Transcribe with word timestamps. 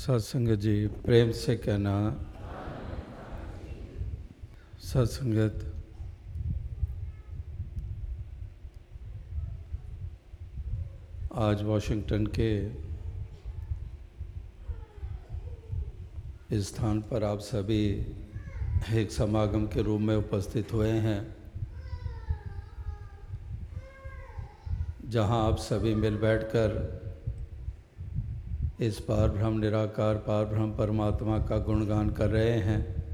सत्संगत 0.00 0.58
जी, 0.58 0.86
प्रेम 1.04 1.30
से 1.32 1.54
कहना। 1.56 1.94
सत्संगत। 4.80 5.56
आज 11.36 11.62
वॉशिंगटन 11.62 12.26
के 12.38 12.50
स्थान 16.60 17.00
पर 17.02 17.24
आप 17.24 17.40
सभी 17.40 17.84
एक 18.92 19.12
समागम 19.12 19.66
के 19.66 19.82
रूप 19.82 20.00
में 20.00 20.16
उपस्थित 20.16 20.72
हुए 20.72 20.94
हैं, 21.08 21.20
जहाँ 25.04 25.46
आप 25.48 25.58
सभी 25.58 25.94
मिल 25.94 26.16
बैठकर 26.16 27.09
इस 28.80 29.00
पार 29.00 29.28
ब्रह्म 29.28 29.58
निराकार, 29.58 30.14
पार 30.14 30.44
ब्रह्म 30.44 30.76
परमात्मा 30.76 31.38
का 31.38 31.58
गुणगान 31.58 32.10
कर 32.10 32.28
रहे 32.30 32.50
हैं। 32.50 33.04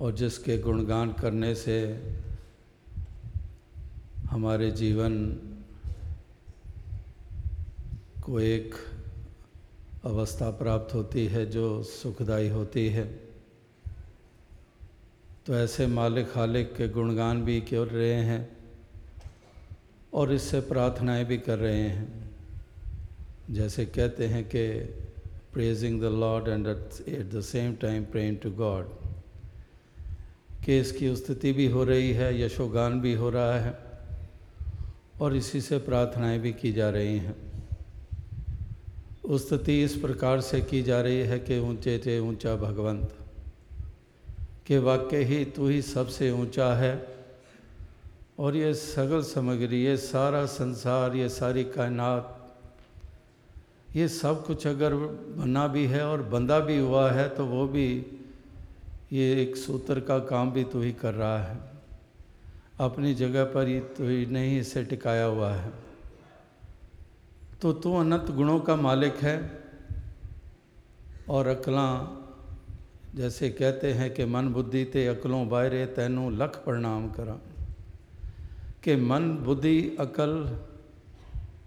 और 0.00 0.12
जिसके 0.12 0.58
गुणगान 0.58 1.12
करने 1.12 1.54
से 1.54 2.02
हमारे 4.26 4.70
जीवन 4.70 5.32
को 8.22 8.40
एक 8.40 8.74
अवस्था 10.04 10.50
प्राप्त 10.50 10.94
होती 10.94 11.26
है 11.26 11.46
जो 11.46 11.82
सुखदाई 11.82 12.48
होती 12.48 12.88
है। 12.88 13.04
तो 15.46 15.54
ऐसे 15.54 15.86
मालिक 15.86 16.32
खालिक 16.32 16.76
के 16.76 16.88
गुणगान 16.88 17.44
भी 17.44 17.60
कर 17.60 17.86
रहे 17.86 18.14
हैं 18.14 18.56
और 20.14 20.32
इससे 20.32 20.60
प्रार्थनाएँ 20.60 21.24
भी 21.24 21.38
कर 21.38 21.58
रहे 21.58 21.82
हैं। 21.82 22.19
जैसे 23.50 23.84
कहते 23.86 24.26
हैं 24.26 24.44
कि 24.44 24.68
praising 25.52 26.00
the 26.00 26.04
lord 26.04 26.48
and 26.48 26.66
at 26.66 27.30
the 27.34 27.40
same 27.40 27.74
time 27.74 28.04
praying 28.04 28.36
to 28.38 28.50
God 28.50 28.88
कि 30.64 30.78
इसकी 30.78 31.14
स्तुति 31.16 31.52
भी 31.52 31.66
हो 31.66 31.84
रही 31.84 32.12
है, 32.12 32.42
यशोगान 32.42 33.00
भी 33.00 33.14
हो 33.14 33.30
रहा 33.30 33.58
है, 33.58 33.78
और 35.20 35.36
इसी 35.36 35.60
से 35.60 35.78
प्रार्थनाएँ 35.78 36.38
भी 36.38 36.52
की 36.52 36.72
जा 36.72 36.90
रही 36.90 37.18
हैं। 37.18 37.36
स्तुति 39.36 39.82
इस 39.84 39.94
प्रकार 39.96 40.40
से 40.40 40.60
की 40.60 40.82
जा 40.82 41.00
रही 41.00 41.18
है 41.18 41.38
कि 41.38 41.58
ऊँचे 41.58 41.98
से 41.98 42.18
ऊँचा 42.18 42.54
भगवंत, 42.56 43.14
कि 44.66 44.78
वाक्य 44.78 45.22
ही 45.24 45.44
तू 45.44 45.68
ही 45.68 45.82
सबसे 45.82 46.30
ऊँचा 46.30 46.74
है, 46.74 47.06
और 48.38 48.56
ये 48.56 48.74
सगल 48.74 49.22
सामग्री, 49.22 49.84
ये 49.84 49.96
सारा 49.96 50.46
संसार, 50.46 51.16
ये 51.16 51.28
सारी 51.28 51.64
कायनात 51.64 52.36
ये 53.96 54.08
सब 54.08 54.46
कुछ 54.46 54.66
अगर 54.66 54.94
बना 54.94 55.66
भी 55.66 55.86
है 55.86 56.06
और 56.06 56.22
बंदा 56.22 56.60
भी 56.60 56.78
हुआ 56.78 57.10
है 57.10 57.28
तो 57.28 57.46
वो 57.46 57.66
भी 57.66 58.06
ये 59.12 59.42
एक 59.42 59.56
सूत्र 59.56 60.00
का 60.00 60.18
काम 60.18 60.52
भी 60.52 60.64
तू 60.64 60.80
ही 60.80 60.92
कर 60.92 61.14
रहा 61.14 61.38
है। 61.38 61.58
अपनी 62.80 63.14
जगह 63.14 63.44
पर 63.44 63.66
ही 63.66 63.80
तू 63.80 64.08
ही 64.08 64.26
नहीं 64.26 64.60
इसे 64.60 64.84
टिकाया 64.84 65.24
हुआ 65.24 65.52
है। 65.52 65.72
तो 67.62 67.72
तू 67.72 67.96
अनंत 67.96 68.30
गुणों 68.30 68.60
का 68.60 68.76
मालिक 68.76 69.16
है 69.16 69.64
और 71.28 71.46
अकलां, 71.46 72.16
जैसे 73.16 73.50
कहते 73.50 73.92
हैं 73.92 74.14
कि 74.14 74.24
मन 74.24 74.48
बुद्धि 74.48 74.84
ते 74.84 75.06
अकलों 75.06 75.48
बाहरे 75.48 75.86
तैनू 75.86 76.30
लख 76.30 76.64
प्रणाम 76.64 77.10
करा। 77.10 77.38
कि 78.82 78.96
मन 78.96 79.36
बुद्धि, 79.36 79.96
अकल, 80.00 80.58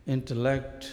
इंटलेक्ट 0.07 0.83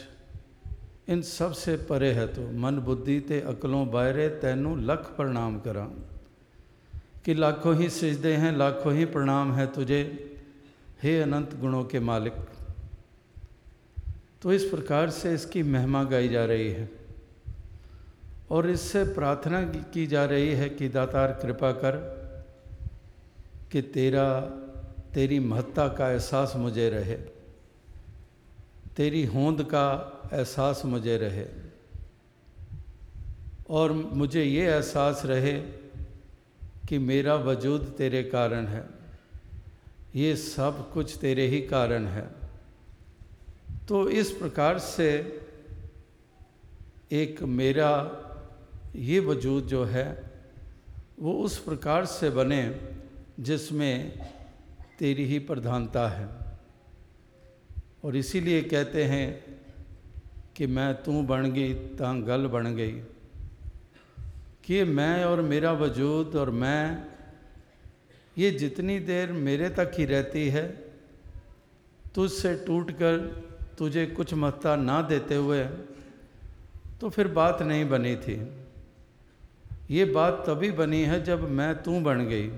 इन 1.10 1.22
सबसे 1.22 1.76
परे 1.76 2.12
है 2.12 2.26
तो। 2.26 2.52
मन, 2.52 2.78
बुद्धि 2.78 3.20
ते 3.20 3.40
अकलों 3.40 3.90
बाहरे 3.90 4.28
तैनू 4.28 4.76
लख 4.76 4.98
प्रणाम 4.98 5.60
करा। 5.60 5.90
कि 7.24 7.34
लाखों 7.34 7.76
ही 7.76 7.90
सिजदे 7.90 8.32
हैं, 8.32 8.56
लाखों 8.56 8.94
ही 8.94 9.04
प्रणाम 9.04 9.52
है 9.52 9.66
तुझे, 9.66 10.02
हे 11.02 11.22
अनंत 11.22 11.56
गुणों 11.60 11.84
के 11.84 12.00
मालिक। 12.00 12.32
तो 14.42 14.52
इस 14.52 14.64
प्रकार 14.64 15.10
से 15.10 15.34
इसकी 15.34 15.62
महिमा 15.62 16.04
गाई 16.04 16.28
जा 16.28 16.44
रही 16.44 16.68
है। 16.68 16.90
और 18.50 18.70
इससे 18.70 19.04
प्रार्थना 19.04 19.62
की 19.62 20.06
जा 20.06 20.24
रही 20.24 20.52
है 20.52 20.68
कि 20.68 20.88
दातार 20.88 21.38
कृपा 21.42 21.72
कर 21.72 22.20
कि 23.72 23.82
तेरा, 23.82 24.40
तेरी 25.14 25.40
महत्ता 25.40 25.88
का 25.88 26.10
एहसास 26.10 26.52
मुझे 26.56 26.90
रहे। 26.90 27.39
तेरी 29.00 29.24
होंद 29.24 29.62
का 29.62 30.20
एहसास 30.32 30.82
मुझे 30.84 31.16
रहे। 31.16 31.46
और 33.70 33.92
मुझे 33.92 34.44
ये 34.44 34.66
एहसास 34.66 35.22
रहे 35.24 35.60
कि 36.88 36.98
मेरा 36.98 37.34
वजूद 37.34 37.94
तेरे 37.98 38.22
कारण 38.22 38.66
है। 38.66 38.84
ये 40.14 40.36
सब 40.36 40.92
कुछ 40.92 41.18
तेरे 41.20 41.46
ही 41.46 41.60
कारण 41.60 42.06
है। 42.06 42.28
तो 43.88 44.08
इस 44.08 44.30
प्रकार 44.30 44.78
से 44.78 45.40
एक 47.12 47.42
मेरा 47.42 48.16
ये 48.96 49.20
वजूद 49.20 49.64
जो 49.64 49.84
है, 49.84 50.30
वो 51.20 51.32
उस 51.32 51.58
प्रकार 51.58 52.04
से 52.04 52.30
बने 52.30 52.80
जिसमें 53.40 54.18
तेरी 54.98 55.24
ही 55.24 55.38
प्रधानता 55.38 56.08
है। 56.08 56.39
और 58.04 58.16
इसीलिए 58.16 58.62
कहते 58.62 59.04
हैं 59.04 59.26
कि 60.56 60.66
मैं 60.66 60.94
तू 61.02 61.22
बन 61.22 61.52
गई, 61.52 61.74
ता 61.74 62.12
गल 62.20 62.46
बन 62.46 62.74
गई। 62.76 62.92
कि 64.64 64.84
मैं 64.84 65.24
और 65.24 65.40
मेरा 65.42 65.72
वजूद 65.72 66.36
और 66.36 66.50
मैं, 66.50 67.06
ये 68.38 68.50
जितनी 68.50 68.98
देर 69.00 69.32
मेरे 69.32 69.68
तक 69.68 69.92
ही 69.98 70.04
रहती 70.04 70.48
है, 70.48 70.66
तुझसे 72.14 72.54
टूट 72.66 72.90
कर 72.90 73.16
तुझे 73.78 74.06
कुछ 74.06 74.34
महत्ता 74.34 74.76
ना 74.76 75.02
देते 75.02 75.34
हुए 75.34 75.64
तो 77.00 77.08
फिर 77.08 77.28
बात 77.28 77.62
नहीं 77.62 77.88
बनी 77.88 78.16
थी। 78.16 78.34
ये 79.90 80.04
बात 80.04 80.44
तभी 80.46 80.70
बनी 80.70 81.02
है 81.02 81.22
जब 81.24 81.48
मैं 81.50 81.82
तू 81.82 82.00
बन 82.00 82.26
गई। 82.26 82.48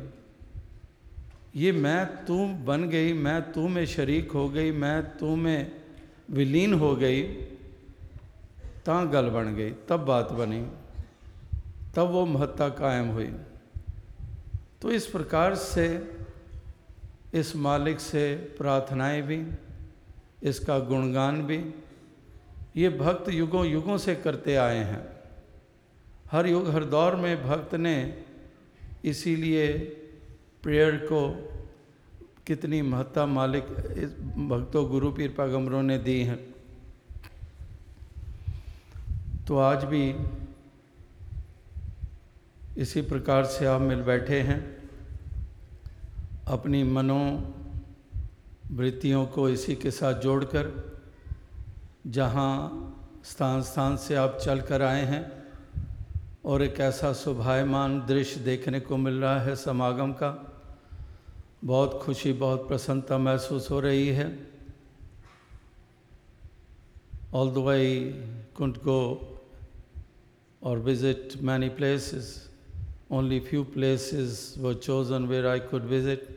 ये 1.56 1.72
मैं, 1.72 2.24
तू 2.24 2.46
बन 2.46 2.88
गई, 2.88 3.12
मैं, 3.12 3.52
तू 3.52 3.68
में 3.68 3.86
शरीक 3.86 4.32
हो 4.32 4.48
गई, 4.48 4.72
मैं, 4.72 5.16
तू 5.16 5.36
में 5.36 5.72
विलीन 6.30 6.74
हो 6.74 6.96
गई, 6.96 7.22
ता 8.86 9.04
गल 9.04 9.28
बन 9.28 9.54
गई, 9.54 9.70
तब 9.70 9.96
बात 9.96 10.32
बनी, 10.32 10.66
तब 11.94 12.02
वो 12.02 12.26
महत्ता 12.26 12.68
कायम 12.68 13.08
हुई। 13.08 13.32
तो 14.82 14.90
इस 14.90 15.06
प्रकार 15.06 15.54
से 15.54 16.16
इस 17.34 17.56
मालिक 17.56 18.00
से 18.00 18.34
प्रार्थनाएँ 18.34 19.22
भी, 19.22 19.46
इसका 20.42 20.78
गुणगान 20.78 21.42
भी, 21.42 21.70
ये 22.76 22.88
भक्त 22.88 23.28
युगों 23.28 23.66
युगों 23.66 23.98
से 23.98 24.14
करते 24.14 24.56
आए 24.56 24.78
हैं। 24.78 25.08
हर 26.30 26.46
युग, 26.46 26.68
हर 26.68 26.84
दौर 26.84 27.16
में 27.16 27.46
भक्त 27.46 27.74
ने 27.74 28.24
इसीलिए 29.04 29.98
प्रेयर 30.62 30.96
को 30.96 31.20
कितनी 32.46 32.82
महत्ता 32.82 33.26
मालिक 33.26 33.66
इस 33.98 34.10
भक्तों 34.48 34.88
गुरु 34.90 35.10
पीर 35.12 35.28
पैगम्बरों 35.28 35.82
ने 35.82 35.98
दी 35.98 36.22
है। 36.22 36.36
तो 39.48 39.58
आज 39.58 39.84
भी 39.84 40.14
इसी 42.78 43.02
प्रकार 43.02 43.44
से 43.44 43.66
आप 43.66 43.80
मिल 43.80 44.02
बैठे 44.02 44.40
हैं। 44.40 44.60
अपनी 46.48 46.84
मनो 46.84 47.20
वृत्तियों 48.72 49.26
को 49.26 49.48
इसी 49.48 49.74
के 49.74 49.90
साथ 49.90 50.20
जोड़कर, 50.20 50.72
जहाँ 52.06 52.52
स्थान 53.24 53.62
स्थान 53.62 53.96
से 53.96 54.14
आप 54.14 54.38
चल 54.42 54.60
कर 54.60 54.82
आए 54.82 55.04
हैं 55.04 55.32
और 56.44 56.62
एक 56.62 56.80
ऐसा 56.80 57.12
शोभायमान 57.12 58.00
दृश्य 58.06 58.40
देखने 58.40 58.80
को 58.80 58.96
मिल 58.96 59.14
रहा 59.14 59.40
है 59.40 59.56
समागम 59.56 60.12
का। 60.12 60.51
बहुत 61.64 62.00
खुशी 62.02 62.32
बहुत 62.42 62.66
प्रसन्नता 62.68 63.18
महसूस 63.18 63.70
हो 63.70 63.80
रही 63.80 64.08
है। 64.18 64.26
All 67.34 67.50
the 67.54 67.58
way 67.66 67.78
couldn't 68.56 68.82
go 68.84 69.00
और 70.62 70.78
visit 70.88 71.36
many 71.42 71.68
places 71.78 72.26
only 73.10 73.40
few 73.48 73.64
places 73.74 74.54
were 74.58 74.74
chosen 74.74 75.26
where 75.26 75.46
I 75.46 75.60
could 75.72 75.84
visit 75.94 76.30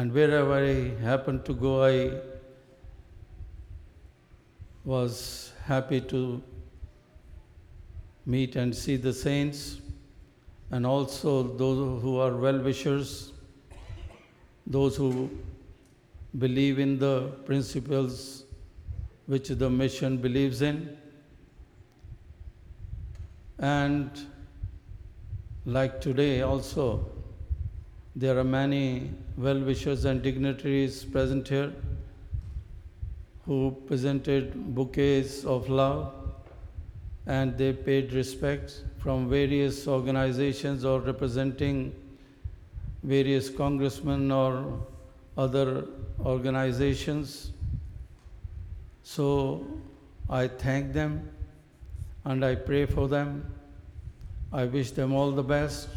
And 0.00 0.12
wherever 0.12 0.54
I 0.54 0.74
happened 1.04 1.44
to 1.46 1.54
go, 1.60 1.70
I 1.84 2.20
was 4.84 5.50
happy 5.68 6.00
to 6.12 6.40
meet 8.24 8.54
and 8.54 8.76
see 8.80 8.94
the 8.96 9.12
saints. 9.12 9.80
And 10.70 10.86
also 10.86 11.42
those 11.42 12.02
who 12.02 12.18
are 12.18 12.36
well 12.36 12.58
wishers, 12.58 13.32
those 14.66 14.96
who 14.96 15.30
believe 16.38 16.78
in 16.78 16.98
the 16.98 17.32
principles 17.46 18.44
which 19.26 19.48
the 19.48 19.70
mission 19.70 20.18
believes 20.18 20.62
in. 20.62 20.96
And 23.58 24.10
like 25.64 26.00
today 26.00 26.42
also, 26.42 27.10
there 28.14 28.38
are 28.38 28.44
many 28.44 29.10
well 29.36 29.60
wishers 29.60 30.04
and 30.04 30.22
dignitaries 30.22 31.04
present 31.04 31.48
here 31.48 31.72
who 33.46 33.74
presented 33.86 34.74
bouquets 34.74 35.44
of 35.44 35.68
love 35.70 36.17
and 37.28 37.58
they 37.58 37.72
paid 37.74 38.12
respects 38.14 38.82
from 38.96 39.28
various 39.28 39.86
organizations 39.86 40.84
or 40.84 40.98
representing 40.98 41.94
various 43.02 43.50
congressmen 43.50 44.32
or 44.32 44.80
other 45.36 45.84
organizations. 46.24 47.52
So 49.02 49.66
I 50.30 50.48
thank 50.48 50.94
them 50.94 51.30
and 52.24 52.44
I 52.44 52.54
pray 52.54 52.86
for 52.86 53.08
them. 53.08 53.44
I 54.50 54.64
wish 54.64 54.92
them 54.92 55.12
all 55.12 55.30
the 55.30 55.42
best. 55.42 55.88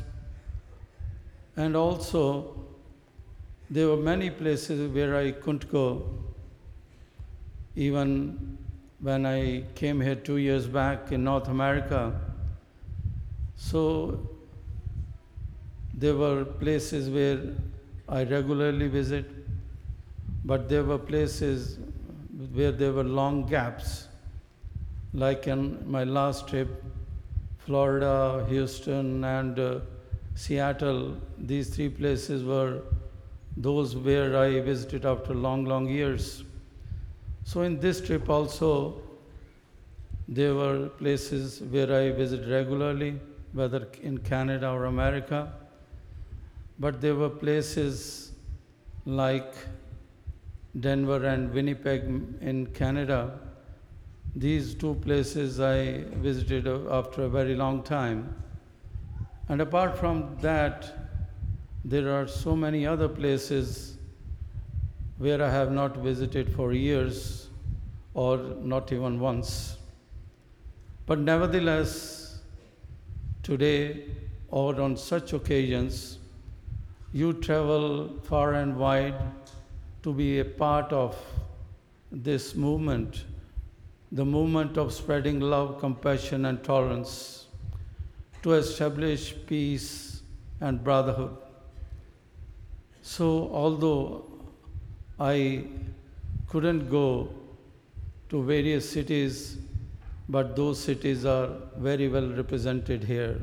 And 1.56 1.78
also, 1.78 2.66
there 3.70 3.88
were 3.88 3.96
many 3.96 4.30
places 4.30 4.92
where 4.94 5.16
I 5.16 5.32
couldn't 5.32 5.72
go. 5.72 6.04
Even 7.78 8.58
when 9.02 9.26
I 9.26 9.64
came 9.74 10.00
here 10.00 10.16
two 10.16 10.38
years 10.38 10.68
back 10.68 11.12
in 11.12 11.24
North 11.24 11.48
America, 11.48 12.14
so 13.56 14.30
there 15.94 16.16
were 16.16 16.46
places 16.46 17.10
where 17.10 17.40
I 18.08 18.24
regularly 18.24 18.88
visit, 18.88 19.26
but 20.46 20.70
there 20.70 20.84
were 20.84 21.00
places 21.00 21.80
where 22.54 22.72
there 22.72 22.92
were 22.92 23.04
long 23.04 23.48
gaps. 23.48 24.08
Like 25.14 25.48
in 25.48 25.90
my 25.90 26.04
last 26.04 26.48
trip, 26.48 26.84
Florida, 27.60 28.46
Houston, 28.50 29.24
and 29.24 29.60
uh, 29.60 29.80
Seattle, 30.36 31.18
these 31.38 31.76
three 31.76 31.90
places 31.90 32.44
were 32.44 32.82
those 33.58 33.96
where 33.96 34.38
I 34.38 34.62
visited 34.62 35.06
after 35.06 35.34
long, 35.34 35.66
long 35.66 35.88
years. 35.88 36.44
So 37.44 37.62
in 37.62 37.80
this 37.80 38.02
trip 38.02 38.30
also, 38.30 39.02
there 40.28 40.56
were 40.56 40.90
places 40.90 41.62
where 41.62 41.94
I 41.94 42.12
visit 42.12 42.48
regularly, 42.50 43.20
whether 43.54 43.88
in 44.02 44.18
Canada 44.20 44.70
or 44.70 44.86
America. 44.86 45.52
But 46.80 47.02
there 47.02 47.16
were 47.16 47.30
places 47.30 48.32
like 49.06 49.54
Denver 50.80 51.26
and 51.26 51.54
Winnipeg 51.54 52.04
in 52.40 52.68
Canada. 52.74 53.40
These 54.36 54.76
two 54.76 54.96
places 54.96 55.60
I 55.60 56.04
visited 56.16 56.68
after 56.68 57.24
a 57.24 57.30
very 57.30 57.56
long 57.56 57.84
time. 57.84 58.34
And 59.50 59.60
apart 59.60 59.98
from 59.98 60.38
that, 60.42 61.10
there 61.84 62.14
are 62.14 62.28
so 62.28 62.56
many 62.56 62.88
other 62.88 63.10
places 63.10 63.98
where 65.22 65.40
I 65.44 65.50
have 65.52 65.72
not 65.72 65.98
visited 65.98 66.52
for 66.56 66.74
years 66.74 67.48
or 68.16 68.38
not 68.74 68.92
even 68.92 69.20
once. 69.20 69.78
But 71.06 71.20
nevertheless, 71.20 72.40
today 73.44 74.06
or 74.48 74.82
on 74.82 74.98
such 74.98 75.34
occasions, 75.34 76.18
you 77.14 77.34
travel 77.34 78.10
far 78.24 78.56
and 78.56 78.76
wide 78.76 79.22
to 80.02 80.12
be 80.12 80.40
a 80.40 80.46
part 80.46 80.92
of 80.92 81.16
this 82.12 82.56
movement, 82.56 83.26
the 84.12 84.26
movement 84.26 84.76
of 84.76 84.92
spreading 84.92 85.40
love, 85.40 85.78
compassion, 85.80 86.46
and 86.46 86.64
tolerance 86.64 87.46
to 88.42 88.54
establish 88.54 89.36
peace 89.46 90.24
and 90.62 90.84
brotherhood. 90.84 91.38
So, 93.04 93.52
although 93.54 94.32
I 95.22 95.66
couldn't 96.48 96.90
go 96.90 97.30
to 98.30 98.44
various 98.44 98.90
cities, 98.90 99.58
but 100.28 100.56
those 100.56 100.80
cities 100.80 101.26
are 101.26 101.50
very 101.78 102.08
well 102.08 102.28
represented 102.28 103.04
here 103.04 103.40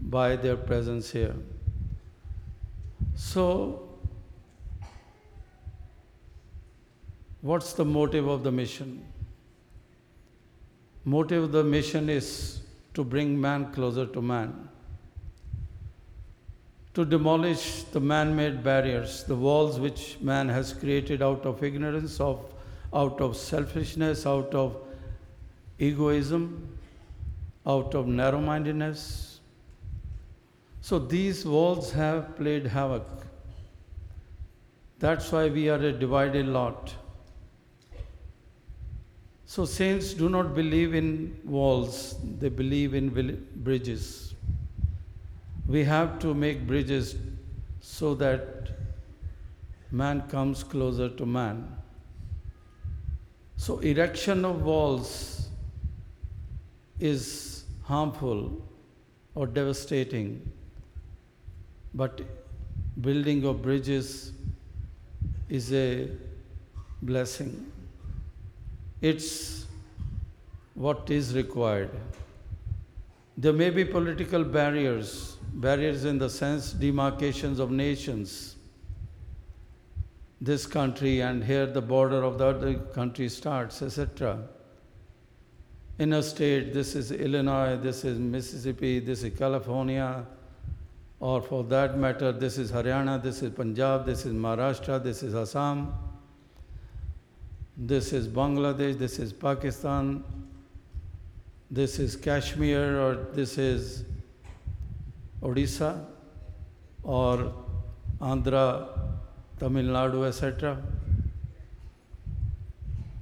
by 0.00 0.34
their 0.34 0.56
presence 0.56 1.10
here. 1.12 1.36
So, 3.14 3.88
what's 7.42 7.74
the 7.74 7.84
motive 7.84 8.26
of 8.26 8.42
the 8.42 8.50
mission? 8.50 9.06
Motive 11.04 11.44
of 11.44 11.52
the 11.52 11.62
mission 11.62 12.08
is 12.08 12.62
to 12.94 13.04
bring 13.04 13.40
man 13.40 13.72
closer 13.72 14.06
to 14.06 14.20
man, 14.20 14.63
to 16.94 17.04
demolish 17.04 17.82
the 17.84 18.00
man-made 18.00 18.62
barriers, 18.62 19.24
the 19.24 19.34
walls 19.34 19.78
which 19.78 20.16
man 20.20 20.48
has 20.48 20.72
created 20.72 21.22
out 21.22 21.44
of 21.44 21.62
ignorance, 21.62 22.20
of, 22.20 22.52
out 22.92 23.20
of 23.20 23.36
selfishness, 23.36 24.26
out 24.26 24.54
of 24.54 24.76
egoism, 25.78 26.78
out 27.66 27.94
of 27.94 28.06
narrow-mindedness, 28.06 29.34
so 30.88 30.98
these 30.98 31.46
walls 31.46 31.92
have 31.92 32.36
played 32.36 32.66
havoc. 32.66 33.06
That's 34.98 35.32
why 35.32 35.48
we 35.48 35.70
are 35.70 35.78
a 35.78 35.92
divided 35.92 36.46
lot. 36.46 36.94
So 39.46 39.64
saints 39.64 40.12
do 40.12 40.28
not 40.28 40.54
believe 40.54 40.94
in 40.94 41.40
walls, 41.42 42.16
they 42.38 42.50
believe 42.50 42.92
in 42.92 43.08
bridges. 43.56 44.23
We 45.66 45.84
have 45.84 46.18
to 46.20 46.34
make 46.34 46.66
bridges 46.66 47.16
so 47.80 48.14
that 48.16 48.70
man 49.90 50.22
comes 50.28 50.62
closer 50.62 51.08
to 51.08 51.26
man. 51.26 51.76
So 53.56 53.78
erection 53.78 54.44
of 54.44 54.62
walls 54.62 55.48
is 56.98 57.64
harmful 57.84 58.62
or 59.34 59.46
devastating 59.46 60.52
but 61.94 62.20
building 63.00 63.44
of 63.44 63.62
bridges 63.62 64.32
is 65.48 65.72
a 65.72 66.08
blessing. 67.02 67.70
It's 69.00 69.66
what 70.74 71.10
is 71.10 71.34
required. 71.34 71.90
There 73.36 73.52
may 73.52 73.70
be 73.70 73.84
political 73.84 74.44
barriers, 74.44 75.33
barriers 75.54 76.04
in 76.04 76.18
the 76.18 76.28
sense 76.28 76.72
demarcations 76.72 77.58
of 77.58 77.70
nations. 77.70 78.56
This 80.40 80.66
country 80.66 81.20
and 81.20 81.42
here 81.42 81.66
the 81.66 81.80
border 81.80 82.22
of 82.22 82.38
the 82.38 82.46
other 82.46 82.74
country 82.74 83.28
starts, 83.28 83.80
etc. 83.80 84.38
In 85.98 86.12
a 86.12 86.22
state, 86.22 86.74
this 86.74 86.96
is 86.96 87.12
Illinois, 87.12 87.76
this 87.76 88.04
is 88.04 88.18
Mississippi, 88.18 88.98
this 88.98 89.22
is 89.22 89.38
California, 89.38 90.26
or 91.20 91.40
for 91.40 91.62
that 91.64 91.96
matter, 91.96 92.32
this 92.32 92.58
is 92.58 92.72
Haryana, 92.72 93.22
this 93.22 93.42
is 93.42 93.50
Punjab, 93.50 94.04
this 94.04 94.26
is 94.26 94.32
Maharashtra, 94.32 95.02
this 95.02 95.22
is 95.22 95.34
Assam, 95.34 95.94
this 97.76 98.12
is 98.12 98.26
Bangladesh, 98.26 98.98
this 98.98 99.20
is 99.20 99.32
Pakistan, 99.32 100.24
this 101.70 102.00
is 102.00 102.16
Kashmir, 102.16 103.00
or 103.00 103.14
this 103.32 103.56
is 103.56 104.04
Odisha, 105.44 106.04
or 107.02 107.52
Andhra, 108.20 108.88
Tamil 109.58 109.84
Nadu, 109.84 110.26
etc. 110.26 110.78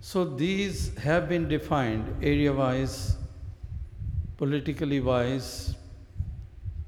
So 0.00 0.24
these 0.24 0.96
have 0.98 1.28
been 1.28 1.48
defined 1.48 2.16
area 2.22 2.52
wise, 2.52 3.16
politically 4.36 5.00
wise, 5.00 5.74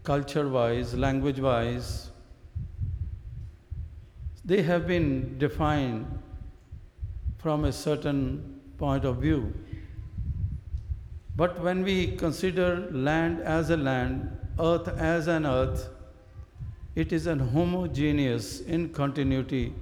culture 0.02 0.48
wise, 0.48 0.94
language 0.94 1.40
wise, 1.40 2.10
they 4.44 4.62
have 4.62 4.86
been 4.86 5.38
defined 5.38 6.18
from 7.38 7.64
a 7.64 7.72
certain 7.72 8.60
point 8.76 9.04
of 9.04 9.16
view. 9.16 9.54
But 11.36 11.60
when 11.62 11.82
we 11.82 12.08
consider 12.16 12.88
land 12.90 13.40
as 13.40 13.70
a 13.70 13.76
land, 13.76 14.33
earth 14.58 14.88
as 14.88 15.26
an 15.26 15.46
earth, 15.46 15.88
it 16.94 17.12
is 17.12 17.26
an 17.26 17.40
homogeneous, 17.40 18.60
in 18.60 18.88
continuity, 18.90 19.72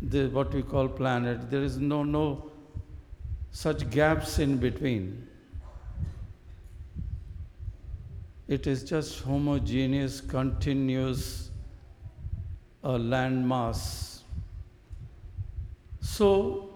the, 0.00 0.28
what 0.28 0.52
we 0.54 0.62
call 0.62 0.88
planet. 0.88 1.50
There 1.50 1.62
is 1.62 1.78
no, 1.78 2.04
no 2.04 2.50
such 3.50 3.88
gaps 3.90 4.38
in 4.38 4.58
between. 4.58 5.26
It 8.46 8.66
is 8.66 8.84
just 8.84 9.20
homogeneous, 9.20 10.20
continuous 10.20 11.50
uh, 12.84 12.98
land 12.98 13.48
mass. 13.48 14.22
So, 16.00 16.70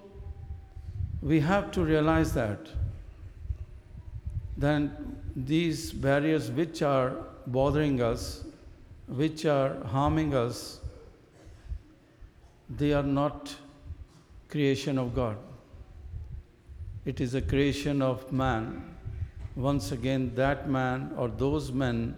we 1.21 1.41
have 1.41 1.71
to 1.73 1.85
realize 1.85 2.33
that 2.35 2.59
then 4.57 5.17
these 5.37 5.93
barriers 5.93 6.51
which 6.51 6.83
are 6.83 7.28
bothering 7.53 8.01
us, 8.03 8.45
which 9.07 9.45
are 9.47 9.83
harming 9.85 10.35
us, 10.35 10.81
they 12.69 12.93
are 12.93 13.03
not 13.03 13.55
creation 14.49 14.99
of 14.99 15.15
God. 15.15 15.37
It 17.05 17.21
is 17.21 17.35
a 17.35 17.41
creation 17.41 18.03
of 18.03 18.31
man. 18.31 18.83
Once 19.57 19.93
again, 19.93 20.33
that 20.35 20.69
man 20.69 21.13
or 21.17 21.29
those 21.29 21.73
men 21.73 22.17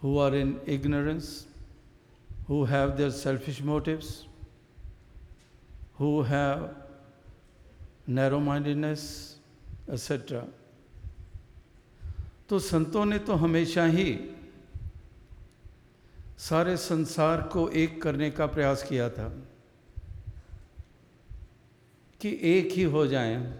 who 0.00 0.18
are 0.18 0.34
in 0.34 0.60
ignorance, 0.66 1.46
who 2.46 2.64
have 2.64 2.96
their 2.96 3.10
selfish 3.10 3.60
motives, 3.60 4.26
who 5.98 6.22
have 6.22 6.74
narrow 8.06 8.38
mindedness, 8.38 9.36
etc. 9.90 10.46
तो 12.48 12.58
संतों 12.58 13.04
ने 13.04 13.18
तो 13.18 13.34
हमेशा 13.34 13.84
ही 13.84 14.18
सारे 16.38 16.76
संसार 16.76 17.42
को 17.42 17.68
एक 17.68 18.02
करने 18.02 18.30
का 18.30 18.46
प्रयास 18.46 18.82
किया 18.82 19.10
था 19.10 19.28
कि 22.20 22.40
एक 22.42 22.72
ही 22.72 22.82
हो 22.82 23.06
जाएँ 23.06 23.54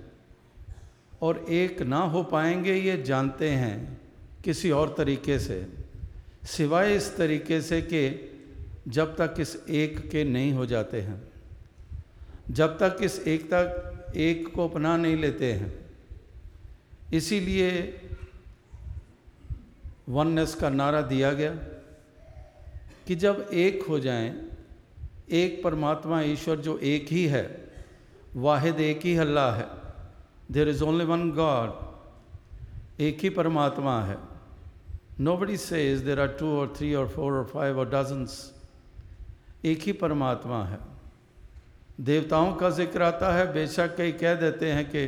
और 1.22 1.46
एक 1.48 1.82
ना 1.82 1.98
हो 1.98 2.22
पाएँगे 2.22 2.74
ये 2.74 3.02
जानते 3.02 3.50
हैं 3.50 4.00
किसी 4.44 4.70
और 4.70 4.94
तरीके 4.98 5.38
से, 5.38 5.66
सिवाय 6.44 6.96
इस 6.96 7.16
तरीके 7.16 7.60
से 7.60 7.82
कि 7.82 8.32
जब 8.88 9.16
तक 9.16 9.34
इस 9.40 9.64
एक 9.68 10.10
के 10.10 10.24
नहीं 10.24 10.52
हो 10.52 10.66
जाते 10.66 11.00
हैं, 11.00 11.22
जब 12.50 12.78
तक 12.78 12.96
इस 13.02 13.18
एकता, 13.18 13.60
एक 14.16 14.54
को 14.54 14.68
अपना 14.68 14.96
नहीं 14.96 15.16
लेते 15.16 15.52
हैं। 15.52 15.90
इसीलिए 17.14 18.00
वननेस 20.06 20.54
का 20.54 20.68
नारा 20.70 21.00
दिया 21.04 21.32
गया 21.32 21.50
कि 23.06 23.14
जब 23.16 23.48
एक 23.54 23.82
हो 23.88 23.98
जाएँ, 24.00 24.34
एक 25.30 25.62
परमात्मा 25.64 26.20
ईश्वर 26.22 26.56
जो 26.58 26.78
एक 26.80 27.08
ही 27.10 27.24
है, 27.26 27.44
वाहिद 28.36 28.80
एक 28.80 29.00
ही 29.04 29.16
अल्लाह 29.18 29.54
है 29.54 29.68
there 30.52 30.68
is 30.68 30.82
only 30.84 31.04
one 31.04 31.30
God 31.32 33.00
एक 33.02 33.18
ही 33.22 33.30
परमात्मा 33.30 34.00
है। 34.02 34.16
Nobody 35.36 35.56
says 35.56 36.00
there 36.00 36.20
are 36.20 36.28
two 36.38 36.56
और 36.58 36.72
थ्री 36.76 36.94
और 36.94 37.08
फोर 37.08 37.32
और 37.32 37.44
फाइव 37.52 37.78
और 37.78 37.88
डजन्स 37.90 38.34
एक 39.64 39.82
ही 39.82 39.92
परमात्मा 39.94 40.64
है। 40.64 40.78
देवताओं 42.00 42.52
का 42.54 42.70
ज़िक्र 42.70 43.02
आता 43.02 43.32
है, 43.34 43.52
बेशक 43.52 43.96
कई 43.96 44.12
कह 44.12 44.34
देते 44.34 44.72
हैं 44.72 44.84
कि 44.90 45.04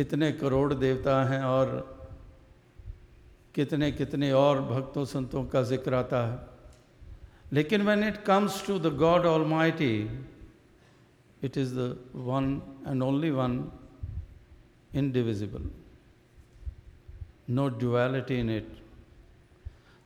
इतने 0.00 0.30
करोड़ 0.34 0.74
देवता 0.74 1.22
हैं 1.24 1.42
और 1.44 1.93
कितने 3.54 3.90
कितने 3.92 4.32
और 4.32 4.60
भक्तों 4.62 5.04
संतों 5.04 5.44
का 5.44 5.62
ज़िक्र 5.62 5.94
आता 5.94 6.26
है। 6.26 6.38
लेकिन 7.52 7.82
when 7.82 8.04
it 8.04 8.16
comes 8.24 8.66
to 8.66 8.78
the 8.78 8.94
God 8.96 9.26
almighty 9.46 10.20
it 11.44 11.58
is 11.58 11.74
the 11.74 11.96
one 12.14 12.62
and 12.88 13.02
only 13.02 13.30
one 13.30 13.72
indivisible 14.94 15.70
no 17.50 17.68
duality 17.68 18.40
in 18.40 18.50
it 18.50 18.72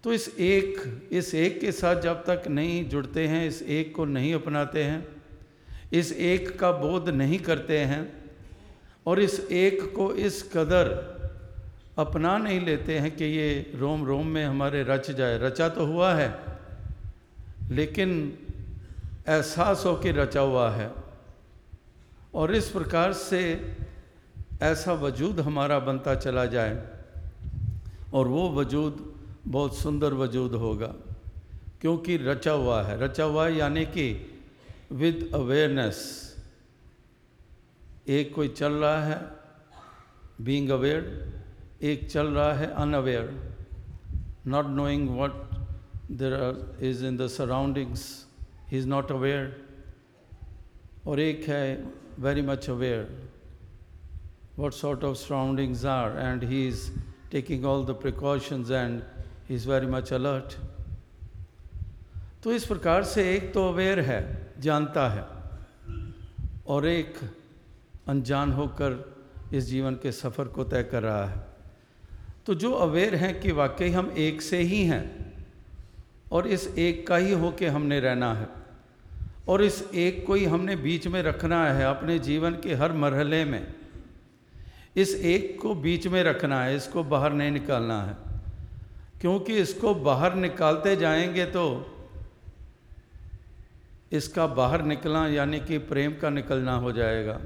तो 0.05 0.13
इस 0.13 0.29
एक 0.39 1.09
इस 1.13 1.35
एक 1.35 1.61
के 1.61 1.73
साथ 1.73 2.01
जब 2.01 2.25
तक 2.25 2.49
नहीं 2.49 2.89
जुड़ते 2.89 3.27
हैं, 3.29 3.47
इस 3.47 3.63
एक 3.63 3.95
को 3.95 4.05
नहीं 4.05 4.35
अपनाते 4.35 4.85
हैं, 4.85 5.07
इस 5.93 6.13
एक 6.13 6.59
का 6.59 6.71
बोध 6.73 7.09
नहीं 7.09 7.39
करते 7.39 7.79
हैं, 7.79 8.03
और 9.07 9.21
इस 9.21 9.41
एक 9.41 9.83
को 9.97 10.13
इस 10.15 10.43
कदर 10.53 11.18
अपना 11.99 12.37
नहीं 12.39 12.61
लेते 12.61 12.99
हैं 12.99 13.11
कि 13.17 13.25
ये 13.25 13.73
रोम 13.75 14.05
रोम 14.05 14.27
में 14.27 14.45
हमारे 14.45 14.83
रच 14.83 15.11
जाए। 15.11 15.39
रचा 15.39 15.69
तो 15.69 15.87
हुआ 15.87 16.13
है, 16.15 16.29
लेकिन 17.71 18.11
एहसास 19.29 19.83
हो 19.87 19.95
कि 19.95 20.11
रचा 20.13 20.41
हुआ 20.41 20.71
है। 20.71 20.91
और 22.35 22.55
इस 22.55 22.69
प्रकार 22.71 23.13
से 23.13 23.41
ऐसा 24.63 24.93
वजूद 24.93 25.41
हमारा 25.41 25.79
बनता 25.79 26.15
चला 26.15 26.45
जाए, 26.47 26.83
और 28.15 28.29
वो 28.29 28.49
वजूद 28.51 29.05
बहुत 29.47 29.77
सुंदर 29.79 30.15
वजूद 30.15 30.55
होगा, 30.55 30.95
क्योंकि 31.81 32.17
रचा 32.17 32.53
हुआ 32.53 32.83
है। 32.83 32.99
रचा 33.01 33.25
हुआ 33.25 33.49
यानी 33.49 33.85
कि 33.87 34.07
विद 34.93 35.31
अवेयरनेस 35.35 35.99
एक 38.09 38.35
कोई 38.35 38.49
चल 38.51 38.73
रहा 38.75 39.03
है 39.05 39.21
बींग 40.41 40.71
अवेयर 40.71 41.03
एक 41.83 42.11
चल 42.11 42.27
रहा 42.27 42.53
है 42.53 42.67
unaware 42.75 43.55
not 44.47 44.67
knowing 44.67 45.09
what 45.09 45.33
there 46.11 46.35
is 46.83 47.07
in 47.07 47.17
the 47.17 47.27
surroundings 47.27 48.27
he 48.69 48.79
is 48.79 48.89
not 48.89 49.13
aware 49.13 49.67
और 51.07 51.21
एक 51.21 51.49
है 51.49 51.93
very 52.19 52.43
much 52.43 52.71
aware 52.71 53.29
what 54.61 54.73
sort 54.73 55.05
of 55.05 55.17
surroundings 55.17 55.85
are 55.85 56.19
and 56.19 56.45
he 56.45 56.69
is 56.69 56.91
taking 57.31 57.65
all 57.65 57.87
the 57.87 57.91
precautions 57.91 58.71
and 58.71 59.03
he 59.49 59.55
is 59.55 59.69
very 59.71 59.87
much 59.87 60.13
alert 60.13 60.57
तो 62.45 62.53
इस 62.53 62.65
प्रकार 62.65 63.05
से 63.05 63.37
एक 63.37 63.55
तो 63.55 63.69
aware 63.69 64.01
है, 64.01 64.53
जानता 64.59 65.09
है, 65.09 65.27
और 66.67 66.87
एक 66.87 67.15
अनजान 68.09 68.53
होकर 68.53 69.19
इस 69.55 69.65
जीवन 69.65 69.95
के 69.95 70.13
सफ़र 70.13 70.45
को 70.45 70.65
तय 70.65 70.83
कर 70.83 71.03
रहा 71.03 71.25
है। 71.27 71.48
तो 72.49 72.55
जो 72.55 72.71
अवेयर 72.73 73.15
हैं 73.15 73.41
कि 73.41 73.53
वाकई 73.53 73.89
हम 73.91 74.11
एक 74.19 74.43
से 74.43 74.59
ही 74.59 74.83
हैं 74.85 75.03
और 76.33 76.47
इस 76.47 76.67
एक 76.79 77.07
का 77.07 77.17
ही 77.17 77.33
होके 77.33 77.67
हमने 77.67 77.99
रहना 78.01 78.33
है 78.35 78.47
और 79.49 79.63
इस 79.65 79.83
एक 79.95 80.25
को 80.27 80.35
ही 80.35 80.45
हमने 80.45 80.77
बीच 80.77 81.07
में 81.07 81.23
रखना 81.23 81.65
है 81.67 81.85
अपने 81.85 82.19
जीवन 82.19 82.55
के 82.55 82.75
हर 82.75 82.93
मरहले 82.93 83.45
में। 83.45 83.75
इस 84.97 85.15
एक 85.15 85.61
को 85.61 85.75
बीच 85.75 86.07
में 86.07 86.23
रखना 86.25 86.63
है, 86.65 86.77
इसको 86.77 87.05
बाहर 87.05 87.33
नहीं 87.33 87.51
निकालना 87.51 88.03
है। 88.03 88.17
क्योंकि 89.21 89.57
इसको 89.59 89.95
बाहर 89.95 90.35
निकालते 90.37 90.97
जाएँगे 90.97 91.45
तो 91.47 91.65
इसका 94.13 94.47
बाहर 94.47 94.85
निकलना 94.85 95.27
यानी 95.29 95.61
कि 95.61 95.79
प्रेम 95.87 96.15
का 96.23 96.31
निकलना 96.31 96.77
हो 96.77 96.93
जाएगा, 96.93 97.41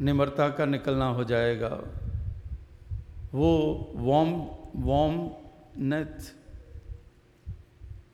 निम्रता 0.00 0.48
का 0.48 0.66
निकलना 0.66 1.08
हो 1.08 1.24
जाएगा। 1.24 1.78
वो 3.34 3.92
वॉम 3.94 4.50
वॉम 4.76 5.30
नेथ 5.78 6.32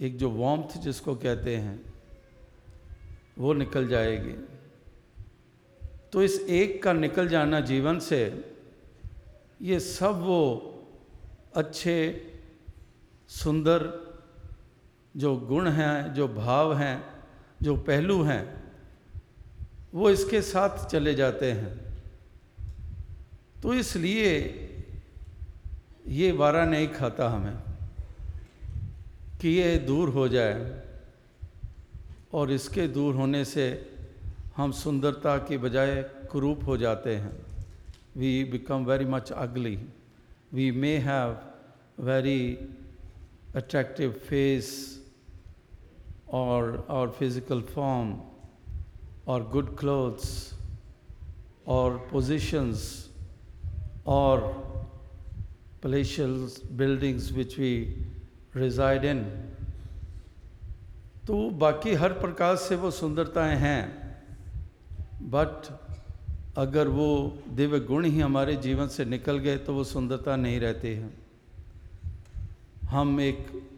एक 0.02 0.16
जो 0.18 0.30
वॉम्थ 0.30 0.78
जिसको 0.78 1.14
कहते 1.14 1.56
हैं, 1.56 1.92
वो 3.38 3.52
निकल 3.52 3.88
जाएगी। 3.88 4.32
तो 6.12 6.22
इस 6.22 6.40
एक 6.40 6.82
का 6.82 6.92
निकल 6.92 7.28
जाना 7.28 7.60
जीवन 7.60 7.98
से, 7.98 8.44
ये 9.62 9.80
सब 9.80 10.20
वो 10.20 10.40
अच्छे, 11.54 12.26
सुंदर 13.28 13.88
जो 15.16 15.36
गुण 15.36 15.68
हैं, 15.68 16.14
जो 16.14 16.28
भाव 16.28 16.74
हैं, 16.74 17.04
जो 17.62 17.76
पहलू 17.76 18.22
हैं, 18.22 18.62
वो 19.94 20.10
इसके 20.10 20.42
साथ 20.42 20.86
चले 20.86 21.14
जाते 21.14 21.52
हैं। 21.52 21.94
तो 23.62 23.74
इसलिए 23.74 24.66
ये 26.08 26.32
वारा 26.32 26.64
नहीं 26.64 26.88
खाता 26.88 27.28
हमें 27.28 27.58
कि 29.40 29.48
ये 29.48 29.78
दूर 29.78 30.08
हो 30.08 30.28
जाए 30.28 30.82
और 32.34 32.50
इसके 32.50 32.88
दूर 32.88 33.14
होने 33.14 33.44
से 33.44 33.96
हम 34.56 34.72
सुंदरता 34.72 35.38
के 35.38 35.58
बजाय 35.58 36.02
कुरूप 36.02 36.60
हो 36.66 36.76
जाते 36.76 37.16
हैं। 37.16 37.32
We 38.16 38.44
become 38.44 38.84
very 38.84 39.04
much 39.04 39.32
ugly 39.32 39.82
we 40.52 40.70
may 40.70 40.98
have 40.98 41.38
very 42.00 42.58
attractive 43.54 44.12
face 44.30 44.98
or 46.28 46.84
our 46.88 47.08
physical 47.08 47.60
form 47.60 48.20
or 49.26 49.40
good 49.40 49.76
clothes 49.76 50.54
or 51.66 51.98
positions 51.98 53.08
or 54.04 54.54
palatial 55.84 56.48
buildings 56.76 57.32
which 57.32 57.58
we 57.58 57.94
reside 58.56 59.04
in. 59.04 59.24
तो 61.26 61.50
बाकी 61.50 61.94
हर 61.94 62.12
प्रकार 62.12 62.56
से 62.56 62.76
वो 62.76 62.90
सुंदरताएँ 62.90 63.56
हैं 63.56 64.00
बट 65.22 65.78
अगर 66.56 66.88
वो 66.88 67.38
दिव्य 67.48 67.80
गुण 67.80 68.04
ही 68.04 68.20
हमारे 68.20 68.56
जीवन 68.56 68.88
से 68.88 69.04
निकल 69.04 69.38
गए 69.38 69.56
तो 69.56 69.74
वो 69.74 69.84
सुंदरता 69.84 70.36
नहीं 70.36 70.60
रहती 70.60 70.88
है। 70.88 71.10
हम 72.84 73.20
एक 73.20 73.68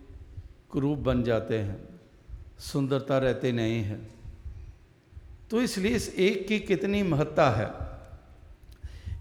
क्रूप 0.73 0.99
बन 0.99 1.23
जाते 1.23 1.59
हैं, 1.59 1.77
सुंदरता 2.59 3.19
रहती 3.19 3.53
नहीं 3.53 3.83
है। 3.83 4.01
तो 5.51 5.63
इसलिए 5.63 5.97
इस 5.97 6.15
एक 6.15 6.49
की 6.49 6.59
कितनी 6.59 7.03
महत्ता 7.03 7.51
है? 7.51 7.71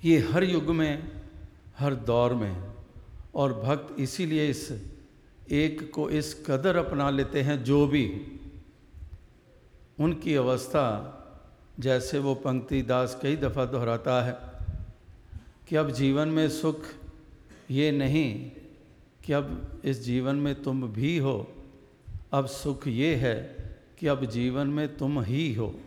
ये 0.06 0.20
हर 0.20 0.44
युग 0.44 0.64
में, 0.64 1.12
हर 1.78 1.96
दौर 1.96 2.34
में 2.34 2.71
और 3.36 3.54
भक्त 3.54 4.00
इसीलिए 4.00 4.50
इस 4.50 4.84
एक 5.52 5.92
को 5.92 6.10
इस 6.10 6.44
कदर 6.48 6.76
अपना 6.78 7.10
लेते 7.10 7.42
हैं 7.42 7.64
जो 7.64 7.88
भी। 7.88 8.22
उनकी 10.00 10.36
अवस्था 10.36 11.18
जैसे 11.80 12.20
वो 12.20 12.36
पंक्ति 12.36 12.82
दास 12.82 13.20
कई 13.22 13.36
दफ़ा 13.36 13.66
दोहराता 13.66 14.24
है 14.24 14.38
कि 15.68 15.76
अब 15.76 15.92
जीवन 15.92 16.28
में 16.28 16.50
सुख 16.50 16.82
ये 17.72 17.92
नहीं 17.92 18.52
कि 19.24 19.34
अब 19.34 19.82
इस 19.86 20.04
जीवन 20.04 20.36
में 20.36 20.64
तुम 20.64 20.88
भी 20.88 21.18
हो। 21.18 21.52
अब 22.32 22.46
सुख 22.46 22.88
ये 22.88 23.16
है 23.16 23.56
कि 24.00 24.08
अब 24.08 24.26
जीवन 24.26 24.68
में 24.68 24.98
तुम 24.98 25.22
ही 25.22 25.54
हो। 25.54 25.80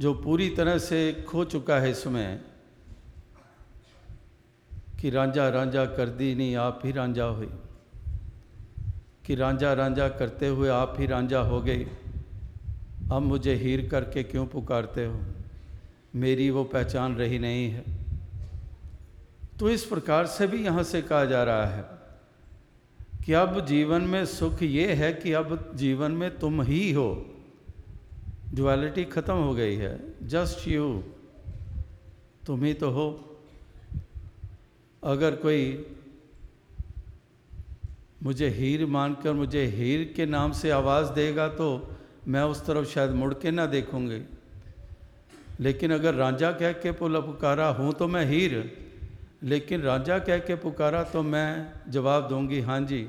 जो 0.00 0.14
पूरी 0.14 0.50
तरह 0.50 0.78
से 0.78 1.24
खो 1.28 1.44
चुका 1.44 1.78
है 1.78 1.90
इसमें, 1.90 2.44
कि 5.00 5.10
रांझा 5.10 5.48
रांझा 5.48 5.84
कर 5.84 6.08
दी 6.08 6.34
नहीं, 6.34 6.56
आप 6.56 6.80
ही 6.84 6.92
रांझा 6.92 7.24
हुई। 7.24 7.48
कि 9.26 9.34
रांझा 9.34 9.72
रांझा 9.72 10.08
करते 10.08 10.48
हुए 10.48 10.68
आप 10.68 10.96
ही 10.98 11.06
रांझा 11.06 11.40
हो 11.40 11.60
गई। 11.60 11.84
अब 13.12 13.22
मुझे 13.22 13.54
हीर 13.54 13.88
करके 13.88 14.22
क्यों 14.22 14.46
पुकारते 14.46 15.06
हो? 15.06 15.20
मेरी 16.18 16.48
वो 16.50 16.64
पहचान 16.64 17.16
रही 17.16 17.38
नहीं 17.38 17.68
है। 17.70 17.84
तो 19.58 19.70
इस 19.70 19.84
प्रकार 19.84 20.26
से 20.26 20.46
भी 20.46 20.64
यहाँ 20.64 20.82
से 20.84 21.02
कहा 21.02 21.24
जा 21.24 21.42
रहा 21.44 21.66
है 21.66 21.84
कि 23.24 23.32
अब 23.32 23.64
जीवन 23.66 24.02
में 24.02 24.24
सुख 24.26 24.62
ये 24.62 24.92
है 24.94 25.12
कि 25.12 25.32
अब 25.32 25.72
जीवन 25.74 26.12
में 26.12 26.30
तुम 26.38 26.62
ही 26.62 26.92
हो। 26.92 27.10
डुअलिटी 28.54 29.04
ख़त्म 29.04 29.34
हो 29.34 29.54
गई 29.54 29.76
है। 29.76 29.98
जस्ट 30.28 30.66
यू 30.68 30.86
तुम 32.46 32.64
ही 32.64 32.72
तो 32.74 32.90
हो। 32.90 33.08
अगर 35.02 35.36
कोई 35.36 35.64
मुझे 38.22 38.48
हीर 38.48 38.84
मानकर 38.86 39.32
मुझे 39.32 39.64
हीर 39.66 40.12
के 40.16 40.26
नाम 40.26 40.52
से 40.52 40.70
आवाज़ 40.70 41.12
देगा 41.12 41.48
तो 41.48 41.68
मैं 42.28 42.42
उस 42.42 42.64
तरफ़ 42.66 42.88
शायद 42.88 43.10
मुड़ 43.10 43.34
के 43.34 43.50
ना 43.50 43.66
देखूँगी। 43.66 44.20
लेकिन 45.60 45.94
अगर 45.94 46.14
रांझा 46.14 46.52
कह 46.52 46.72
के 46.72 46.92
पुल 46.92 47.20
पुकारा, 47.20 47.68
हूँ 47.68 47.92
तो 47.92 48.08
मैं 48.08 48.26
हीर, 48.26 48.86
लेकिन 49.42 49.82
रांझा 49.82 50.18
कह 50.18 50.38
के 50.38 50.54
पुकारा 50.54 51.02
तो 51.02 51.22
मैं 51.22 51.72
जवाब 51.88 52.28
दूँगी 52.28 52.60
हाँ 52.60 52.80
जी, 52.80 53.08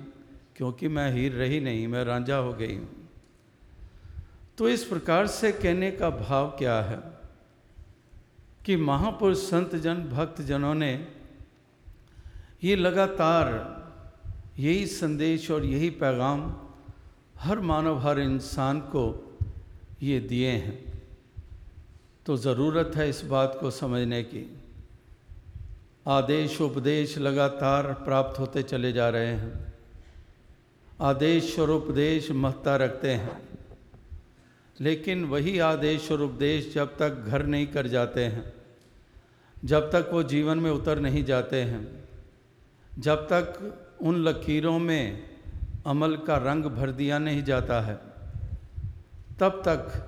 क्योंकि 0.56 0.88
मैं 0.88 1.14
हीर 1.14 1.32
रही 1.32 1.60
नहीं, 1.60 1.88
मैं 1.88 2.04
रांझा 2.04 2.36
हो 2.36 2.54
गई 2.54 2.76
हूँ। 2.76 3.10
तो 4.58 4.70
इस 4.70 4.84
प्रकार 4.84 5.28
से 5.28 5.52
कहने 5.52 5.92
का 5.92 6.10
भाव 6.10 6.48
क्या 6.48 6.82
है? 6.82 7.00
कि 8.66 8.76
महापुरुष 8.76 9.38
संत 9.38 9.76
जन 9.76 9.96
भक्त 9.96 10.42
जनों 10.42 10.76
ने 10.76 11.08
ये 12.64 12.76
लगातार 12.76 13.80
यही 14.60 14.86
संदेश 14.86 15.52
और 15.52 15.66
यही 15.66 15.90
पैगाम 15.90 16.56
हर 17.40 17.60
मानव 17.60 18.00
हर 18.00 18.20
इंसान 18.20 18.80
को 18.80 19.38
ये 20.04 20.20
दिए 20.20 20.52
हैं। 20.52 20.89
तो 22.30 22.38
ज़रूरत 22.38 22.92
है 22.96 23.10
इस 23.10 23.22
बात 23.22 23.58
को 23.62 23.72
समझने 23.72 24.24
की। 24.24 24.58
आदेश 26.08 26.62
उपदेश 26.62 27.18
लगातार 27.18 27.94
प्राप्त 27.94 28.40
होते 28.40 28.64
चले 28.64 28.92
जा 28.92 29.10
रहे 29.10 29.28
हैं। 29.28 29.74
आदेश 31.02 31.60
और 31.60 31.70
उपदेश 31.70 32.32
महत्ता 32.32 32.76
रखते 32.76 33.12
हैं। 33.12 33.42
लेकिन 34.82 35.26
वही 35.26 35.60
आदेश 35.60 36.12
और 36.12 36.22
उपदेश 36.22 36.74
जब 36.74 36.98
तक 36.98 37.10
घर 37.10 37.46
नहीं 37.46 37.68
कर 37.68 37.88
जाते 37.88 38.26
हैं, 38.26 38.54
जब 39.66 39.92
तक 39.92 40.10
वो 40.14 40.24
जीवन 40.24 40.58
में 40.58 40.72
उतर 40.72 41.00
नहीं 41.00 41.26
जाते 41.26 41.62
हैं, 41.62 42.04
जब 43.00 43.16
तक 43.16 43.78
उन 44.02 44.16
लकीरों 44.16 44.80
में 44.80 45.30
अमल 45.86 46.18
का 46.18 46.38
रंग 46.38 46.64
भर 46.64 46.92
दिया 46.92 47.20
नहीं 47.20 47.44
जाता 47.44 47.82
है, 47.82 47.96
तब 49.40 49.62
तक 49.68 50.06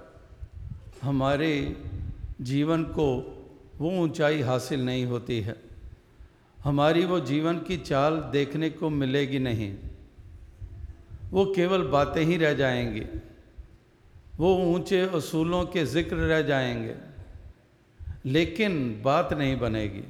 हमारे 1.01 1.83
जीवन 2.41 2.83
को 2.83 3.37
वो 3.77 3.91
ऊंचाई 3.91 4.41
हासिल 4.41 4.85
नहीं 4.85 5.05
होती 5.05 5.41
है। 5.41 5.55
हमारी 6.63 7.05
वो 7.05 7.19
जीवन 7.19 7.59
की 7.59 7.77
चाल 7.77 8.17
देखने 8.17 8.69
को 8.69 8.89
मिलेगी 8.89 9.39
नहीं। 9.39 9.75
वो 11.31 11.45
केवल 11.45 11.83
बातें 11.83 12.23
ही 12.23 12.37
रह 12.37 12.53
जाएँगी। 12.53 13.05
वो 14.37 14.55
ऊँचे 14.57 15.01
असूलों 15.01 15.65
के 15.65 15.85
ज़िक्र 15.85 16.15
रह 16.15 16.41
जाएँगे। 16.41 16.95
लेकिन 18.25 19.01
बात 19.01 19.33
नहीं 19.33 19.59
बनेगी। 19.59 20.03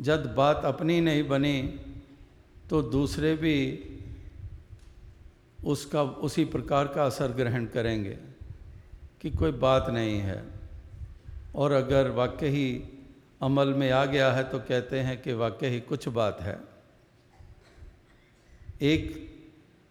जब 0.00 0.34
बात 0.34 0.64
अपनी 0.64 1.00
नहीं 1.00 1.28
बनी 1.28 1.62
तो 2.70 2.82
दूसरे 2.82 3.34
भी 3.34 3.84
उसका, 5.64 6.02
उसी 6.02 6.44
प्रकार 6.44 6.88
का 6.88 7.04
असर 7.04 7.28
ग्रहण 7.28 7.66
करेंगे 7.66 8.18
कि 9.20 9.30
कोई 9.30 9.50
बात 9.50 9.90
नहीं 9.90 10.18
है। 10.18 10.51
और 11.54 11.72
अगर 11.72 12.10
वाकई 12.10 12.48
ही 12.48 12.82
अमल 13.42 13.68
में 13.68 13.90
आ 13.90 14.04
गया 14.04 14.30
है 14.32 14.44
तो 14.44 14.58
कहते 14.58 15.00
हैं 15.00 15.20
कि 15.22 15.32
वाकई 15.32 15.80
कुछ 15.80 16.08
बात 16.08 16.40
है। 16.40 16.58
एक 18.82 19.32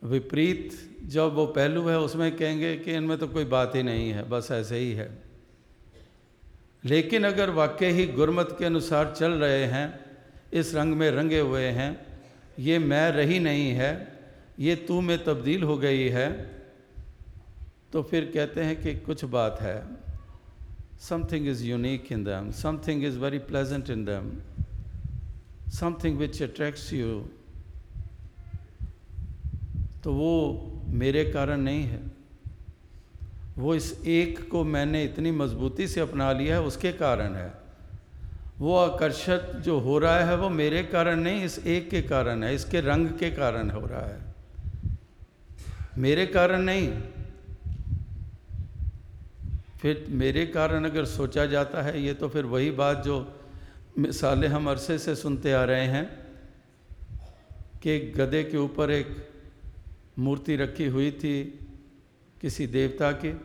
विपरीत 0.02 0.72
जब 1.06 1.34
वो 1.34 1.46
पहलू 1.48 1.88
है, 1.88 1.98
उसमें 2.00 2.36
कहेंगे 2.38 2.76
कि 2.78 2.94
इनमें 2.94 3.18
तो 3.18 3.28
कोई 3.28 3.46
बात 3.46 3.76
ही 3.76 3.84
नहीं 3.84 4.12
है, 4.12 4.30
बस 4.30 4.48
ऐसे 4.52 4.78
ही 4.78 4.92
है। 4.92 5.10
लेकिन 6.86 7.24
अगर 7.24 7.50
वाकई 7.50 7.90
ही 7.90 8.06
गुरमत 8.08 8.56
के 8.60 8.66
अनुसार 8.66 9.14
चल 9.18 9.32
रहे 9.32 9.64
हैं, 9.66 10.00
इस 10.54 10.74
रंग 10.76 10.94
में 10.94 11.10
रंगे 11.12 11.40
हुए 11.40 11.66
हैं, 11.66 12.08
ये 12.60 12.80
मैं 12.80 13.12
रही 13.12 13.40
नहीं 13.40 13.72
है, 13.72 13.92
ये 14.60 14.76
तू 14.76 15.02
में 15.02 15.24
तब्दील 15.24 15.64
हो 15.64 15.78
गई 15.78 16.08
है 16.10 16.30
तो 17.94 18.02
फिर 18.04 18.32
कहते 18.34 18.62
हैं 18.62 18.82
कि 18.82 18.96
कुछ 18.96 19.24
बात 19.26 19.62
है। 19.62 20.01
Something 21.10 21.48
is 21.48 21.64
unique 21.64 22.12
in 22.12 22.24
them 22.24 22.52
something 22.52 23.04
is 23.04 23.18
very 23.20 23.40
pleasant 23.40 23.90
in 23.90 24.06
them 24.06 24.32
something 25.70 26.18
which 26.18 26.42
attracts 26.44 26.94
you 26.94 27.26
तो 30.04 30.14
वो 30.14 30.32
मेरे 30.88 31.24
कारण 31.26 31.62
नहीं 31.62 31.84
है। 31.84 32.00
वो 33.58 33.76
इस 33.76 34.02
एक 34.06 34.50
को 34.50 34.64
मैंने 34.64 35.04
इतनी 35.04 35.32
मजबूती 35.32 35.88
से 35.88 36.02
अपना 36.02 36.32
लिया 36.32 36.56
है, 36.56 36.62
उसके 36.62 36.92
कारण 36.92 37.36
है। 37.36 37.54
वो 38.60 38.76
आकर्षक 38.78 39.56
जो 39.56 39.80
हो 39.80 39.98
रहा 40.00 40.20
है, 40.20 40.38
वो 40.38 40.50
मेरे 40.50 40.84
कारण 40.84 41.20
नहीं, 41.20 41.44
इस 41.44 41.60
एक 41.60 41.90
के 41.90 42.02
कारण 42.02 42.44
है। 42.44 42.56
इसके 42.56 42.82
रंग 42.82 43.10
के 43.10 43.32
कारण 43.32 43.70
हो 43.70 43.82
रहा 43.86 44.06
है। 44.06 44.20
मेरे 45.98 46.26
कारण 46.26 46.62
नहीं। 46.62 46.88
फिर 49.82 50.06
मेरे 50.10 50.46
कारण 50.46 50.86
अगर 50.86 51.06
सोचा 51.06 51.46
जाता 51.46 51.82
है, 51.82 52.02
ये 52.02 52.14
तो 52.14 52.28
फिर 52.30 52.46
वही 52.46 52.72
बात 52.72 53.04
जो 53.04 53.34
मिसालें 54.00 54.48
हम 54.48 54.70
अरसे 54.70 54.98
से 54.98 55.16
सुनते 55.16 55.54
आ 55.54 55.64
रहे 55.64 55.86
हैं 55.86 56.06
कि 57.82 58.00
गधे 58.18 58.44
के 58.44 58.58
ऊपर 58.58 58.92
एक 58.92 59.16
मूर्ति 60.20 60.56
रखी 60.56 60.88
हुई 60.88 61.12
थी 61.12 61.44
किसी 62.42 62.68
देवता 62.68 63.12
की, 63.12 63.42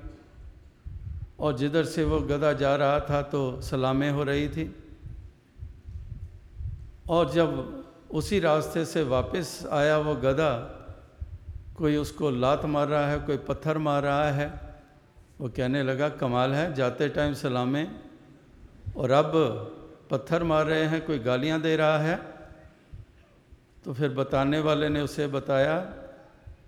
और 1.41 1.57
जिधर 1.57 1.85
से 1.85 2.05
वो 2.05 2.21
गधा 2.21 2.53
जा 2.53 2.75
रहा 2.77 3.01
था 3.01 3.23
तो 3.23 3.61
सलामें 3.61 4.11
हो 4.11 4.25
रही 4.25 4.49
थी। 4.49 4.75
और 7.09 7.33
जब 7.33 7.85
उसी 8.11 8.41
रास्ते 8.41 8.85
से 8.85 9.03
वापस 9.03 9.67
आया 9.73 9.99
वो 9.99 10.15
गधा 10.15 10.53
कोई 11.77 11.97
उसको 11.97 12.31
लात 12.31 12.65
मार 12.65 12.89
रहा 12.89 13.11
है, 13.11 13.19
कोई 13.19 13.37
पत्थर 13.37 13.79
मार 13.79 14.03
रहा 14.03 14.31
है 14.31 14.66
वो 15.41 15.49
कहने 15.49 15.83
लगा, 15.83 16.09
कमाल 16.09 16.53
है, 16.53 16.75
जाते 16.75 17.09
टाइम 17.09 17.35
सलामें। 17.35 18.01
और 18.97 19.11
अब 19.11 19.33
पत्थर 20.11 20.43
मार 20.43 20.67
रहे 20.67 20.85
हैं, 20.85 21.07
कोई 21.07 21.19
गालियाँ 21.19 21.61
दे 21.61 21.77
रहा 21.77 21.99
है? 21.99 22.21
तो 23.85 23.95
फिर 23.95 24.09
बताने 24.09 24.61
वाले 24.61 24.89
ने 24.89 25.01
उसे 25.01 25.27
बताया 25.27 25.79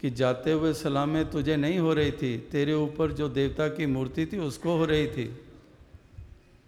कि 0.00 0.10
जाते 0.10 0.52
हुए 0.52 0.72
सलामें 0.72 1.30
तुझे 1.30 1.56
नहीं 1.56 1.78
हो 1.78 1.94
रही 1.94 2.12
थी, 2.12 2.38
तेरे 2.38 2.74
ऊपर 2.74 3.12
जो 3.12 3.28
देवता 3.28 3.68
की 3.68 3.86
मूर्ति 3.86 4.26
थी 4.26 4.38
उसको 4.38 4.76
हो 4.76 4.84
रही 4.84 5.06
थी। 5.06 5.38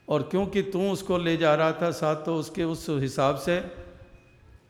और 0.08 0.22
क्योंकि 0.22 0.62
तू 0.62 0.90
उसको 0.90 1.18
ले 1.18 1.36
जा 1.36 1.54
रहा 1.54 1.72
था 1.72 1.90
साथ 1.90 2.16
तो 2.16 2.36
उसके 2.36 2.64
उस 2.64 2.86
हिसाब 2.90 3.36
से 3.36 3.60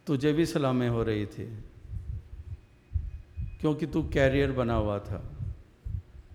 तुझे 0.07 0.33
भी 0.33 0.47
सलामें 0.47 0.89
हो 0.89 1.03
रही 1.03 1.27
थी। 1.27 1.65
क्योंकि 3.61 3.87
तू 3.87 4.03
कैरियर 4.03 4.53
बना 4.53 4.75
हुआ 4.75 4.99
था। 4.99 5.40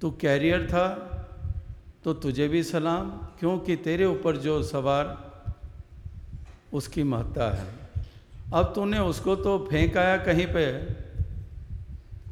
तू 0.06 0.10
कैरियर 0.22 0.66
था 0.70 0.88
तो 2.04 2.14
तुझे 2.16 2.48
भी 2.48 2.62
सलाम, 2.64 3.10
क्योंकि 3.40 3.76
तेरे 3.78 4.06
ऊपर 4.06 4.38
जो 4.38 4.62
सवार, 4.64 5.06
उसकी 6.74 7.04
महत्ता 7.04 7.50
है। 7.52 7.66
अब 8.54 8.72
तूने 8.76 9.00
उसको 9.02 9.36
तो 9.36 9.58
फेंक 9.66 9.98
आया 9.98 10.18
कहीं 10.26 10.46
पे 10.48 10.66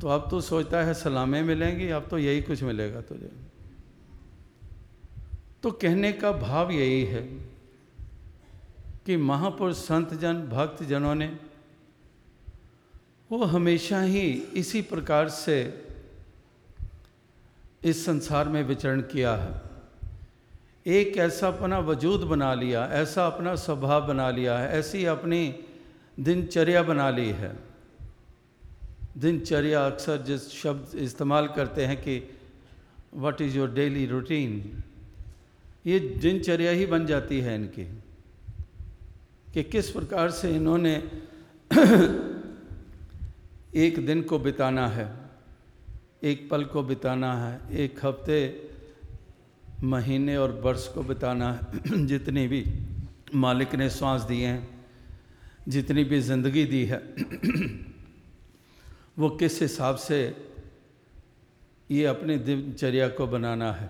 तो 0.01 0.07
अब 0.07 0.27
तू 0.31 0.41
सोचता 0.43 0.83
है 0.83 0.93
सलामें 0.93 1.41
मिलेंगी, 1.43 1.87
अब 1.89 2.07
तो 2.09 2.17
यही 2.17 2.41
कुछ 2.41 2.63
मिलेगा 2.63 3.01
तुझे। 3.01 3.31
तो 5.63 5.71
कहने 5.73 6.11
का 6.13 6.31
भाव 6.31 6.71
यही 6.71 7.03
है 7.05 7.21
कि 9.05 9.17
महापुरुष 9.17 9.77
संत 9.77 10.13
जन 10.13 10.47
भक्त 10.47 10.83
जनों 10.83 11.15
ने, 11.15 11.27
वो 13.29 13.43
हमेशा 13.45 14.01
ही 14.03 14.29
इसी 14.55 14.81
प्रकार 14.83 15.29
से 15.31 15.63
इस 17.83 18.05
संसार 18.05 18.49
में 18.49 18.63
विचरण 18.63 19.01
किया 19.01 19.35
है। 19.35 19.61
एक 20.87 21.17
ऐसा 21.17 21.47
अपना 21.47 21.79
वजूद 21.79 22.21
बना 22.21 22.53
लिया, 22.53 22.89
ऐसा 22.91 23.27
अपना 23.27 23.55
स्वभाव 23.55 24.07
बना 24.07 24.29
लिया 24.29 24.57
है, 24.57 24.69
ऐसी 24.69 25.05
अपनी 25.05 25.55
दिनचर्या 26.19 26.83
बना 26.83 27.09
ली 27.09 27.29
है। 27.29 27.59
दिनचर्या 29.17 29.85
अक्सर 29.85 30.21
जिस 30.21 30.49
शब्द 30.49 30.95
इस्तेमाल 30.95 31.47
करते 31.47 31.85
हैं 31.85 31.97
कि 31.97 32.29
what 33.13 33.41
is 33.41 33.57
your 33.57 33.71
daily 33.71 34.05
routine 34.05 34.83
ये 35.85 35.99
दिनचर्या 35.99 36.71
ही 36.71 36.85
बन 36.85 37.05
जाती 37.05 37.41
है 37.41 37.55
इनकी, 37.55 38.01
कि 39.53 39.63
किस 39.63 39.89
प्रकार 39.89 40.31
से 40.31 40.55
इन्होंने 40.55 41.03
एक 43.75 44.05
दिन 44.05 44.21
को 44.21 44.39
बिताना 44.39 44.87
है। 44.87 45.22
एक 46.23 46.49
पल 46.49 46.63
को 46.63 46.83
बिताना 46.83 47.37
है, 47.37 47.61
एक 47.71 48.05
हफ़्ते, 48.05 48.69
महीने 49.83 50.37
और 50.37 50.51
वर्ष 50.51 50.87
को 50.87 51.03
बिताना 51.03 51.53
है। 51.53 52.05
जितनी 52.09 52.47
भी 52.47 52.65
मालिक 53.35 53.75
ने 53.75 53.89
सांस 53.89 54.21
दिए 54.21 54.47
हैं, 54.47 54.85
जितनी 55.67 56.03
भी 56.03 56.21
ज़िंदगी 56.21 56.65
दी 56.65 56.85
है, 56.85 56.97
वो 59.19 59.29
किस 59.29 59.61
हिसाब 59.61 59.95
से 59.95 60.37
ये 61.91 62.05
अपनी 62.05 62.37
दिनचर्या 62.37 63.09
को 63.09 63.27
बनाना 63.27 63.73
है। 63.73 63.89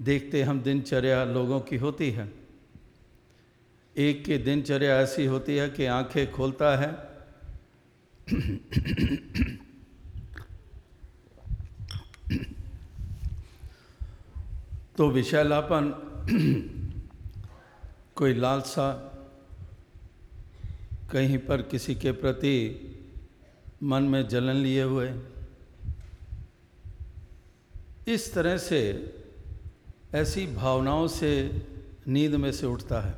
देखते 0.00 0.42
हम 0.42 0.60
दिनचर्या 0.60 1.24
लोगों 1.24 1.60
की 1.60 1.76
होती 1.76 2.10
है। 2.10 2.32
एक 3.96 4.24
की 4.24 4.38
दिनचर्या 4.38 5.00
ऐसी 5.00 5.26
होती 5.26 5.56
है 5.56 5.70
कि 5.70 5.86
आँखें 5.86 6.32
खोलता 6.32 6.76
है। 6.76 7.10
तो 15.00 15.10
विषैलापन 15.10 15.84
कोई 18.14 18.34
लालसा 18.34 18.92
कहीं 21.12 21.38
पर 21.38 21.62
किसी 21.62 21.94
के 21.94 22.12
प्रति 22.12 22.56
मन 23.82 24.02
में 24.02 24.28
जलन 24.28 24.52
लिए 24.52 24.82
हुए। 24.82 25.14
इस 28.08 28.34
तरह 28.34 28.56
से 28.56 28.80
ऐसी 30.14 30.46
भावनाओं 30.46 31.08
से 31.08 31.62
नींद 32.08 32.34
में 32.34 32.52
से 32.52 32.66
उठता 32.66 33.00
है 33.00 33.14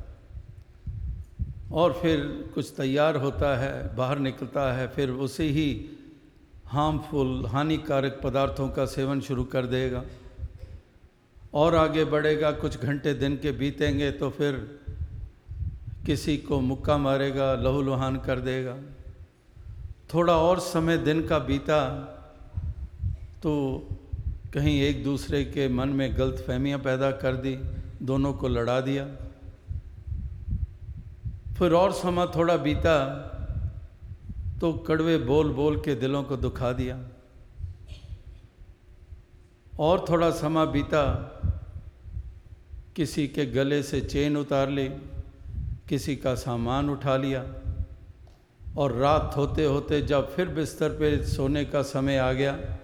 और 1.71 1.93
फिर 1.93 2.51
कुछ 2.53 2.73
तैयार 2.77 3.15
होता 3.15 3.57
है, 3.57 3.95
बाहर 3.95 4.19
निकलता 4.19 4.73
है, 4.73 4.87
फिर 4.87 5.09
उसे 5.09 5.43
ही 5.43 5.89
हार्मफुल 6.65 7.45
हानिकारक 7.45 8.21
पदार्थों 8.23 8.69
का 8.69 8.85
सेवन 8.85 9.21
शुरू 9.21 9.43
कर 9.43 9.65
देगा। 9.65 10.03
और 11.53 11.75
आगे 11.75 12.03
बढ़ेगा, 12.05 12.51
कुछ 12.51 12.77
घंटे 12.79 13.13
दिन 13.13 13.35
के 13.37 13.51
बीतेंगे 13.51 14.09
तो 14.11 14.29
फिर 14.29 14.53
किसी 16.05 16.37
को 16.37 16.59
मुक्का 16.61 16.97
मारेगा, 16.97 17.53
लहू 17.55 17.81
लुहान 17.81 18.17
कर 18.17 18.39
देगा। 18.39 18.75
थोड़ा 20.13 20.35
और 20.37 20.59
समय 20.59 20.97
दिन 20.99 21.25
का 21.27 21.39
बीता 21.39 21.79
तो 23.43 23.53
कहीं 24.53 24.81
एक 24.81 25.03
दूसरे 25.03 25.43
के 25.45 25.67
मन 25.67 25.89
में 25.89 26.17
गलत 26.17 26.43
फहमियाँ 26.47 26.79
पैदा 26.79 27.11
कर 27.13 27.35
दी, 27.35 27.55
दोनों 28.01 28.33
को 28.33 28.47
लड़ा 28.47 28.79
दिया। 28.81 29.05
फिर 31.57 31.73
और 31.73 31.91
समय 31.93 32.27
थोड़ा 32.35 32.57
बीता 32.57 32.95
तो 34.61 34.71
कड़वे 34.87 35.17
बोल 35.23 35.51
बोल 35.53 35.77
के 35.77 35.95
दिलों 35.95 36.23
को 36.23 36.37
दुखा 36.37 36.71
दिया। 36.73 36.97
और 39.79 40.05
थोड़ा 40.09 40.31
समय 40.31 40.67
बीता, 40.67 41.29
किसी 42.95 43.27
के 43.27 43.45
गले 43.45 43.83
से 43.83 44.01
चेन 44.01 44.37
उतार 44.37 44.69
ली, 44.69 44.89
किसी 45.89 46.15
का 46.15 46.35
सामान 46.35 46.89
उठा 46.89 47.17
लिया, 47.17 47.45
और 48.77 48.91
रात 48.91 49.33
होते 49.37 49.65
होते 49.65 50.01
जब 50.01 50.35
फिर 50.35 50.47
बिस्तर 50.47 50.89
पे 50.89 51.25
सोने 51.25 51.65
का 51.65 51.81
समय 51.81 52.17
आ 52.17 52.33
गया, 52.33 52.77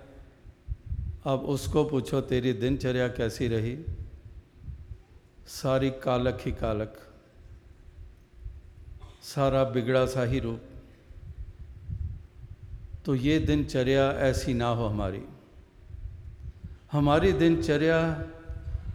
अब 1.25 1.39
उसको 1.39 1.84
पूछो, 1.84 2.21
तेरी 2.21 2.54
दिनचर्या 2.54 3.08
कैसी 3.08 3.47
रही? 3.47 3.78
सारी 5.47 5.89
कालक 5.89 6.39
ही 6.45 6.52
कालक 6.52 6.97
सारा 9.21 9.63
बिगड़ा 9.63 10.06
सा 10.06 10.23
ही 10.23 10.39
रूप। 10.39 10.62
तो 13.06 13.15
ये 13.15 13.39
दिनचर्या 13.39 14.12
ऐसी 14.12 14.54
ना 14.54 14.67
हो 14.67 14.86
हमारी। 14.86 15.21
हमारी 16.91 17.32
दिनचर्या 17.32 17.97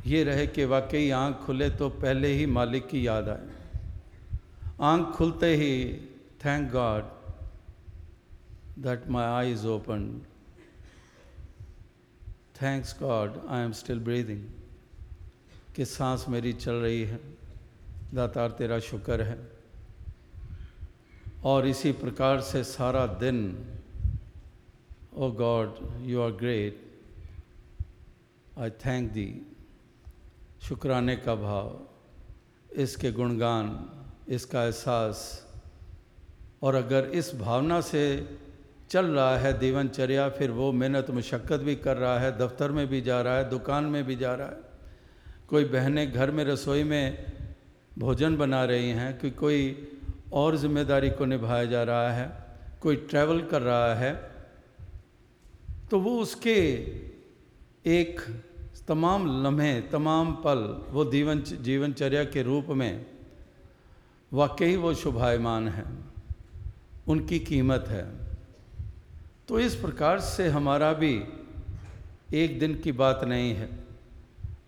ये 0.07 0.22
रहे 0.24 0.46
कि 0.46 0.64
वाकई 0.64 1.11
आँख 1.11 1.37
खुले 1.37 1.68
तो 1.70 1.88
पहले 1.88 2.28
ही 2.28 2.46
मालिक 2.46 2.88
की 2.88 3.07
याद 3.07 3.28
आए। 3.28 3.46
आँख 4.80 5.14
खुलते 5.16 5.54
ही 5.57 5.74
thank 6.44 6.70
God 6.72 7.04
that 8.83 9.09
my 9.09 9.26
eye 9.26 9.52
is 9.52 9.66
open 9.66 10.02
thanks 12.62 12.94
God 13.02 13.40
I 13.48 13.64
am 13.64 13.72
still 13.72 14.00
breathing 14.00 14.44
कि 15.76 15.85
सांस 15.85 16.24
मेरी 16.28 16.52
चल 16.52 16.72
रही 16.72 17.02
है, 17.02 17.20
दातार 18.14 18.50
तेरा 18.50 18.78
शुक्र 18.78 19.22
है। 19.22 19.38
और 21.44 21.66
इसी 21.66 21.92
प्रकार 21.92 22.40
से 22.40 22.64
सारा 22.64 23.07
दिन 23.20 23.38
O 25.14 25.30
God 25.33 25.76
you 26.02 26.20
are 26.22 26.30
great 26.40 26.83
I 28.57 28.71
thank 28.71 29.11
the 29.12 29.31
शुक्राने 30.62 31.14
का 31.17 31.35
भाव, 31.35 31.71
इसके 32.73 33.11
गुणगान, 33.12 33.71
इसका 34.29 34.62
एहसास। 34.64 35.23
और 36.62 36.75
अगर 36.75 37.11
इस 37.14 37.35
भावना 37.37 37.81
से 37.81 38.05
चल 38.90 39.07
रहा 39.07 39.37
है 39.38 39.59
जीवनचर्या, 39.61 40.29
फिर 40.29 40.51
वो 40.51 40.71
मेहनत, 40.73 41.11
मुशक्क़त 41.11 41.61
भी 41.61 41.75
कर 41.77 41.97
रहा 41.97 42.19
है, 42.19 42.31
दफ्तर 42.38 42.73
में 42.73 42.87
भी 42.88 43.01
जा 43.01 43.21
रहा 43.21 43.37
है, 43.37 43.49
दुकान 43.51 43.85
में 43.87 44.05
भी 44.05 44.17
जा 44.17 44.35
रहा 44.35 44.49
है। 44.49 44.62
कोई 45.49 45.64
बहनें 45.67 46.12
घर 46.12 46.31
में 46.31 46.45
रसोई 46.45 46.85
में 46.85 47.33
भोजन 47.99 48.37
बना 48.37 48.64
रही 48.64 48.90
हैं, 48.90 49.19
कि 49.19 49.31
कोई 49.33 49.88
और 50.33 50.57
ज़िम्मेदारी 50.57 51.11
को 51.11 51.25
निभाया 51.27 51.64
जा 51.67 51.83
रहा 51.83 52.12
है, 52.12 52.29
कोई 52.81 52.97
ट्रैवल 53.11 53.43
कर 53.43 53.62
रहा 53.62 53.95
है 53.95 54.12
तो 55.90 55.99
वो 56.01 56.19
उसके 56.21 56.55
एक 57.87 58.20
तमाम 58.88 59.44
लम्हे, 59.44 59.81
तमाम 59.81 60.33
पल 60.33 60.87
वो 60.90 61.05
जीवन, 61.05 61.40
जीवनचर्या 61.40 62.25
के 62.25 62.42
रूप 62.42 62.66
में 62.66 63.07
वाकई 64.33 64.77
वो 64.77 64.94
शुभायमान 64.94 65.68
है। 65.68 65.85
उनकी 67.09 67.38
कीमत 67.38 67.85
है। 67.88 68.07
तो 69.49 69.61
इस 69.61 69.75
प्रकार 69.75 70.20
से 70.20 70.49
हमारा 70.49 70.92
भी 70.92 71.25
एक 72.35 72.59
दिन 72.59 72.75
की 72.75 72.92
बात 72.92 73.25
नहीं 73.25 73.55
है। 73.55 73.68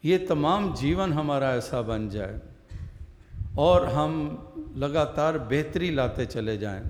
ये 0.05 0.18
तमाम 0.18 0.74
जीवन 0.74 1.12
हमारा 1.12 1.55
ऐसा 1.55 1.83
बन 1.83 2.09
जाए 2.09 2.40
और 3.59 3.87
हम 3.87 4.46
लगातार 4.76 5.38
बेहतरी 5.38 5.90
लाते 5.90 6.26
चले 6.26 6.59
जाएँ। 6.59 6.83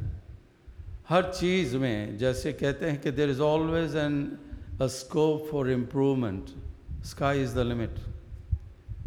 हर 1.09 1.33
चीज़ 1.33 1.77
में 1.77 2.19
जैसे 2.19 2.53
कहते 2.53 2.87
हैं 2.87 3.01
कि 3.01 3.11
there 3.11 3.31
is 3.31 3.41
always 3.41 3.97
an 3.97 4.39
a 4.81 4.87
scope 5.01 5.49
for 5.51 5.71
improvement 5.71 6.55
sky 7.09 7.35
is 7.41 7.53
the 7.55 7.65
limit. 7.65 7.99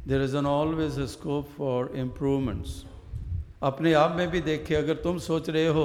There 0.06 0.22
is 0.26 0.34
an 0.34 0.46
always 0.46 0.98
a 0.98 1.08
scope 1.14 1.50
for 1.56 1.80
improvements. 2.04 2.76
अपने 3.62 3.94
आप 3.94 4.16
में 4.18 4.30
भी 4.32 4.42
देखिए, 4.42 4.78
अगर 4.78 4.96
तुम 5.04 5.18
सोच 5.20 5.50
रहे 5.50 5.68
हो 5.68 5.84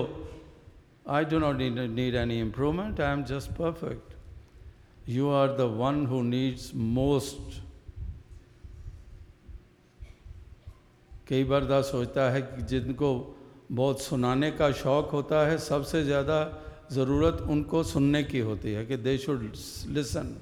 I 1.11 1.25
do 1.25 1.39
not 1.39 1.57
need 1.57 2.15
any 2.15 2.39
improvement 2.41 3.01
I 3.01 3.13
am 3.13 3.25
just 3.31 3.51
perfect 3.59 5.09
you 5.09 5.31
are 5.31 5.57
the 5.57 5.61
one 5.81 6.07
who 6.07 6.21
needs 6.23 6.71
most 6.75 7.61
कई 11.29 11.45
बार 11.45 11.65
दा 11.65 11.81
सोचता 11.91 12.31
है 12.31 12.43
कि 12.43 12.63
जिनको 12.71 13.11
बहुत 13.73 14.01
सुनाने 14.03 14.51
का 14.53 14.71
शौक़ 14.85 15.11
होता 15.13 15.47
है, 15.47 15.59
सबसे 15.59 16.05
ज़्यादा 16.05 16.39
ज़रूरत 16.93 17.41
उनको 17.51 17.83
सुनने 17.85 18.23
की 18.25 18.41
होती 18.41 18.73
है 18.73 18.85
कि 18.87 18.97
दे 18.99 19.17
शुड 19.19 19.43
लिसन 19.89 20.35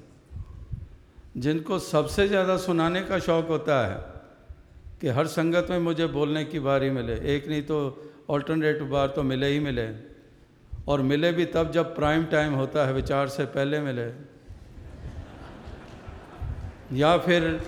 जिनको 1.37 1.79
सबसे 1.81 2.27
ज़्यादा 2.27 2.57
सुनाने 2.57 3.01
का 3.03 3.19
शौक़ 3.19 3.47
होता 3.47 3.85
है 3.85 3.95
कि 5.01 5.07
हर 5.09 5.27
संगत 5.27 5.67
में 5.69 5.79
मुझे 5.79 6.07
बोलने 6.09 6.43
की 6.45 6.59
बारी 6.61 6.89
मिले, 6.91 7.13
एक 7.35 7.47
नहीं 7.47 7.61
तो 7.63 7.77
ऑल्टरनेट 8.29 8.81
बार 8.89 9.07
तो 9.09 9.23
मिले 9.23 9.47
ही 9.47 9.59
मिले, 9.59 9.87
और 10.87 11.01
मिले 11.03 11.31
भी 11.31 11.45
तब 11.47 11.71
जब 11.71 11.95
प्राइम 11.95 12.25
टाइम 12.25 12.53
होता 12.53 12.85
है, 12.85 12.93
विचार 12.93 13.27
से 13.29 13.45
पहले 13.47 13.79
मिले। 13.81 14.07
या 16.93 17.17
फिर 17.17 17.59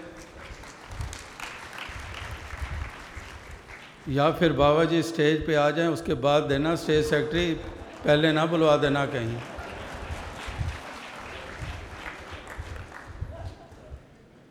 या 4.10 4.30
फिर 4.32 4.54
बाबा 4.54 4.84
जी 4.86 5.02
स्टेज 5.04 5.46
पे 5.46 5.56
आ 5.56 5.70
जाएँ, 5.72 5.88
उसके 5.90 6.14
बाद 6.16 6.44
देना 6.46 6.76
स्टेज 6.78 7.06
सेक्रेटरी 7.06 7.58
पहले 8.06 8.32
ना 8.32 8.46
बुलवा 8.46 8.76
देना 8.78 9.06
कहीं। 9.06 9.38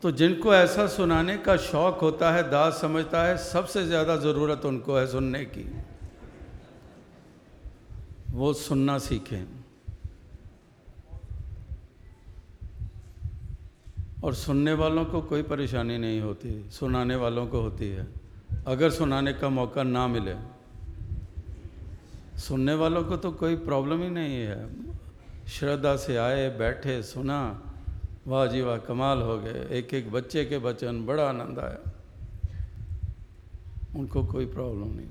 तो 0.02 0.10
जिनको 0.10 0.54
ऐसा 0.54 0.86
सुनाने 0.86 1.36
का 1.38 1.56
शौक़ 1.56 2.00
होता 2.00 2.30
है, 2.32 2.42
दास 2.50 2.80
समझता 2.80 3.22
है, 3.24 3.36
सबसे 3.38 3.84
ज़्यादा 3.86 4.16
ज़रूरत 4.16 4.64
उनको 4.64 4.96
है 4.96 5.06
सुनने 5.06 5.44
की। 5.44 5.64
वो 8.30 8.52
सुनना 8.52 8.98
सीखें। 8.98 9.44
और 14.24 14.34
सुनने 14.34 14.72
वालों 14.72 15.04
को 15.04 15.20
कोई 15.22 15.42
परेशानी 15.42 15.98
नहीं 15.98 16.20
होती, 16.20 16.50
सुनाने 16.70 17.16
वालों 17.16 17.46
को 17.46 17.60
होती 17.60 17.88
है। 17.90 18.06
अगर 18.66 18.90
सुनाने 18.90 19.32
का 19.32 19.48
मौका 19.48 19.82
ना 19.82 20.06
मिले 20.06 20.34
सुनने 22.38 22.74
वालों 22.74 23.04
को 23.04 23.16
तो 23.16 23.32
कोई 23.32 23.56
प्रॉब्लम 23.56 24.02
ही 24.02 24.10
नहीं 24.10 24.34
है। 24.34 24.68
श्रद्धा 25.48 25.96
से 25.96 26.16
आए, 26.16 26.50
बैठे, 26.50 27.02
सुना, 27.02 27.72
वाह 28.26 28.46
जी 28.46 28.60
वाह, 28.60 28.76
कमाल 28.76 29.22
हो 29.22 29.38
गए। 29.38 29.68
एक 29.70 29.94
एक 29.94 30.12
बच्चे 30.12 30.44
के 30.44 30.58
बचन 30.58 31.06
बड़ा 31.06 31.28
आनंद 31.28 31.58
आया। 31.58 31.90
उनको 33.96 34.24
कोई 34.24 34.46
प्रॉब्लम 34.46 34.84
नहीं। 34.84 35.08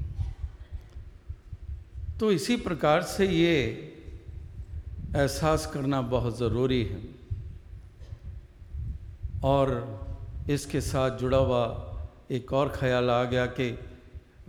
तो 2.19 2.31
इसी 2.31 2.57
प्रकार 2.57 3.01
से 3.01 3.27
ये 3.27 3.55
एहसास 5.15 5.71
करना 5.73 6.01
बहुत 6.01 6.37
ज़रूरी 6.37 6.85
है। 6.85 7.01
और 9.43 9.99
इसके 10.49 10.81
साथ 10.81 11.17
जुड़ा 11.17 11.37
हुआ 11.37 11.89
एक 12.31 12.53
और 12.53 12.69
ख्याल 12.69 13.09
आ 13.09 13.23
गया 13.23 13.45
कि 13.45 13.79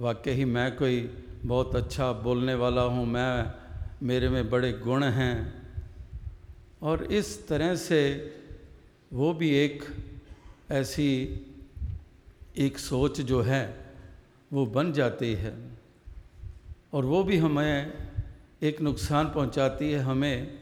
वाकई 0.01 0.31
ही 0.31 0.45
मैं 0.45 0.77
कोई 0.77 1.24
बहुत 1.45 1.77
अच्छा 1.77 2.13
बोलने 2.13 2.55
वाला 2.55 2.83
हूँ 2.83 3.07
मैं, 3.07 3.55
मेरे 4.07 4.29
में 4.29 4.51
बड़े 4.51 4.73
गुण 4.73 5.05
हैं। 5.05 5.63
और 6.83 7.05
इस 7.05 7.49
तरह 7.49 7.77
से 7.77 8.33
वो 9.13 9.35
भी 9.35 9.51
एक 9.51 9.85
ऐसी 10.71 11.41
एक 12.57 12.79
सोच 12.79 13.21
जो 13.21 13.41
है, 13.43 13.93
वो 14.53 14.67
बन 14.67 14.93
जाती 14.93 15.35
है। 15.35 15.71
और 16.93 17.05
वो 17.05 17.25
भी 17.25 17.37
हमें 17.37 17.93
एक 18.63 18.81
नुकसान 18.81 19.27
पहुंचाती 19.27 19.93
है, 19.93 19.99
हमें 19.99 20.59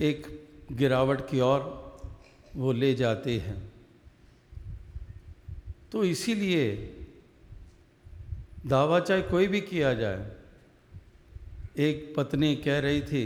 एक 0.00 0.46
गिरावट 0.72 1.20
की 1.30 1.40
ओर 1.40 1.82
वो 2.56 2.72
ले 2.72 2.94
जाती 2.94 3.38
है। 3.38 3.56
तो 5.92 6.04
इसीलिए 6.04 6.96
दावा 8.66 8.98
चाहे 9.00 9.22
कोई 9.22 9.46
भी 9.46 9.60
किया 9.62 9.92
जाए, 9.94 10.26
एक 11.78 12.12
पत्नी 12.16 12.54
कह 12.56 12.78
रही 12.78 13.00
थी, 13.02 13.24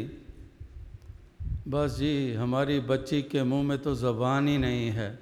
बस 1.69 1.97
जी, 1.99 2.33
हमारी 2.35 2.79
बच्ची 2.81 3.21
के 3.23 3.43
मुँह 3.43 3.63
में 3.63 3.79
तो 3.79 3.95
ज़बान 3.95 4.49
ही 4.49 4.57
नहीं 4.59 4.91
है। 4.91 5.19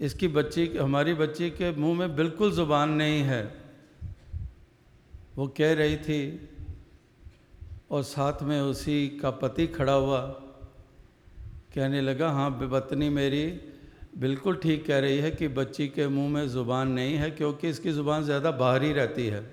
इसकी 0.00 0.28
बच्ची, 0.28 0.66
हमारी 0.76 1.14
बच्ची 1.14 1.50
के 1.50 1.70
मुँह 1.72 1.98
में 1.98 2.14
बिल्कुल 2.16 2.52
ज़ुबान 2.52 2.90
नहीं 2.92 3.20
है। 3.22 3.42
वो 5.36 5.46
कह 5.48 5.72
रही 5.74 5.96
थी, 5.98 6.48
और 7.90 8.02
साथ 8.02 8.42
में 8.42 8.60
उसी 8.60 9.08
का 9.22 9.30
पति 9.32 9.66
खड़ा 9.68 9.92
हुआ, 9.94 10.20
कहने 11.74 12.00
लगा 12.00 12.30
हाँ 12.30 12.50
पत्नी 12.62 13.08
मेरी 13.10 13.44
बिल्कुल 14.18 14.56
ठीक 14.56 14.86
कह 14.86 14.98
रही 14.98 15.18
है 15.18 15.30
कि 15.30 15.48
बच्ची 15.48 15.88
के 15.88 16.08
मुँह 16.08 16.28
में 16.28 16.48
ज़ुबान 16.48 16.88
नहीं 16.88 17.14
है 17.14 17.30
क्योंकि 17.30 17.68
इसकी 17.68 17.92
ज़ुबान 17.92 18.24
ज़्यादा 18.24 18.50
बाहर 18.50 18.80
रहती 18.80 19.26
है। 19.26 19.50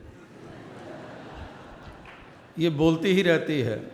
ये 2.59 2.69
बोलती 2.69 3.13
ही 3.13 3.21
रहती 3.21 3.61
है। 3.61 3.91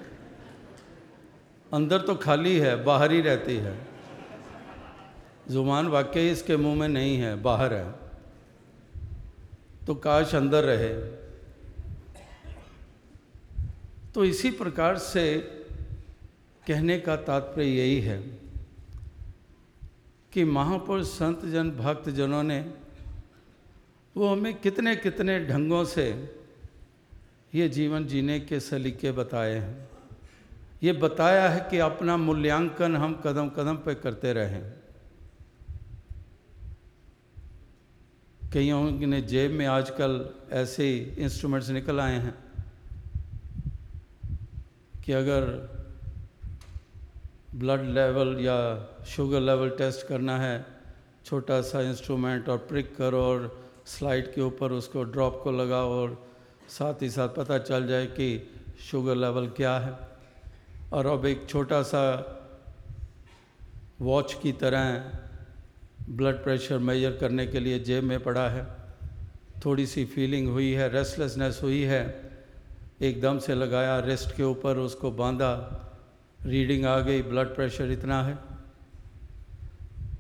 अंदर 1.74 2.02
तो 2.02 2.16
खाली 2.16 2.58
है, 2.60 2.84
बाहर 2.84 3.12
ही 3.12 3.22
रहती 3.22 3.56
है। 3.56 3.78
ज़ुबान 5.50 5.88
वाकई 5.88 6.30
इसके 6.30 6.58
मुँह 6.58 6.76
में 6.76 6.88
नहीं 6.88 7.18
है, 7.18 7.42
बाहर 7.42 7.74
है। 7.74 7.96
तो 9.88 9.96
काश 9.96 10.36
अंदर 10.36 10.64
रहे। 10.64 10.94
तो 14.14 14.26
इसी 14.26 14.52
प्रकार 14.52 14.98
से 14.98 15.38
कहने 16.68 17.00
का 17.00 17.16
तात्पर्य 17.16 17.66
यही 17.66 18.00
है। 18.00 18.43
कि 20.34 20.44
महापुरुष 20.44 21.08
संत 21.08 21.46
जन 21.46 21.70
भक्त 21.72 22.10
जनों 22.10 22.44
ने 22.44 22.60
वो 24.16 24.28
हमें 24.28 24.54
कितने 24.60 24.96
कितने 24.96 25.40
ढंगों 25.46 25.84
से 25.86 26.06
ये 27.56 27.68
जीवन 27.70 28.06
जीने 28.06 28.40
के 28.40 28.60
सलीके 28.60 29.12
बताए 29.12 29.54
हैं। 29.54 29.90
ये 30.84 30.94
बताया 30.94 31.50
है 31.50 31.60
कि 31.72 31.78
अपना 31.80 32.18
मूल्यांकन 32.18 32.96
हम 32.96 33.14
कदम 33.26 33.50
कदम 33.50 33.76
पर 33.76 33.94
करते 33.94 34.34
रहें 34.34 34.62
कईयों 38.54 38.82
ने 39.08 39.22
जेब 39.22 39.52
में 39.52 39.66
आजकल 39.66 40.12
ऐसे 40.52 41.16
इंस्ट्रूमेंट्स 41.18 41.70
निकल 41.70 42.00
आए 42.00 42.18
हैं 42.18 42.36
कि 45.06 45.12
अगर 45.12 45.46
ब्लड 47.56 47.82
लेवल 47.82 48.38
या 48.40 48.58
शुगर 49.08 49.42
लेवल 49.42 49.70
टेस्ट 49.70 50.08
करना 50.08 50.38
है। 50.38 50.66
छोटा 51.26 51.62
सा 51.62 51.82
इंस्ट्रूमेंट 51.82 52.50
और 52.50 52.58
प्रिक 52.58 52.96
करो 52.96 53.22
और 53.22 53.66
स्लाइड 53.86 54.34
के 54.34 54.42
ऊपर 54.42 54.72
उसको 54.72 55.04
ड्रॉप 55.04 55.42
को 55.44 55.52
लगाओ 55.52 55.90
और 55.90 56.28
साथ 56.70 57.02
ही 57.02 57.10
साथ 57.10 57.30
पता 57.30 57.58
चल 57.58 57.88
जाए 57.88 58.06
कि 58.06 58.52
शुगर 58.90 59.16
लेवल 59.16 59.48
क्या 59.48 59.78
है। 59.80 59.94
और 60.94 61.06
अब 61.06 61.26
एक 61.26 61.46
छोटा 61.50 61.82
सा 61.82 62.04
वॉच 64.02 64.34
की 64.34 64.52
तरह 64.52 65.12
ब्लड 66.10 66.44
प्रेशर 66.44 66.78
मेजर 66.78 67.12
करने 67.12 67.48
के 67.48 67.60
लिए 67.60 67.80
जेब 67.80 68.04
में 68.04 68.24
पड़ा 68.24 68.50
है। 68.50 68.68
थोड़ी 69.66 69.86
सी 69.86 70.06
फीलिंग 70.06 70.48
हुई 70.48 70.72
है 70.72 70.90
रेस्टलेसनेस 70.90 71.60
हुई 71.64 71.82
है। 71.82 72.32
एकदम 73.02 73.40
से 73.40 73.56
लगाया 73.56 74.00
रेस्ट 74.00 74.36
के 74.36 74.44
ऊपर 74.44 74.78
उसको 74.78 75.12
बांधा। 75.12 75.80
रीडिंग 76.46 76.86
आ 76.86 77.00
गई 77.00 77.22
ब्लड 77.22 77.56
प्रेशर 77.56 77.92
इतना 77.92 78.24
है। 78.24 78.38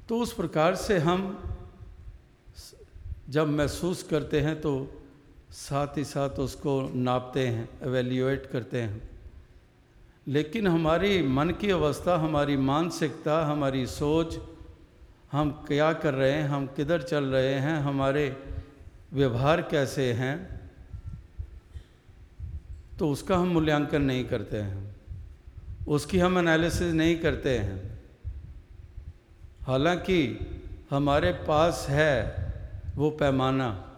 तो 0.09 0.17
उस 0.17 0.33
प्रकार 0.33 0.75
से 0.75 0.97
हम 0.97 1.21
जब 3.29 3.47
महसूस 3.47 4.03
करते 4.03 4.41
हैं 4.41 4.59
तो 4.61 4.71
साथ 5.51 5.97
ही 5.97 6.03
साथ 6.03 6.39
उसको 6.39 6.81
नापते 6.95 7.47
हैं 7.47 7.67
एवेल्यूएट 7.83 8.45
करते 8.45 8.81
हैं। 8.81 9.09
लेकिन 10.27 10.67
हमारी 10.67 11.21
मन 11.23 11.49
की 11.49 11.69
अवस्था, 11.69 12.15
हमारी 12.17 12.57
मानसिकता, 12.57 13.45
हमारी 13.45 13.85
सोच, 13.87 14.37
हम 15.31 15.51
क्या 15.67 15.91
कर 15.93 16.13
रहे 16.13 16.31
हैं, 16.31 16.47
हम 16.47 16.65
किधर 16.67 17.01
चल 17.01 17.23
रहे 17.25 17.53
हैं, 17.53 17.77
हमारे 17.79 18.37
व्यवहार 19.13 19.61
कैसे 19.61 20.11
हैं 20.13 20.35
तो 22.99 23.09
उसका 23.09 23.37
हम 23.37 23.47
मूल्यांकन 23.47 24.01
नहीं 24.01 24.25
करते 24.25 24.57
हैं। 24.57 24.92
उसकी 25.87 26.19
हम 26.19 26.37
एनालिसिस 26.39 26.93
नहीं 26.93 27.19
करते 27.19 27.57
हैं। 27.57 27.99
हालाँकि 29.61 30.39
हमारे 30.91 31.31
पास 31.31 31.85
है 31.89 32.43
वो 32.95 33.09
पैमाना। 33.09 33.89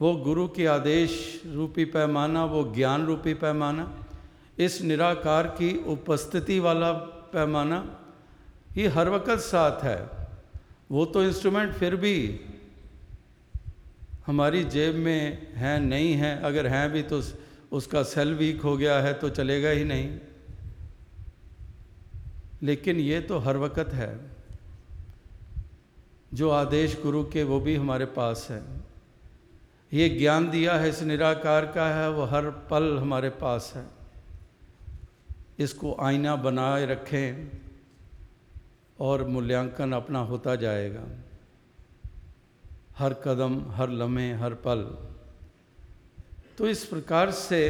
वो 0.00 0.16
गुरु 0.16 0.48
के 0.48 0.66
आदेश 0.66 1.42
रूपी 1.46 1.84
पैमाना, 1.84 2.44
वो 2.44 2.72
ज्ञान 2.74 3.06
रूपी 3.06 3.34
पैमाना, 3.34 4.04
इस 4.58 4.82
निराकार 4.82 5.46
की 5.46 5.84
उपस्थिति 5.86 6.60
वाला 6.60 6.92
पैमाना, 7.32 8.00
ये 8.76 8.88
हर 8.88 9.08
वक्त 9.08 9.30
साथ 9.30 9.84
है। 9.84 10.08
वो 10.90 11.04
तो 11.06 11.22
इंस्ट्रूमेंट 11.24 11.72
फिर 11.72 11.96
भी 11.96 12.40
हमारी 14.26 14.64
जेब 14.64 14.94
में 14.94 15.54
है, 15.54 15.80
नहीं 15.80 16.14
है। 16.14 16.42
अगर 16.42 16.66
हैं 16.66 16.92
भी 16.92 17.02
तो 17.02 17.22
उसका 17.72 18.02
सेल 18.02 18.34
वीक 18.34 18.62
हो 18.62 18.76
गया 18.76 19.00
है 19.00 19.14
तो 19.14 19.28
चलेगा 19.28 19.70
ही 19.70 19.84
नहीं। 19.84 20.18
लेकिन 22.66 22.96
ये 22.96 23.20
तो 23.20 23.38
हर 23.38 23.56
वक्त 23.56 23.88
है। 23.88 24.36
जो 26.34 26.50
आदेश 26.50 27.02
गुरु 27.02 27.24
के 27.24 27.44
वो 27.44 27.60
भी 27.60 27.76
हमारे 27.76 28.06
पास 28.06 28.46
है। 28.50 28.62
ये 29.92 30.08
ज्ञान 30.08 30.50
दिया 30.50 30.74
है 30.74 30.88
इस 30.88 31.02
निराकार 31.02 31.66
का 31.66 32.02
है, 32.02 32.10
वो 32.10 32.24
हर 32.24 32.50
पल 32.50 32.98
हमारे 32.98 33.30
पास 33.30 33.72
है। 33.76 33.86
इसको 35.58 35.96
आईना 36.00 36.36
बनाए 36.36 36.86
रखें 36.86 37.58
और 39.00 39.26
मूल्यांकन 39.26 39.92
अपना 39.92 40.18
होता 40.18 40.56
जाएगा। 40.56 41.04
हर 42.98 43.14
कदम, 43.14 43.70
हर 43.70 43.90
लम्हे, 43.90 44.32
हर 44.32 44.54
पल। 44.54 44.82
तो 46.58 46.66
इस 46.66 46.84
प्रकार 46.84 47.30
से 47.30 47.62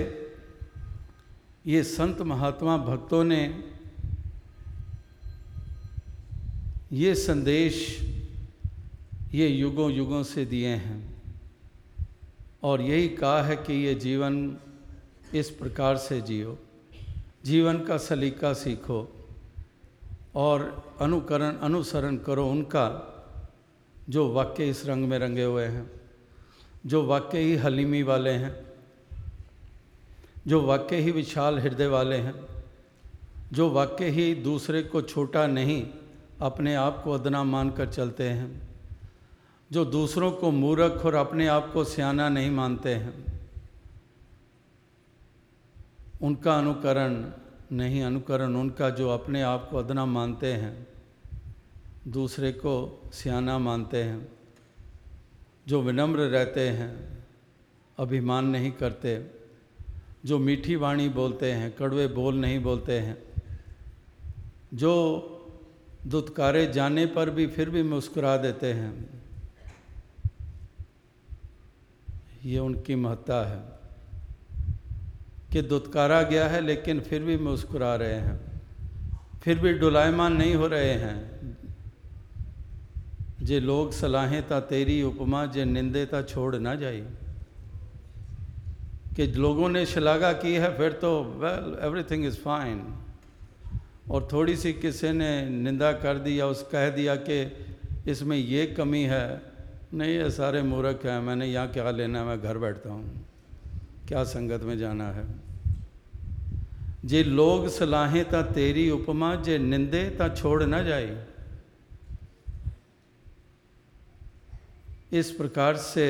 ये 1.66 1.82
संत 1.82 2.20
महात्मा 2.20 2.76
भक्तों 2.76 3.24
ने 3.24 3.72
ये 6.92 7.14
संदेश 7.14 8.01
ये 9.35 9.49
युगों 9.49 9.92
युगों 9.92 10.22
से 10.22 10.44
दिए 10.44 10.68
हैं। 10.68 11.22
और 12.62 12.81
यही 12.81 13.09
कहा 13.09 13.42
है 13.42 13.57
कि 13.57 13.87
ये 13.87 13.94
जीवन 13.94 14.57
इस 15.35 15.51
प्रकार 15.51 15.96
से 15.96 16.20
जियो। 16.20 16.59
जीवन 17.44 17.85
का 17.85 17.96
सलीका 17.96 18.53
सीखो 18.53 19.27
और 20.35 20.85
अनुकरण, 21.01 21.57
अनुसरण 21.57 22.16
करो 22.16 22.51
उनका 22.51 23.12
जो 24.09 24.33
वाक्य 24.33 24.68
इस 24.68 24.87
रंग 24.87 25.09
में 25.09 25.18
रंगे 25.18 25.44
हुए 25.44 25.64
हैं, 25.64 25.90
जो 26.87 27.07
वाक्य 27.07 27.38
ही 27.38 27.57
हलीमी 27.57 28.03
वाले 28.03 28.31
हैं, 28.31 28.66
जो 30.46 30.62
वाक्य 30.62 30.96
ही 30.96 31.11
विशाल 31.11 31.59
हृदय 31.59 31.87
वाले 31.87 32.16
हैं, 32.16 32.35
जो 33.53 33.70
वाक्य 33.70 34.09
ही 34.09 34.35
दूसरे 34.35 34.83
को 34.83 35.03
छोटा 35.03 35.46
नहीं 35.46 35.87
अपने 36.40 36.75
आप 36.75 37.01
को 37.05 37.12
अदना 37.12 37.44
मानकर 37.44 37.88
चलते 37.88 38.29
हैं, 38.29 38.68
जो 39.72 39.85
दूसरों 39.85 40.33
को 40.33 40.51
मूर्ख 40.51 41.07
और 41.07 41.14
अपने 41.14 41.46
आप 41.46 41.70
को 41.72 41.85
सियाना 41.85 42.29
नहीं 42.29 42.51
मानते 42.51 42.94
हैं। 42.94 43.40
उनका 46.22 46.59
अनुकरण 46.59 47.31
नहीं, 47.72 48.03
अनुकरण 48.03 48.55
उनका 48.55 48.90
जो 48.90 49.09
अपने 49.09 49.42
आप 49.42 49.68
को 49.70 49.79
अदना 49.79 50.07
मानते 50.07 50.53
हैं, 50.53 50.87
दूसरे 52.09 52.53
को 52.53 53.03
सियाना 53.12 53.59
मानते 53.59 54.03
हैं। 54.03 54.29
जो 55.68 55.83
विनम्र 55.83 56.18
रहते 56.18 56.68
हैं, 56.68 57.18
अभिमान 57.99 58.46
नहीं 58.46 58.72
करते, 58.72 59.31
जो 60.25 60.38
मीठी 60.38 60.77
वाणी 60.77 61.09
बोलते 61.09 61.53
हैं, 61.53 61.72
कड़वे 61.72 62.07
बोल 62.07 62.35
नहीं 62.35 62.62
बोलते 62.62 62.99
हैं, 62.99 63.18
जो 64.75 65.33
दुत्कारे 66.06 66.66
जाने 66.66 67.06
पर 67.06 67.30
भी 67.30 67.46
फिर 67.46 67.70
भी 67.70 67.82
मुस्कुरा 67.82 68.36
देते 68.36 68.72
हैं। 68.72 69.22
ये 72.44 72.58
उनकी 72.58 72.94
महत्ता 72.94 73.48
है 73.48 73.62
कि 75.52 75.62
दुत्कारा 75.62 76.22
गया 76.22 76.48
है 76.48 76.60
लेकिन 76.60 77.00
फिर 77.00 77.22
भी 77.22 77.36
मुस्कुरा 77.36 77.96
रहे 77.96 78.14
हैं। 78.14 78.62
फिर 79.42 79.58
भी 79.58 79.72
डुलायमान 79.72 80.32
नहीं 80.32 80.54
हो 80.54 80.66
रहे 80.66 80.92
हैं। 80.92 81.36
जे 83.42 83.60
लोग 83.60 83.92
सलाहें 83.92 84.48
ता 84.48 84.60
तेरी, 84.60 85.02
उपमा 85.02 85.46
जे 85.46 85.64
निंदे 85.64 86.06
ता 86.06 86.22
छोड़ 86.22 86.56
ना 86.56 86.74
जाई। 86.74 87.00
कि 89.16 89.26
लोगों 89.26 89.68
ने 89.68 89.86
शलाघा 89.86 90.32
की 90.32 90.54
है, 90.54 90.76
फिर 90.76 90.92
तो 90.92 91.24
वेल 91.24 91.78
एवरीथिंग 91.82 92.24
इज़ 92.24 92.36
फाइन 92.36 92.94
और 94.10 94.28
थोड़ी 94.32 94.56
सी 94.56 94.72
किसी 94.72 95.10
ने 95.12 95.46
निंदा 95.46 95.92
कर 95.92 96.18
दी 96.18 96.40
या 96.40 96.46
उस 96.46 96.62
कह 96.62 96.90
दिया 96.90 97.16
कि 97.16 97.38
इसमें 98.10 98.36
ये 98.36 98.66
कमी 98.66 99.02
है। 99.02 99.42
नहीं, 99.94 100.10
ये 100.10 100.30
सारे 100.30 100.62
मूर्ख 100.62 101.06
हैं, 101.06 101.20
मैंने 101.20 101.46
यहाँ 101.46 101.72
क्या 101.72 101.90
लेना 101.90 102.20
है, 102.20 102.26
मैं 102.26 102.40
घर 102.40 102.58
बैठता 102.58 102.90
हूँ। 102.90 103.26
क्या 104.08 104.24
संगत 104.24 104.62
में 104.62 104.78
जाना 104.78 105.10
है? 105.10 105.24
जे 107.04 107.22
लोग 107.22 107.68
सलाहें 107.68 108.30
ता 108.30 108.42
तेरी 108.42 108.90
उपमा, 108.90 109.34
जे 109.34 109.58
निंदे 109.58 110.10
ता 110.10 110.28
छोड़ 110.28 110.62
ना 110.64 110.82
जाए 110.82 111.26
इस 115.12 115.30
प्रकार 115.30 115.76
से 115.76 116.06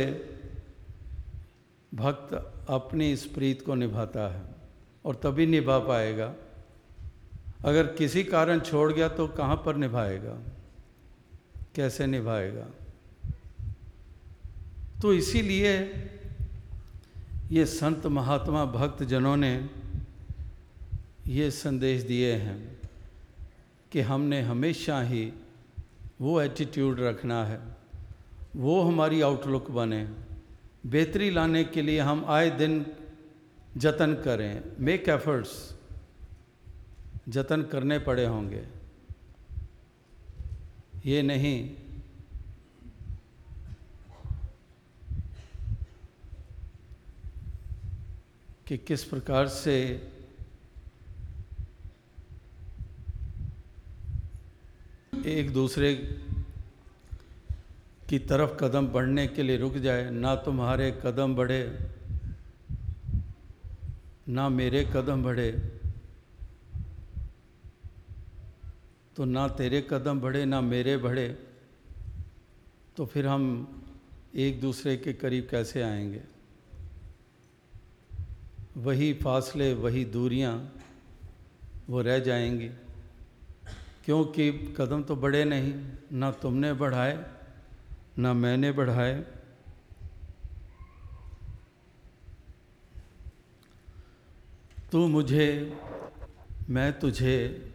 भक्त 1.94 2.34
अपनी 2.68 3.12
इस 3.12 3.26
प्रीत 3.26 3.62
को 3.62 3.74
निभाता 3.74 4.28
है 4.34 4.42
और 5.04 5.14
तभी 5.14 5.46
निभा 5.46 5.78
पाएगा। 5.78 6.34
अगर 7.66 7.86
किसी 7.86 8.24
कारण 8.24 8.60
छोड़ 8.60 8.92
गया 8.92 9.08
तो 9.08 9.28
कहाँ 9.28 9.56
पर 9.56 9.76
निभाएगा? 9.76 10.38
कैसे 11.74 12.06
निभाएगा? 12.06 12.66
तो 15.02 15.12
इसीलिए 15.12 15.80
ये 17.50 17.66
संत 17.66 18.06
महात्मा 18.06 18.64
भक्त 18.64 19.02
जनों 19.02 19.36
ने 19.36 19.70
ये 21.26 21.50
संदेश 21.50 22.02
दिए 22.02 22.32
हैं 22.32 22.78
कि 23.92 24.00
हमने 24.00 24.42
हमेशा 24.42 25.02
ही 25.02 25.32
वो 26.20 26.40
एटीट्यूड 26.40 27.00
रखना 27.00 27.44
है। 27.44 27.60
वो 28.56 28.82
हमारी 28.82 29.20
आउटलुक 29.20 29.70
बने। 29.70 30.08
बेहतरी 30.86 31.30
लाने 31.30 31.64
के 31.64 31.82
लिए 31.82 32.00
हम 32.00 32.24
आए 32.28 32.50
दिन 32.50 32.86
जतन 33.76 34.14
करें। 34.14 34.62
मेक 34.80 35.08
एफर्ट्स 35.08 35.75
जतन 37.28 37.62
करने 37.62 37.98
पड़े 37.98 38.26
होंगे। 38.26 38.64
ये 41.06 41.22
नहीं 41.22 41.68
कि 48.66 48.78
किस 48.78 49.04
प्रकार 49.04 49.48
से 49.48 49.76
एक 55.26 55.52
दूसरे 55.52 55.94
की 58.08 58.18
तरफ़ 58.18 58.50
कदम 58.50 58.86
बढ़ने 58.86 59.26
के 59.26 59.42
लिए 59.42 59.56
रुक 59.56 59.74
जाए, 59.74 60.10
ना 60.10 60.34
तुम्हारे 60.36 60.90
कदम 61.04 61.34
बढ़े, 61.36 61.78
ना 64.28 64.48
मेरे 64.48 64.84
कदम 64.94 65.22
बढ़े। 65.22 65.75
तो 69.16 69.24
ना 69.24 69.48
तेरे 69.48 69.86
कदम 69.90 70.20
बढ़े, 70.20 70.44
ना 70.44 70.60
मेरे 70.60 70.96
बढ़े 70.96 71.28
तो 72.96 73.06
फिर 73.06 73.26
हम 73.26 73.44
एक 74.34 74.60
दूसरे 74.60 74.96
के 74.96 75.12
करीब 75.12 75.48
कैसे 75.50 75.82
आएँगे? 75.82 76.20
वही 78.76 79.12
फासले, 79.14 79.74
वही 79.74 80.04
दूरियाँ, 80.04 80.72
वो 81.88 82.02
रह 82.02 82.18
जाएँगी। 82.18 82.68
क्योंकि 84.04 84.52
कदम 84.52 85.02
तो 85.02 85.16
बढ़े 85.16 85.44
नहीं, 85.44 85.74
ना 86.12 86.30
तुमने 86.30 86.72
बढ़ाए, 86.72 87.26
ना 88.18 88.32
मैंने 88.32 88.72
बढ़ाए। 88.72 89.24
तू 94.92 95.08
मुझे, 95.08 95.76
मैं 96.70 96.98
तुझे 96.98 97.72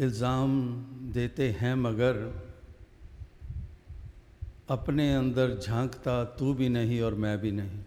इल्ज़ाम 0.00 0.52
देते 1.14 1.48
हैं 1.50 1.74
मगर 1.74 2.16
अपने 4.70 5.12
अंदर 5.14 5.58
झांकता 5.58 6.22
तू 6.38 6.52
भी 6.54 6.68
नहीं 6.68 7.00
और 7.00 7.14
मैं 7.16 7.36
भी 7.40 7.50
नहीं। 7.52 7.78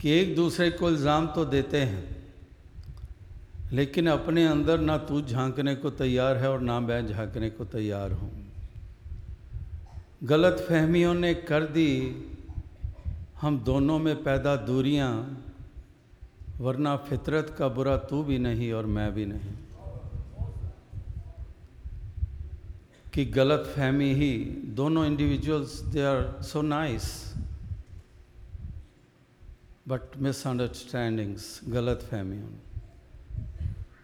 कि 0.00 0.10
एक 0.10 0.34
दूसरे 0.36 0.70
को 0.70 0.90
इल्ज़ाम 0.90 1.26
तो 1.26 1.44
देते 1.46 1.80
हैं, 1.82 2.04
लेकिन 3.72 4.08
अपने 4.08 4.46
अंदर 4.46 4.80
ना 4.80 4.96
तू 5.04 5.20
झांकने 5.22 5.74
को 5.76 5.90
तैयार 5.92 6.36
है 6.36 6.50
और 6.50 6.60
ना 6.60 6.80
मैं 6.80 7.06
झांकने 7.06 7.50
को 7.50 7.64
तैयार 7.66 8.12
हूँ। 8.12 8.30
गलत 10.24 10.66
फहमियों 10.68 11.14
ने 11.14 11.34
कर 11.34 11.64
दी, 11.68 11.90
हम 13.40 13.58
दोनों 13.60 13.98
में 13.98 14.22
पैदा 14.22 14.56
दूरियाँ 14.56 15.10
वरना 16.60 16.96
फितरत 16.96 17.54
का 17.58 17.68
बुरा 17.68 17.96
तू 17.96 18.22
भी 18.22 18.38
नहीं 18.38 18.72
और 18.72 18.86
मैं 18.86 19.14
भी 19.14 19.26
नहीं। 19.26 19.52
कि 23.14 23.24
गलत 23.24 23.72
फहमी 23.76 24.12
ही, 24.14 24.38
दोनों 24.74 25.06
individuals 25.06 25.80
they 25.80 26.02
are 26.02 26.42
so 26.42 26.62
nice 26.62 27.34
but 29.88 30.16
misunderstandings 30.18 31.60
गलत 31.68 32.02
फहमियों 32.10 32.48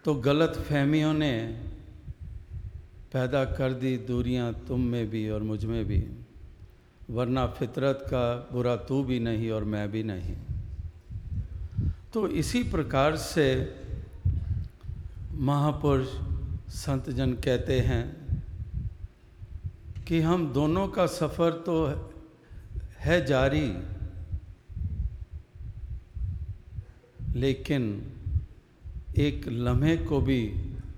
तो 0.05 0.15
गलत 0.15 0.53
फहमियों 0.69 1.13
ने 1.13 1.33
पैदा 3.13 3.45
कर 3.45 3.73
दी 3.73 3.97
दूरियाँ 3.97 4.53
तुम 4.67 4.81
में 4.81 5.09
भी 5.09 5.29
और 5.29 5.43
मुझमें 5.43 5.85
भी, 5.85 6.03
वरना 7.09 7.47
फितरत 7.47 8.05
का 8.05 8.49
बुरा 8.51 8.75
तू 8.75 9.03
भी 9.03 9.19
नहीं 9.19 9.51
और 9.51 9.63
मैं 9.63 9.91
भी 9.91 10.03
नहीं। 10.03 10.35
तो 12.13 12.27
इसी 12.27 12.63
प्रकार 12.63 13.15
से 13.15 13.45
महापुरुष 15.33 16.07
संत 16.75 17.09
जन 17.09 17.33
कहते 17.33 17.79
हैं 17.79 18.03
कि 20.07 20.19
हम 20.21 20.47
दोनों 20.53 20.87
का 20.87 21.05
सफ़र 21.07 21.51
तो 21.51 21.75
है 22.99 23.25
जारी, 23.25 23.67
लेकिन 27.35 27.83
एक 29.17 29.47
लम्हे 29.47 29.97
को 29.97 30.21
भी 30.21 30.41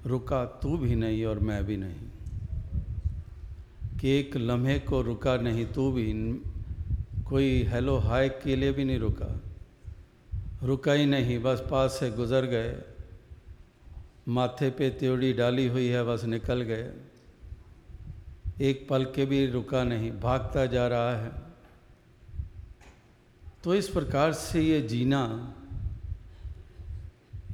रुका 0.06 0.46
तू 0.46 0.78
भी 0.78 0.96
नहीं 0.96 1.26
और 1.26 1.40
मैं 1.40 1.64
भी 1.66 1.78
नहीं। 1.78 1.96
कि 4.00 4.10
एक 4.10 4.38
लम्हे 4.38 4.80
को 4.80 5.02
रुका 5.02 5.38
नहीं, 5.38 5.66
तू 5.66 5.92
भी 5.92 6.12
कोई 7.26 7.64
हेलो 7.64 7.98
हाय 7.98 8.30
के 8.30 8.56
लिए 8.56 8.72
भी 8.72 8.84
नहीं 8.84 9.00
रुका। 9.00 9.53
रुका 10.64 10.94
ही 10.94 11.06
नहीं, 11.06 11.42
बस 11.42 11.64
पास 11.72 11.92
से 11.92 12.12
गुज़र 12.12 12.46
गए। 12.46 12.82
माथे 14.28 14.70
पे 14.70 14.90
त्योड़ी 14.90 15.34
डाली 15.34 15.68
हुई 15.68 15.88
है, 15.88 16.04
बस 16.04 16.24
निकल 16.24 16.62
गए। 16.62 16.94
एक 18.62 18.88
पल 18.90 19.06
के 19.06 19.26
भी 19.26 19.48
रुका 19.48 19.84
नहीं, 19.84 20.12
भागता 20.12 20.66
जा 20.66 20.88
रहा 20.88 21.18
है। 21.18 21.32
तो 23.64 23.76
इस 23.76 23.88
प्रकार 23.90 24.34
से 24.34 24.62
ये 24.62 24.82
जीना 24.82 25.54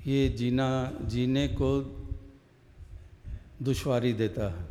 ये 0.08 0.30
जीना 0.30 0.92
जीने 1.02 1.48
को 1.48 1.82
दुश्वारी 3.64 4.14
देता 4.14 4.50
है। 4.50 4.66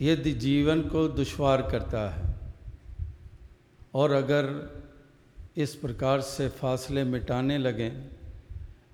ये 0.00 0.16
जीवन 0.16 0.82
को 0.82 1.08
दुश्वार 1.08 1.62
करता 1.62 2.10
है। 2.10 2.34
और 3.94 4.10
अगर 4.10 4.44
इस 5.56 5.74
प्रकार 5.74 6.20
से 6.20 6.48
फासले 6.48 7.04
मिटाने 7.04 7.58
लगें, 7.58 8.10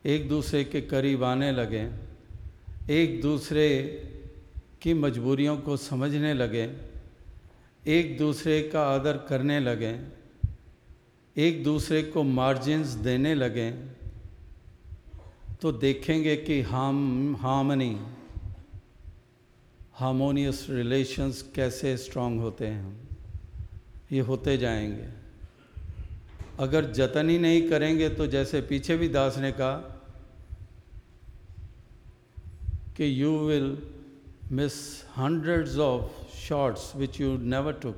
एक 0.07 0.29
दूसरे 0.29 0.65
के 0.65 0.81
करीब 0.81 1.25
आने 1.25 1.53
लगें, 1.53 1.91
एक 2.91 3.23
दूसरे 3.23 3.69
की 4.83 4.95
मजबूरियों 4.95 5.57
को 5.57 5.77
समझने 5.77 6.35
लगें, 6.35 6.77
एक 7.87 8.19
दूसरे 8.19 8.63
का 8.63 8.83
आदर 8.83 9.17
करने 9.17 9.61
लगें, 9.61 10.13
एक 11.37 11.65
दूसरे 11.65 12.03
को 12.03 12.23
मार्जिनस 12.23 12.87
देने 12.87 13.35
लगें 13.35 13.73
तो 15.63 15.73
देखेंगे 15.73 16.37
कि 16.37 16.61
हाम, 16.63 17.37
हामनी, 17.37 18.01
हार्मोनियस 19.93 20.67
रिलेशंस 20.71 21.43
कैसे 21.55 21.97
स्ट्रांग 21.97 22.41
होते 22.41 22.67
हैं। 22.67 23.09
ये 24.13 24.21
होते 24.21 24.59
जाएँगे। 24.59 25.18
अगर 26.59 26.93
जतन 26.93 27.31
ही 27.31 27.39
नहीं 27.39 27.69
करेंगे 27.69 28.09
तो 28.09 28.27
जैसे 28.27 28.61
पीछे 28.61 28.97
भी 28.97 29.09
दास 29.09 29.39
ने 29.39 29.53
कहा 29.53 29.77
कि 32.97 33.23
you 33.23 33.39
will 33.39 33.83
miss 34.53 35.05
hundreds 35.19 35.79
of 35.79 36.37
shots 36.37 36.97
which 36.97 37.21
you 37.21 37.39
never 37.39 37.73
took 37.73 37.97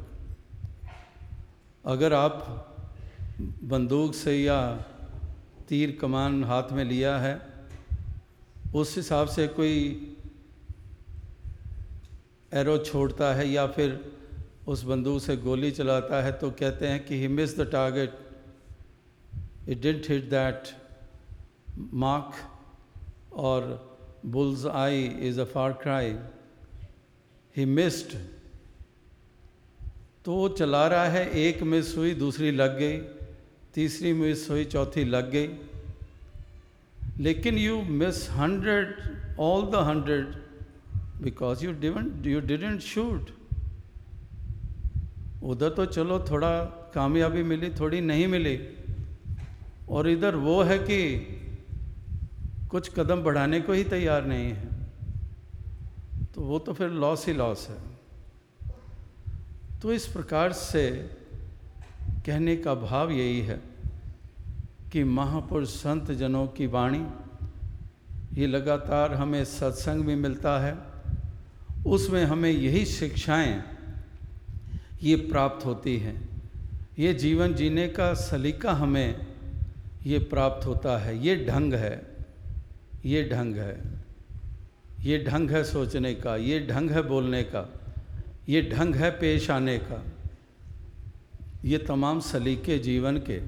अगर 1.84 2.12
आप 2.12 2.66
बंदूक 3.62 4.14
से 4.14 4.42
या 4.42 4.84
तीर 5.68 5.98
कमान 6.00 6.44
हाथ 6.44 6.62
में 6.72 6.84
लिया 6.84 7.18
है, 7.18 7.42
उस 8.74 8.96
हिसाब 8.96 9.28
से 9.28 9.48
कोई 9.48 10.06
एरो 12.52 12.78
छोड़ता 12.78 13.34
है 13.34 13.48
या 13.48 13.66
फिर 13.66 14.12
उस 14.68 14.82
बंदूक 14.84 15.22
से 15.22 15.36
गोली 15.36 15.70
चलाता 15.70 16.22
है 16.22 16.32
तो 16.32 16.50
कहते 16.50 16.86
हैं 16.86 17.06
कि 17.06 17.20
he 17.20 17.28
miss 17.28 17.58
the 17.58 17.70
target 17.72 18.19
it 19.70 19.80
didn't 19.82 20.10
hit 20.10 20.28
that 20.30 20.74
mark 22.02 22.30
और 23.46 23.68
bull's 24.26 24.66
eye 24.66 25.04
is 25.28 25.40
a 25.40 25.44
far 25.54 25.72
cry 25.82 26.10
he 27.54 27.64
missed 27.66 28.16
तो 30.24 30.32
वो 30.34 30.48
चला 30.50 30.86
रहा 30.86 31.04
है, 31.04 31.30
एक 31.30 31.62
मिस 31.62 31.96
हुई, 31.96 32.14
दूसरी 32.14 32.50
लग 32.50 32.76
गई, 32.78 32.98
तीसरी 33.74 34.12
मिस 34.12 34.48
हुई, 34.50 34.64
चौथी 34.64 35.04
लग 35.04 35.30
गई। 35.30 35.48
लेकिन 37.18 37.58
you 37.58 37.80
miss 37.82 38.28
hundred 38.30 38.94
all 39.40 39.64
the 39.70 39.74
hundred 39.86 40.34
because 41.22 41.64
you 41.64 41.72
didn't 41.80 42.26
you 42.26 42.40
didn't 42.40 42.80
shoot 42.80 43.30
उधर 45.42 45.70
तो 45.70 45.86
चलो, 45.86 46.18
थोड़ा 46.30 46.52
कामयाबी 46.94 47.42
मिली, 47.44 47.70
थोड़ी 47.80 48.00
नहीं 48.02 48.26
मिली। 48.28 48.56
और 49.90 50.08
इधर 50.08 50.36
वो 50.36 50.62
है 50.62 50.78
कि 50.78 50.98
कुछ 52.70 52.90
कदम 52.94 53.22
बढ़ाने 53.22 53.60
को 53.60 53.72
ही 53.72 53.84
तैयार 53.84 54.24
नहीं 54.24 54.50
है। 54.50 54.68
तो 56.34 56.42
वो 56.42 56.58
तो 56.58 56.72
फिर 56.72 56.88
लॉस 56.88 57.26
ही 57.26 57.32
लॉस 57.32 57.68
है। 57.68 57.78
तो 59.82 59.92
इस 59.92 60.06
प्रकार 60.06 60.52
से 60.52 60.90
कहने 62.26 62.56
का 62.56 62.74
भाव 62.74 63.10
यही 63.10 63.40
है 63.40 63.60
कि 64.92 65.04
महापुरुष 65.04 65.68
संत 65.68 66.10
जनों 66.10 66.46
की 66.46 66.66
वाणी, 66.66 67.06
ये 68.32 68.46
लगातार 68.46 69.14
हमें 69.14 69.44
सत्संग 69.44 70.04
भी 70.04 70.14
मिलता 70.14 70.58
है। 70.60 70.76
उसमें 71.86 72.24
हमें 72.24 72.50
यही 72.50 72.84
शिक्षाएँ, 72.86 73.62
ये 75.02 75.16
प्राप्त 75.16 75.66
होती 75.66 75.96
हैं। 75.98 76.28
ये 76.98 77.14
जीवन 77.14 77.54
जीने 77.54 77.88
का 77.88 78.14
सलीका 78.14 78.72
हमें 78.72 79.29
ये 80.06 80.18
प्राप्त 80.18 80.66
होता 80.66 80.96
है, 80.98 81.16
ये 81.18 81.44
ढंग 81.46 81.74
है, 81.74 81.94
ये 83.04 83.22
ढंग 83.28 83.56
है, 83.56 83.80
ये 85.00 85.18
ढंग 85.24 85.50
है 85.50 85.62
सोचने 85.64 86.14
का, 86.14 86.36
ये 86.36 86.60
ढंग 86.66 86.90
है 86.90 87.02
बोलने 87.02 87.42
का, 87.44 87.66
ये 88.48 88.62
ढंग 88.72 88.94
है 88.94 89.10
पेश 89.10 89.50
आने 89.50 89.78
का, 89.78 90.02
ये 91.64 91.78
तमाम 91.78 92.20
सलीके 92.20 92.78
जीवन 92.78 93.18
के 93.28 93.40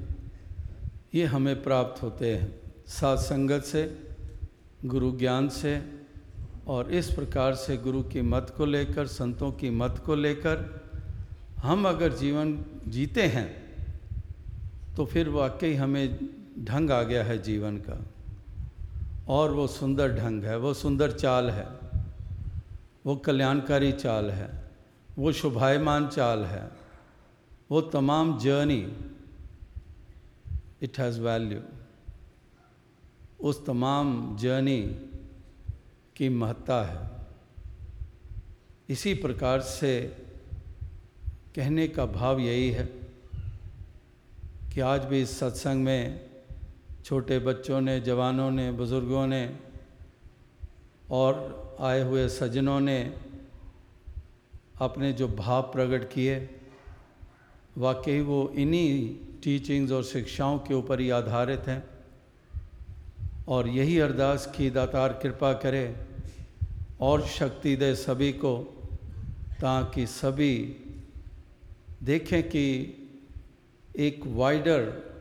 ये 1.13 1.25
हमें 1.25 1.63
प्राप्त 1.63 2.01
होते 2.03 2.35
हैं। 2.35 2.51
सात 2.87 3.19
संगत 3.19 3.63
से, 3.63 3.83
गुरु 4.85 5.11
ज्ञान 5.17 5.49
से 5.49 5.81
और 6.67 6.91
इस 6.91 7.11
प्रकार 7.13 7.55
से 7.55 7.77
गुरु 7.77 8.01
की 8.03 8.21
मत 8.21 8.53
को 8.57 8.65
लेकर, 8.65 9.07
संतों 9.07 9.51
की 9.51 9.69
मत 9.69 10.01
को 10.05 10.15
लेकर 10.15 10.81
हम 11.57 11.87
अगर 11.87 12.13
जीवन 12.13 12.57
जीते 12.87 13.21
हैं 13.27 13.47
तो 14.95 15.05
फिर 15.05 15.29
वाकई 15.29 15.73
हमें 15.73 16.17
ढंग 16.59 16.91
आ 16.91 17.03
गया 17.03 17.23
है 17.23 17.41
जीवन 17.41 17.77
का। 17.77 18.05
और 19.27 19.51
वो 19.51 19.67
सुंदर 19.67 20.15
ढंग 20.15 20.43
है, 20.43 20.57
वो 20.57 20.73
सुंदर 20.73 21.11
चाल 21.11 21.49
है, 21.49 21.67
वो 23.05 23.15
कल्याणकारी 23.15 23.91
चाल 23.91 24.31
है, 24.31 24.71
वो 25.17 25.31
शुभायमान 25.31 26.07
चाल 26.07 26.45
है, 26.45 26.71
वो 27.71 27.81
तमाम 27.81 28.39
जर्नी 28.39 28.97
इट 30.81 30.99
हैज़ 30.99 31.21
वैल्यू 31.21 31.59
उस 33.39 33.65
तमाम 33.65 34.37
जर्नी 34.37 34.81
की 36.15 36.29
महत्ता 36.29 36.83
है। 36.83 37.25
इसी 38.89 39.13
प्रकार 39.13 39.61
से 39.61 40.17
कहने 41.55 41.87
का 41.87 42.05
भाव 42.05 42.39
यही 42.39 42.71
है 42.71 42.85
कि 44.73 44.79
आज 44.79 45.05
भी 45.05 45.21
इस 45.21 45.39
सत्संग 45.39 45.83
में 45.83 46.32
छोटे 47.03 47.39
बच्चों 47.39 47.81
ने, 47.81 47.99
जवानों 47.99 48.51
ने, 48.51 48.71
बुज़ुर्गों 48.71 49.27
ने 49.27 49.55
और 51.11 51.77
आए 51.79 52.01
हुए 52.01 52.29
सज्जनों 52.29 52.79
ने 52.79 53.13
अपने 54.81 55.13
जो 55.13 55.27
भाव 55.27 55.61
प्रकट 55.61 56.13
किए, 56.13 56.49
वाकई 57.77 58.19
वो 58.21 58.53
इन्हीं 58.55 59.15
टीचिंग्स 59.43 59.91
और 59.91 60.03
शिक्षाओं 60.03 60.59
के 60.59 60.73
ऊपर 60.73 60.99
ही 60.99 61.09
आधारित 61.09 61.67
हैं। 61.67 61.83
और 63.47 63.67
यही 63.67 63.99
अरदास 63.99 64.53
की 64.57 64.69
दातार 64.69 65.13
कृपा 65.13 65.53
करे 65.53 65.95
और 67.01 67.25
शक्ति 67.27 67.75
दे 67.75 67.95
सभी 67.95 68.31
को, 68.33 68.57
ताकि 69.61 70.07
सभी 70.07 70.55
देखें 72.03 72.43
कि 72.43 72.65
एक 73.95 74.21
वाइडर 74.25 75.12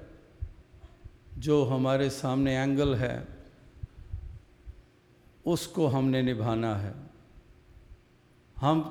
जो 1.42 1.64
हमारे 1.64 2.10
सामने 2.10 2.56
एंगल 2.56 2.94
है, 2.94 3.28
उसको 5.46 5.86
हमने 5.86 6.22
निभाना 6.22 6.74
है। 6.76 6.94
हम 8.56 8.82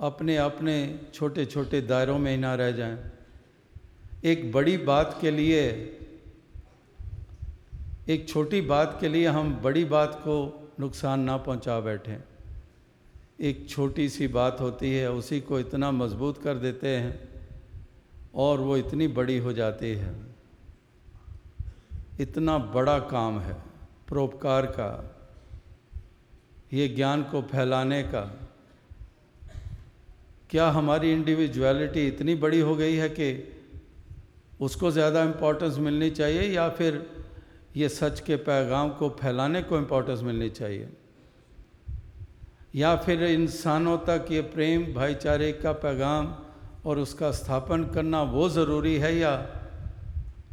अपने 0.00 0.36
अपने 0.36 1.00
छोटे 1.14 1.46
छोटे 1.46 1.80
दायरों 1.80 2.18
में 2.18 2.30
ही 2.30 2.36
ना 2.36 2.54
रह 2.54 2.70
जाएँ। 2.72 2.98
एक 4.24 4.52
बड़ी 4.52 4.76
बात 4.76 5.18
के 5.20 5.30
लिए, 5.30 5.64
एक 8.08 8.28
छोटी 8.28 8.60
बात 8.60 8.98
के 9.00 9.08
लिए 9.08 9.26
हम 9.26 9.54
बड़ी 9.54 9.84
बात 9.84 10.20
को 10.22 10.36
नुकसान 10.80 11.20
ना 11.20 11.36
पहुँचा 11.36 11.80
बैठें 11.80 12.16
एक 13.40 13.68
छोटी 13.70 14.08
सी 14.08 14.28
बात 14.28 14.60
होती 14.60 14.94
है, 14.94 15.10
उसी 15.12 15.40
को 15.40 15.60
इतना 15.60 15.90
मज़बूत 15.90 16.42
कर 16.42 16.54
देते 16.54 16.96
हैं 16.96 17.28
और 18.34 18.60
वो 18.60 18.76
इतनी 18.76 19.08
बड़ी 19.08 19.38
हो 19.38 19.52
जाती 19.52 19.94
है। 19.94 20.27
इतना 22.18 22.58
बड़ा 22.58 22.98
काम 22.98 23.38
है 23.40 23.54
परोपकार 24.10 24.66
का, 24.66 25.14
ये 26.72 26.88
ज्ञान 26.88 27.22
को 27.22 27.42
फैलाने 27.42 28.02
का। 28.02 28.20
क्या 30.50 30.68
हमारी 30.68 31.12
इंडिविजुअलिटी 31.12 32.06
इतनी 32.06 32.34
बड़ी 32.34 32.60
हो 32.60 32.74
गई 32.76 32.94
है 32.94 33.08
कि 33.08 33.28
उसको 34.60 34.90
ज़्यादा 34.90 35.22
इम्पोर्टेंस 35.22 35.78
मिलनी 35.78 36.10
चाहिए 36.10 36.42
या 36.42 36.68
फिर 36.68 37.06
ये 37.76 37.88
सच 37.88 38.20
के 38.20 38.36
पैगाम 38.36 38.90
को 38.90 39.08
फैलाने 39.20 39.62
को 39.62 39.78
इम्पोर्टेंस 39.78 40.22
मिलनी 40.22 40.48
चाहिए? 40.50 40.88
या 42.74 42.94
फिर 42.96 43.22
इंसानों 43.24 43.96
तक 43.98 44.26
ये 44.30 44.40
प्रेम, 44.40 44.92
भाईचारे 44.94 45.52
का 45.52 45.72
पैगाम 45.72 46.34
और 46.86 46.98
उसका 46.98 47.30
स्थापन 47.30 47.84
करना 47.84 48.22
वो 48.22 48.48
ज़रूरी 48.48 48.96
है 48.96 49.16
या 49.16 49.32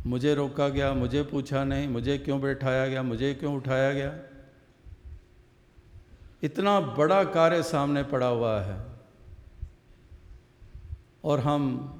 मुझे 0.05 0.35
रोका 0.35 0.69
गया, 0.69 0.93
मुझे 0.93 1.23
पूछा 1.23 1.63
नहीं, 1.63 1.87
मुझे 1.87 2.17
क्यों 2.17 2.41
बैठाया 2.41 2.87
गया, 2.87 3.03
मुझे 3.03 3.33
क्यों 3.33 3.55
उठाया 3.55 3.93
गया? 3.93 4.19
इतना 6.43 6.79
बड़ा 6.79 7.23
कार्य 7.23 7.63
सामने 7.63 8.03
पड़ा 8.03 8.27
हुआ 8.27 8.61
है। 8.61 8.85
और 11.23 11.39
हम 11.39 11.91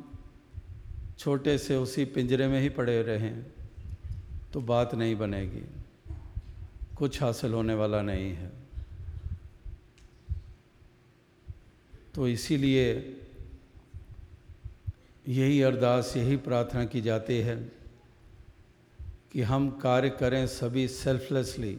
छोटे 1.18 1.58
से 1.58 1.76
उसी 1.76 2.06
पिंजरे 2.06 2.48
में 2.48 2.62
ही 2.62 2.70
पड़े 2.70 3.02
रहें 3.02 3.46
तो 4.54 4.62
बात 4.62 4.96
नहीं 4.96 5.16
बनेगी। 5.16 5.64
कुछ 6.96 7.22
हासिल 7.22 7.54
होने 7.54 7.74
वाला 7.74 8.02
नहीं 8.02 8.36
है। 8.36 8.52
तो 12.16 12.28
इसीलिए 12.28 13.18
यही 15.28 15.62
अरदास, 15.62 16.18
यही 16.18 16.38
प्रार्थना 16.38 16.86
की 16.86 17.02
जाती 17.02 17.38
है। 17.38 17.75
कि 19.36 19.42
हम 19.44 19.70
कार्य 19.82 20.10
करें 20.10 20.46
सभी 20.48 20.88
selflessly 20.88 21.72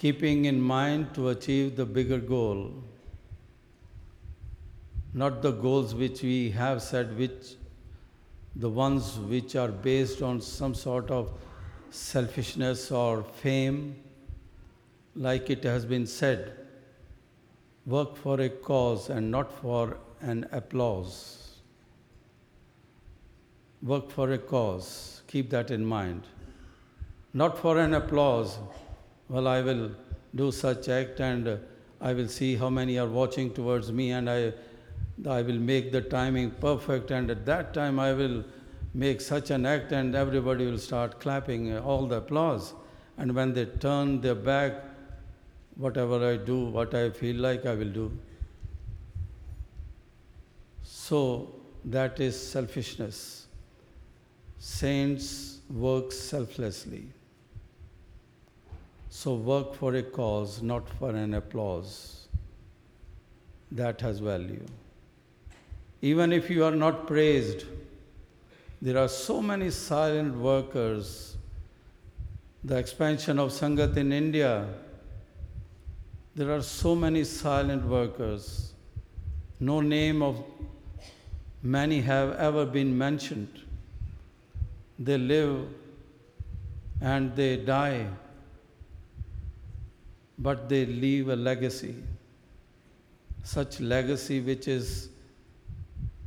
keeping 0.00 0.44
in 0.46 0.60
mind 0.62 1.06
to 1.14 1.24
achieve 1.26 1.70
the 1.78 1.86
bigger 1.94 2.20
goal 2.24 2.58
not 5.18 5.40
the 5.46 5.52
goals 5.62 5.94
which 6.02 6.22
we 6.24 6.36
have 6.56 6.78
set 6.80 7.10
which 7.16 7.50
the 8.56 8.70
ones 8.76 9.12
which 9.30 9.56
are 9.56 9.70
based 9.86 10.22
on 10.24 10.38
some 10.50 10.72
sort 10.82 11.10
of 11.18 11.32
selfishness 12.02 12.88
और 13.00 13.22
fame 13.42 13.82
like 15.16 15.50
it 15.50 15.66
has 15.66 15.86
been 15.86 16.06
said 16.14 16.48
work 17.86 18.14
for 18.22 18.42
a 18.42 18.48
cause 18.66 19.10
and 19.10 19.30
not 19.30 19.50
for 19.62 20.00
an 20.24 20.42
applause 20.52 21.12
Work 23.82 24.10
for 24.10 24.32
a 24.32 24.38
cause, 24.38 25.22
keep 25.26 25.50
that 25.50 25.70
in 25.70 25.84
mind. 25.84 26.22
Not 27.32 27.58
for 27.58 27.78
an 27.78 27.94
applause, 27.94 28.58
well, 29.28 29.46
I 29.46 29.60
will 29.60 29.92
do 30.34 30.50
such 30.50 30.88
act 30.88 31.20
and 31.20 31.58
I 32.00 32.12
will 32.12 32.28
see 32.28 32.56
how 32.56 32.70
many 32.70 32.98
are 32.98 33.06
watching 33.06 33.52
towards 33.52 33.92
me 33.92 34.12
and 34.12 34.28
I, 34.28 34.52
I 35.28 35.42
will 35.42 35.58
make 35.58 35.92
the 35.92 36.00
timing 36.00 36.50
perfect 36.52 37.10
and 37.10 37.30
at 37.30 37.44
that 37.46 37.74
time 37.74 37.98
I 37.98 38.12
will 38.12 38.44
make 38.94 39.20
such 39.20 39.50
an 39.50 39.66
act 39.66 39.92
and 39.92 40.14
everybody 40.14 40.66
will 40.66 40.78
start 40.78 41.20
clapping 41.20 41.76
all 41.78 42.06
the 42.06 42.16
applause. 42.16 42.74
And 43.16 43.34
when 43.34 43.52
they 43.52 43.66
turn 43.66 44.20
their 44.20 44.34
back, 44.34 44.72
whatever 45.76 46.28
I 46.28 46.36
do, 46.36 46.64
what 46.64 46.94
I 46.94 47.10
feel 47.10 47.36
like, 47.36 47.66
I 47.66 47.74
will 47.74 47.90
do. 47.90 48.12
So 50.82 51.54
that 51.84 52.20
is 52.20 52.40
selfishness. 52.40 53.37
Saints 54.58 55.58
work 55.70 56.12
selflessly. 56.12 57.06
So 59.08 59.34
work 59.34 59.74
for 59.74 59.94
a 59.94 60.02
cause, 60.02 60.62
not 60.62 60.88
for 60.88 61.10
an 61.10 61.34
applause. 61.34 62.28
That 63.70 64.00
has 64.00 64.18
value. 64.18 64.64
Even 66.00 66.32
if 66.32 66.50
you 66.50 66.64
are 66.64 66.74
not 66.74 67.06
praised, 67.06 67.64
there 68.80 68.98
are 68.98 69.08
so 69.08 69.42
many 69.42 69.70
silent 69.70 70.36
workers. 70.36 71.36
The 72.64 72.76
expansion 72.76 73.38
of 73.38 73.50
Sangat 73.50 73.96
in 73.96 74.12
India, 74.12 74.66
there 76.34 76.54
are 76.54 76.62
so 76.62 76.94
many 76.94 77.24
silent 77.24 77.84
workers. 77.84 78.72
No 79.60 79.80
name 79.80 80.22
of 80.22 80.42
many 81.62 82.00
have 82.00 82.34
ever 82.36 82.64
been 82.64 82.96
mentioned. 82.96 83.62
They 84.98 85.16
live 85.16 85.68
and 87.00 87.34
they 87.36 87.56
die, 87.56 88.06
but 90.38 90.68
they 90.68 90.86
leave 90.86 91.28
a 91.28 91.36
legacy. 91.36 91.94
Such 93.44 93.80
legacy 93.80 94.40
which 94.40 94.66
is 94.66 95.10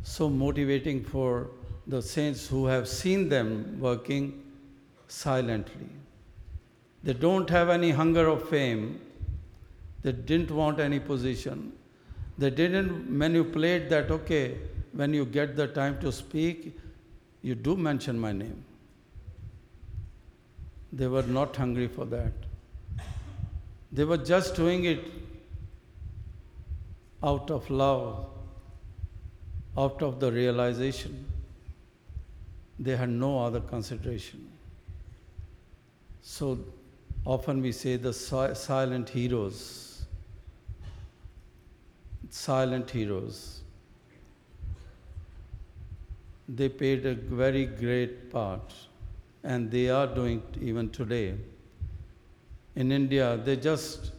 so 0.04 0.30
motivating 0.30 1.04
for 1.04 1.50
the 1.88 2.02
saints 2.02 2.48
who 2.48 2.66
have 2.66 2.88
seen 2.88 3.28
them 3.30 3.78
working 3.80 4.44
silently. 5.08 5.90
They 7.04 7.14
don't 7.14 7.50
have 7.50 7.70
any 7.70 7.92
hunger 7.92 8.28
of 8.28 8.48
fame. 8.48 9.02
They 10.04 10.12
didn't 10.12 10.52
want 10.52 10.80
any 10.80 11.00
position. 11.00 11.74
They 12.38 12.50
didn't 12.50 13.10
manipulate 13.10 13.90
that, 13.90 14.10
okay, 14.10 14.58
when 14.94 15.14
you 15.14 15.26
get 15.26 15.56
the 15.56 15.68
time 15.68 16.00
to 16.00 16.12
speak, 16.12 16.78
you 17.42 17.56
do 17.56 17.76
mention 17.76 18.20
my 18.20 18.32
name. 18.32 18.64
They 20.94 21.08
were 21.08 21.24
not 21.24 21.56
hungry 21.56 21.88
for 21.88 22.06
that. 22.06 22.34
They 23.92 24.04
were 24.04 24.18
just 24.18 24.56
doing 24.56 24.86
it 24.86 25.04
out 27.24 27.50
of 27.52 27.70
love, 27.70 28.26
out 29.78 30.02
of 30.02 30.20
the 30.20 30.32
realization. 30.32 31.26
They 32.80 32.96
had 32.96 33.10
no 33.10 33.44
other 33.46 33.60
consideration. 33.60 34.48
So 36.22 36.60
often 37.26 37.62
we 37.62 37.72
say 37.72 37.96
the 37.96 38.14
si- 38.14 38.56
silent 38.56 39.10
heroes. 39.10 40.06
Silent 42.30 42.90
heroes. 42.90 43.61
They 46.54 46.68
played 46.68 47.06
a 47.06 47.16
very 47.16 47.66
great 47.66 48.30
part, 48.30 48.74
and 49.42 49.72
they 49.72 49.90
are 49.90 50.08
doing 50.08 50.44
it 50.52 50.62
even 50.62 50.90
today. 50.90 51.36
In 52.76 52.92
India, 52.92 53.40
they 53.46 53.56
just, 53.56 54.12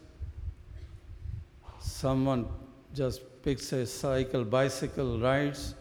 someone 1.78 2.46
just 2.94 3.20
picks 3.42 3.70
a 3.72 3.84
cycle, 3.84 4.44
bicycle, 4.44 5.18
rides, 5.18 5.74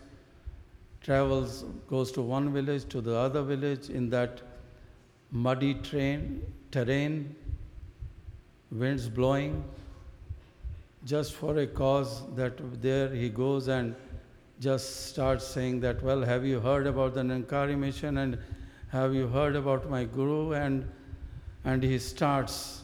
travels, 1.01 1.63
goes 1.87 2.11
to 2.11 2.21
one 2.21 2.51
village 2.51 2.85
to 2.89 2.99
the 2.99 3.15
other 3.15 3.43
village 3.43 3.89
in 3.89 4.09
that 4.09 4.41
muddy 5.31 5.75
train, 5.75 6.45
terrain, 6.69 7.33
winds 8.71 9.07
blowing, 9.07 9.63
just 11.05 11.33
for 11.33 11.57
a 11.59 11.67
cause 11.67 12.23
that 12.35 12.59
there 12.81 13.09
he 13.09 13.29
goes 13.29 13.69
and 13.69 13.95
just 14.61 15.07
starts 15.07 15.45
saying 15.45 15.79
that, 15.79 16.03
well, 16.03 16.21
have 16.21 16.45
you 16.45 16.59
heard 16.59 16.85
about 16.85 17.15
the 17.15 17.21
Nankari 17.21 17.75
mission 17.75 18.19
and 18.19 18.37
have 18.89 19.11
you 19.15 19.27
heard 19.27 19.55
about 19.55 19.89
my 19.89 20.03
guru? 20.03 20.53
And, 20.53 20.87
and 21.65 21.81
he 21.81 21.97
starts 21.97 22.83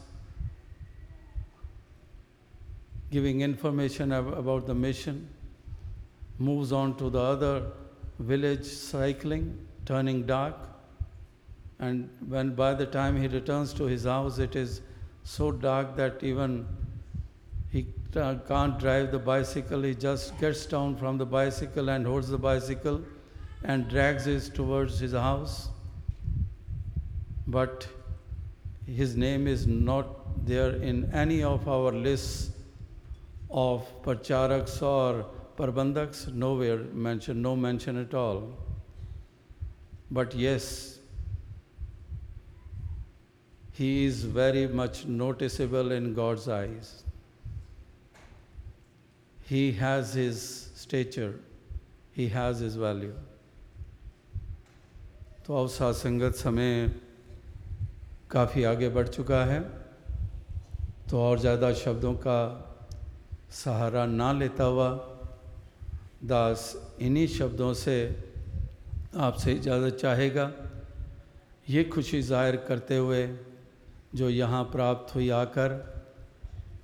giving 3.12 3.42
information 3.42 4.10
ab- 4.10 4.36
about 4.36 4.66
the 4.66 4.74
mission, 4.74 5.28
moves 6.38 6.72
on 6.72 6.96
to 6.96 7.10
the 7.10 7.20
other 7.20 7.70
village 8.18 8.64
cycling, 8.64 9.56
turning 9.86 10.26
dark. 10.26 10.56
And 11.78 12.10
when 12.28 12.56
by 12.56 12.74
the 12.74 12.86
time 12.86 13.16
he 13.16 13.28
returns 13.28 13.72
to 13.74 13.84
his 13.84 14.02
house, 14.02 14.38
it 14.38 14.56
is 14.56 14.80
so 15.22 15.52
dark 15.52 15.94
that 15.94 16.24
even 16.24 16.66
Uh, 18.18 18.34
can't 18.48 18.78
drive 18.80 19.12
the 19.12 19.18
bicycle. 19.18 19.82
He 19.82 19.94
just 19.94 20.36
gets 20.40 20.66
down 20.66 20.96
from 20.96 21.18
the 21.18 21.26
bicycle 21.26 21.88
and 21.88 22.04
holds 22.04 22.28
the 22.28 22.38
bicycle 22.38 23.00
and 23.62 23.88
drags 23.88 24.26
it 24.26 24.52
towards 24.54 24.98
his 24.98 25.12
house. 25.12 25.68
But 27.46 27.86
his 28.86 29.16
name 29.16 29.46
is 29.46 29.66
not 29.68 30.44
there 30.44 30.70
in 30.76 31.10
any 31.12 31.44
of 31.44 31.68
our 31.68 31.92
lists 31.92 32.50
of 33.50 33.86
parcharaks 34.02 34.82
or 34.82 35.24
parbandaks, 35.56 36.32
nowhere 36.34 36.78
mentioned, 36.78 37.40
no 37.40 37.54
mention 37.54 37.96
at 37.98 38.14
all. 38.14 38.52
But 40.10 40.34
yes, 40.34 40.98
he 43.72 44.06
is 44.06 44.24
very 44.24 44.66
much 44.66 45.04
noticeable 45.06 45.92
in 45.92 46.14
God's 46.14 46.48
eyes. 46.48 47.04
He 49.48 49.72
has 49.72 50.12
his 50.12 50.40
stature, 50.76 51.34
he 52.12 52.28
has 52.28 52.60
his 52.60 52.74
value. 52.76 53.14
तो 55.46 55.56
अब 55.56 55.68
सासंगत 55.68 56.34
समय 56.36 56.90
काफ़ी 58.30 58.64
आगे 58.64 58.88
बढ़ 58.92 59.08
चुका 59.08 59.44
है। 59.44 59.60
तो 61.08 61.20
और 61.20 61.38
ज़्यादा 61.40 61.72
शब्दों 61.74 62.14
का 62.26 62.40
सहारा 63.64 64.04
ना 64.06 64.32
लेता 64.32 64.64
हुआ 64.64 64.90
दास 66.28 66.60
इन्हीं 67.00 67.26
शब्दों 67.26 67.72
से 67.74 67.96
आपसे 69.16 69.52
इजाज़त 69.52 69.96
चाहेगा। 70.00 70.50
ये 71.70 71.84
खुशी 71.84 72.20
ज़ाहिर 72.22 72.56
करते 72.68 72.96
हुए 72.96 73.26
जो 74.14 74.28
यहाँ 74.30 74.64
प्राप्त 74.72 75.14
हुई 75.14 75.28
आकर 75.32 75.97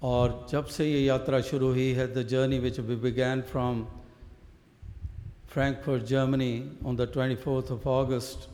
और 0.04 0.48
जब 0.52 0.66
से 0.66 0.92
ये 0.92 1.04
यात्रा 1.06 1.42
शुरू 1.52 1.68
हुई 1.68 1.92
है 1.94 2.08
the 2.14 2.28
journey 2.28 2.60
which 2.60 2.80
we 2.80 2.96
began 3.08 3.42
from 3.52 3.86
Frankfurt, 5.50 6.06
Germany 6.06 6.70
on 6.86 6.96
the 6.96 7.08
24th 7.08 7.72
of 7.72 7.88
August 7.88 8.50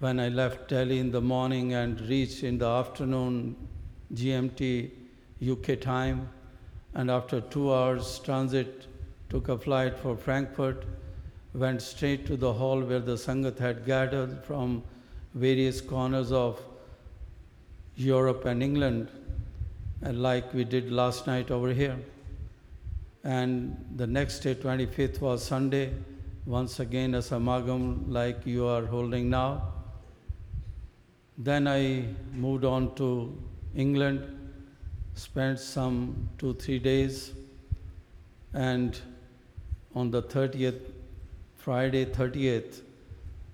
when 0.00 0.20
I 0.20 0.28
left 0.28 0.68
Delhi 0.68 0.98
in 0.98 1.10
the 1.10 1.20
morning 1.22 1.72
and 1.72 1.98
reached 2.10 2.42
in 2.44 2.58
the 2.58 2.66
afternoon 2.66 3.56
GMT 4.12 4.90
UK 5.50 5.80
time 5.80 6.28
and 6.92 7.10
after 7.10 7.40
2 7.40 7.72
hours 7.72 8.18
transit 8.18 8.86
took 9.30 9.48
a 9.48 9.56
flight 9.56 9.98
for 9.98 10.14
Frankfurt 10.14 10.84
went 11.54 11.80
straight 11.80 12.26
to 12.26 12.36
the 12.36 12.52
hall 12.52 12.80
where 12.80 13.00
the 13.00 13.16
Sangat 13.16 13.58
had 13.58 13.86
gathered 13.86 14.44
from 14.44 14.82
various 15.34 15.80
corners 15.80 16.32
of 16.32 16.60
Europe 17.96 18.44
and 18.44 18.62
England, 18.62 19.08
and 19.08 19.25
Uh, 20.05 20.13
like 20.13 20.53
we 20.53 20.63
did 20.63 20.91
last 20.91 21.25
night 21.25 21.49
over 21.49 21.73
here. 21.73 21.97
And 23.23 23.83
the 23.95 24.05
next 24.05 24.39
day, 24.39 24.53
25th, 24.53 25.19
was 25.19 25.43
Sunday, 25.43 25.91
once 26.45 26.79
again 26.79 27.15
a 27.15 27.17
samagam 27.17 28.03
like 28.07 28.45
you 28.45 28.67
are 28.67 28.85
holding 28.85 29.29
now. 29.29 29.73
Then 31.35 31.67
I 31.67 32.05
moved 32.33 32.63
on 32.63 32.93
to 32.95 33.35
England, 33.75 34.21
spent 35.15 35.59
some 35.59 36.29
two, 36.37 36.53
three 36.53 36.77
days, 36.77 37.33
and 38.53 38.99
on 39.95 40.11
the 40.11 40.21
30th, 40.21 40.79
Friday 41.55 42.05
30th, 42.05 42.81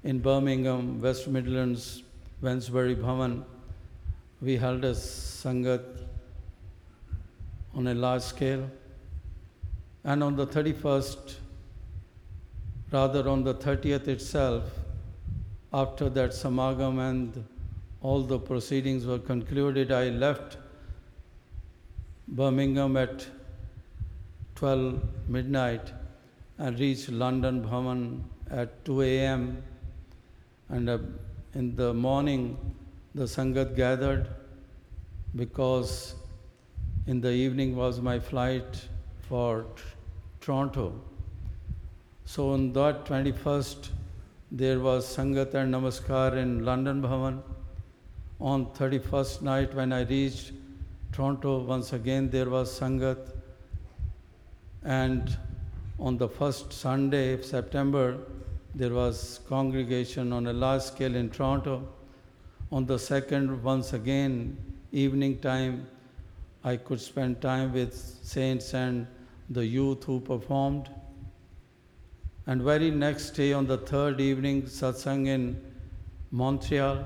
in 0.04 0.20
Birmingham, 0.20 1.02
West 1.02 1.30
Midlands, 1.30 2.04
Wensbury 2.42 2.98
Bhavan, 2.98 3.44
we 4.42 4.58
held 4.58 4.84
a 4.84 4.92
Sangat 4.92 6.03
on 7.76 7.88
a 7.88 7.94
large 7.94 8.22
scale. 8.22 8.70
And 10.04 10.24
on 10.24 10.36
the 10.36 10.46
31st, 10.46 11.36
rather 12.92 13.28
on 13.30 13.44
the 13.44 13.56
30th 13.56 14.08
itself, 14.08 14.64
after 15.74 16.10
that 16.10 16.32
Samagam 16.32 17.00
and 17.10 17.46
all 18.02 18.22
the 18.22 18.38
proceedings 18.38 19.06
were 19.06 19.20
concluded, 19.20 19.92
I 19.92 20.10
left 20.10 20.58
Birmingham 22.28 22.98
at 22.98 23.26
12 24.56 25.02
midnight 25.28 25.92
and 26.58 26.80
reached 26.80 27.10
London 27.10 27.64
Bhavan 27.64 28.22
at 28.50 28.86
2 28.86 29.02
a.m. 29.02 29.64
And 30.70 30.90
uh, 30.90 31.00
in 31.56 31.76
the 31.76 31.94
morning, 31.94 32.76
the 33.16 33.24
Sangat 33.24 33.76
gathered 33.76 34.28
because 35.36 36.16
in 37.06 37.20
the 37.20 37.32
evening 37.32 37.76
was 37.76 38.00
my 38.00 38.18
flight 38.20 38.88
for 39.28 39.66
Toronto. 40.40 40.94
So 42.26 42.52
on 42.52 42.72
that 42.74 43.06
21st, 43.06 43.90
there 44.52 44.80
was 44.80 45.06
Sangat 45.06 45.54
and 45.54 45.74
Namaskar 45.74 46.38
in 46.38 46.64
London 46.64 47.02
Bhavan. 47.02 47.42
On 48.40 48.66
31st 48.68 49.42
night, 49.42 49.74
when 49.74 49.92
I 49.92 50.04
reached 50.04 50.54
Toronto, 51.12 51.60
once 51.64 51.92
again 51.92 52.30
there 52.30 52.50
was 52.50 52.80
Sangat. 52.80 53.34
And 54.84 55.38
on 56.00 56.18
the 56.18 56.30
first 56.30 56.72
Sunday 56.72 57.34
of 57.34 57.44
September, 57.44 58.18
there 58.76 58.94
was 58.94 59.42
congregation 59.50 60.32
on 60.32 60.48
a 60.48 60.54
large 60.54 60.84
scale 60.84 61.16
in 61.16 61.30
Toronto. 61.30 61.88
On 62.72 62.86
the 62.86 62.98
second, 62.98 63.62
once 63.62 63.94
again, 63.94 64.58
evening 64.92 65.40
time, 65.40 65.88
I 66.64 66.78
could 66.78 67.02
spend 67.02 67.42
time 67.42 67.74
with 67.74 67.94
saints 67.94 68.74
and 68.74 69.06
the 69.50 69.66
youth 69.66 70.06
who 70.06 70.22
performed. 70.22 70.90
And 72.46 72.62
very 72.62 72.90
next 72.90 73.32
day, 73.32 73.52
on 73.54 73.68
the 73.68 73.78
third 73.78 74.22
evening, 74.22 74.64
satsang 74.64 75.28
in 75.28 75.62
Montreal. 76.32 77.04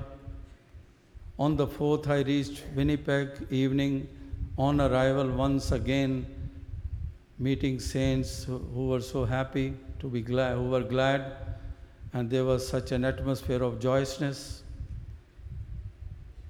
On 1.38 1.56
the 1.56 1.66
fourth, 1.66 2.08
I 2.08 2.20
reached 2.20 2.64
Winnipeg 2.74 3.46
evening. 3.50 4.08
On 4.56 4.80
arrival, 4.80 5.30
once 5.30 5.70
again, 5.70 6.26
meeting 7.38 7.78
saints 7.78 8.44
who 8.44 8.88
were 8.88 9.00
so 9.00 9.24
happy 9.24 9.74
to 10.00 10.08
be 10.08 10.20
glad, 10.20 10.56
who 10.56 10.70
were 10.70 10.82
glad, 10.82 11.32
and 12.12 12.28
there 12.28 12.44
was 12.44 12.66
such 12.66 12.90
an 12.90 13.04
atmosphere 13.04 13.62
of 13.62 13.78
joyousness. 13.78 14.62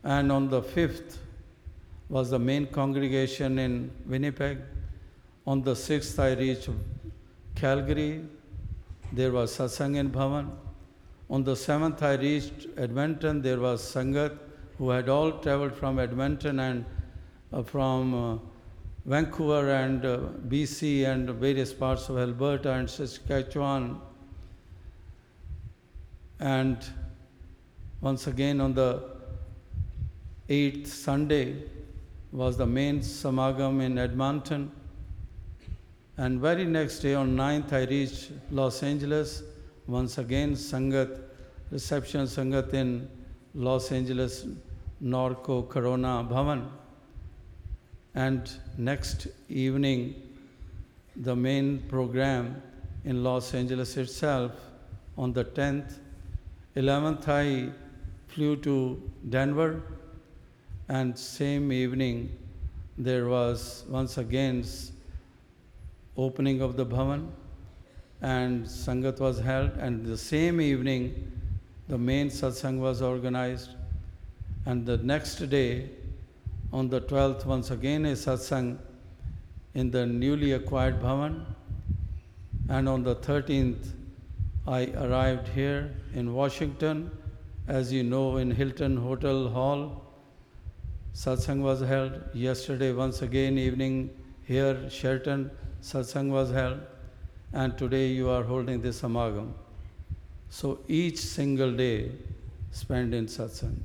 And 0.02 0.32
on 0.32 0.48
the 0.48 0.62
fifth 0.62 1.18
was 2.08 2.30
the 2.30 2.38
main 2.38 2.66
congregation 2.66 3.58
in 3.58 3.90
Winnipeg. 4.06 4.58
On 5.46 5.62
the 5.62 5.76
sixth, 5.76 6.18
I 6.18 6.32
reached 6.32 6.70
Calgary. 7.54 8.24
There 9.12 9.32
was 9.32 9.56
satsang 9.56 9.96
in 9.96 10.10
Bhavan. 10.10 10.50
On 11.30 11.44
the 11.44 11.54
seventh, 11.54 12.02
I 12.02 12.14
reached 12.14 12.66
Edmonton. 12.76 13.42
There 13.42 13.60
was 13.60 13.82
Sangat, 13.82 14.38
who 14.78 14.90
had 14.90 15.08
all 15.08 15.32
traveled 15.32 15.74
from 15.74 15.98
Edmonton 15.98 16.60
and 16.60 16.84
uh, 17.52 17.62
from 17.62 18.14
uh, 18.14 18.38
Vancouver 19.04 19.70
and 19.70 20.04
uh, 20.04 20.18
BC 20.48 21.06
and 21.06 21.30
various 21.30 21.72
parts 21.72 22.08
of 22.08 22.18
Alberta 22.18 22.72
and 22.72 22.88
Saskatchewan. 22.88 24.00
And 26.40 26.78
once 28.00 28.26
again 28.26 28.60
on 28.60 28.74
the 28.74 29.02
eighth 30.48 30.92
Sunday 30.92 31.64
was 32.32 32.56
the 32.56 32.66
main 32.66 33.00
Samagam 33.00 33.82
in 33.82 33.98
Edmonton. 33.98 34.70
And 36.16 36.40
very 36.40 36.64
next 36.64 36.98
day 36.98 37.14
on 37.14 37.36
9th, 37.36 37.72
I 37.72 37.84
reached 37.84 38.32
Los 38.50 38.82
Angeles. 38.82 39.42
Once 39.86 40.18
again, 40.18 40.52
Sangat, 40.54 41.18
reception 41.70 42.26
Sangat 42.26 42.74
in 42.74 43.08
Los 43.54 43.92
Angeles, 43.92 44.46
Norco 45.02 45.68
Corona 45.68 46.26
Bhavan. 46.28 46.68
And 48.14 48.50
next 48.76 49.28
evening, 49.48 50.14
the 51.16 51.34
main 51.34 51.78
program 51.88 52.62
in 53.04 53.22
Los 53.22 53.54
Angeles 53.54 53.96
itself 53.96 54.52
on 55.16 55.32
the 55.32 55.44
10th. 55.44 55.98
11th, 56.76 57.28
I 57.28 57.72
flew 58.28 58.56
to 58.56 59.00
Denver, 59.28 59.82
and 60.88 61.18
same 61.18 61.70
evening, 61.70 62.36
there 62.96 63.28
was 63.28 63.84
once 63.88 64.16
again 64.16 64.64
opening 66.16 66.62
of 66.62 66.76
the 66.76 66.86
Bhavan 66.86 67.28
and 68.22 68.64
Sangat 68.64 69.20
was 69.20 69.38
held. 69.38 69.72
And 69.78 70.04
the 70.04 70.16
same 70.16 70.60
evening 70.60 71.30
the 71.88 71.98
main 71.98 72.28
satsang 72.28 72.78
was 72.78 73.02
organized. 73.02 73.70
And 74.66 74.86
the 74.86 74.96
next 74.96 75.36
day 75.50 75.90
on 76.72 76.88
the 76.88 77.02
12th 77.02 77.44
once 77.44 77.70
again 77.70 78.06
a 78.06 78.12
satsang 78.12 78.78
in 79.74 79.90
the 79.90 80.06
newly 80.06 80.52
acquired 80.52 81.00
Bhavan. 81.02 81.44
And 82.68 82.88
on 82.88 83.02
the 83.02 83.14
13th 83.14 83.92
I 84.66 84.86
arrived 84.96 85.48
here 85.48 85.94
in 86.14 86.32
Washington. 86.32 87.10
As 87.66 87.92
you 87.92 88.02
know 88.02 88.38
in 88.38 88.50
Hilton 88.50 88.96
Hotel 88.96 89.48
Hall 89.48 90.07
satsang 91.18 91.62
was 91.62 91.80
held 91.80 92.12
yesterday 92.32 92.92
once 92.92 93.22
again 93.22 93.58
evening 93.58 93.94
here 94.48 94.88
Sheraton 94.88 95.50
satsang 95.82 96.30
was 96.30 96.52
held, 96.52 96.78
and 97.52 97.76
today 97.76 98.06
you 98.06 98.30
are 98.30 98.44
holding 98.44 98.80
this 98.80 99.00
samagam. 99.02 99.52
So 100.48 100.78
each 100.86 101.18
single 101.18 101.72
day 101.72 102.12
spent 102.70 103.14
in 103.14 103.26
satsang. 103.26 103.76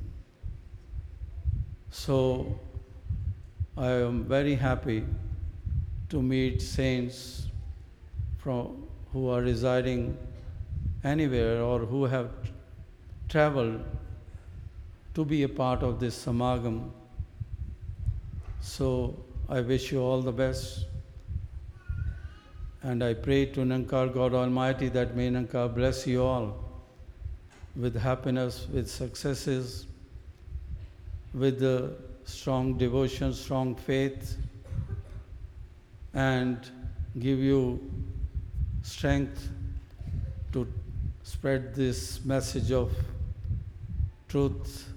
So 1.90 2.56
I 3.76 3.90
am 3.90 4.24
very 4.24 4.54
happy 4.54 5.04
to 6.10 6.22
meet 6.22 6.62
saints 6.62 7.48
from 8.38 8.86
who 9.12 9.28
are 9.28 9.40
residing 9.40 10.16
anywhere 11.02 11.62
or 11.62 11.80
who 11.80 12.04
have 12.04 12.30
traveled 13.28 13.80
to 15.14 15.24
be 15.24 15.42
a 15.42 15.48
part 15.48 15.82
of 15.82 15.98
this 15.98 16.26
samagam. 16.26 16.90
So 18.64 19.14
I 19.46 19.60
wish 19.60 19.92
you 19.92 20.00
all 20.00 20.22
the 20.22 20.32
best. 20.32 20.86
And 22.82 23.04
I 23.04 23.12
pray 23.12 23.46
to 23.46 23.60
Nankar 23.60 24.12
God 24.12 24.32
Almighty 24.32 24.88
that 24.88 25.14
may 25.14 25.28
Nankar 25.28 25.72
bless 25.72 26.06
you 26.06 26.24
all 26.24 26.56
with 27.76 27.94
happiness, 27.94 28.66
with 28.72 28.90
successes, 28.90 29.86
with 31.34 31.60
the 31.60 31.92
strong 32.24 32.78
devotion, 32.78 33.34
strong 33.34 33.74
faith, 33.74 34.38
and 36.14 36.58
give 37.18 37.38
you 37.38 37.78
strength 38.82 39.50
to 40.52 40.66
spread 41.22 41.74
this 41.74 42.24
message 42.24 42.72
of 42.72 42.90
truth, 44.26 44.88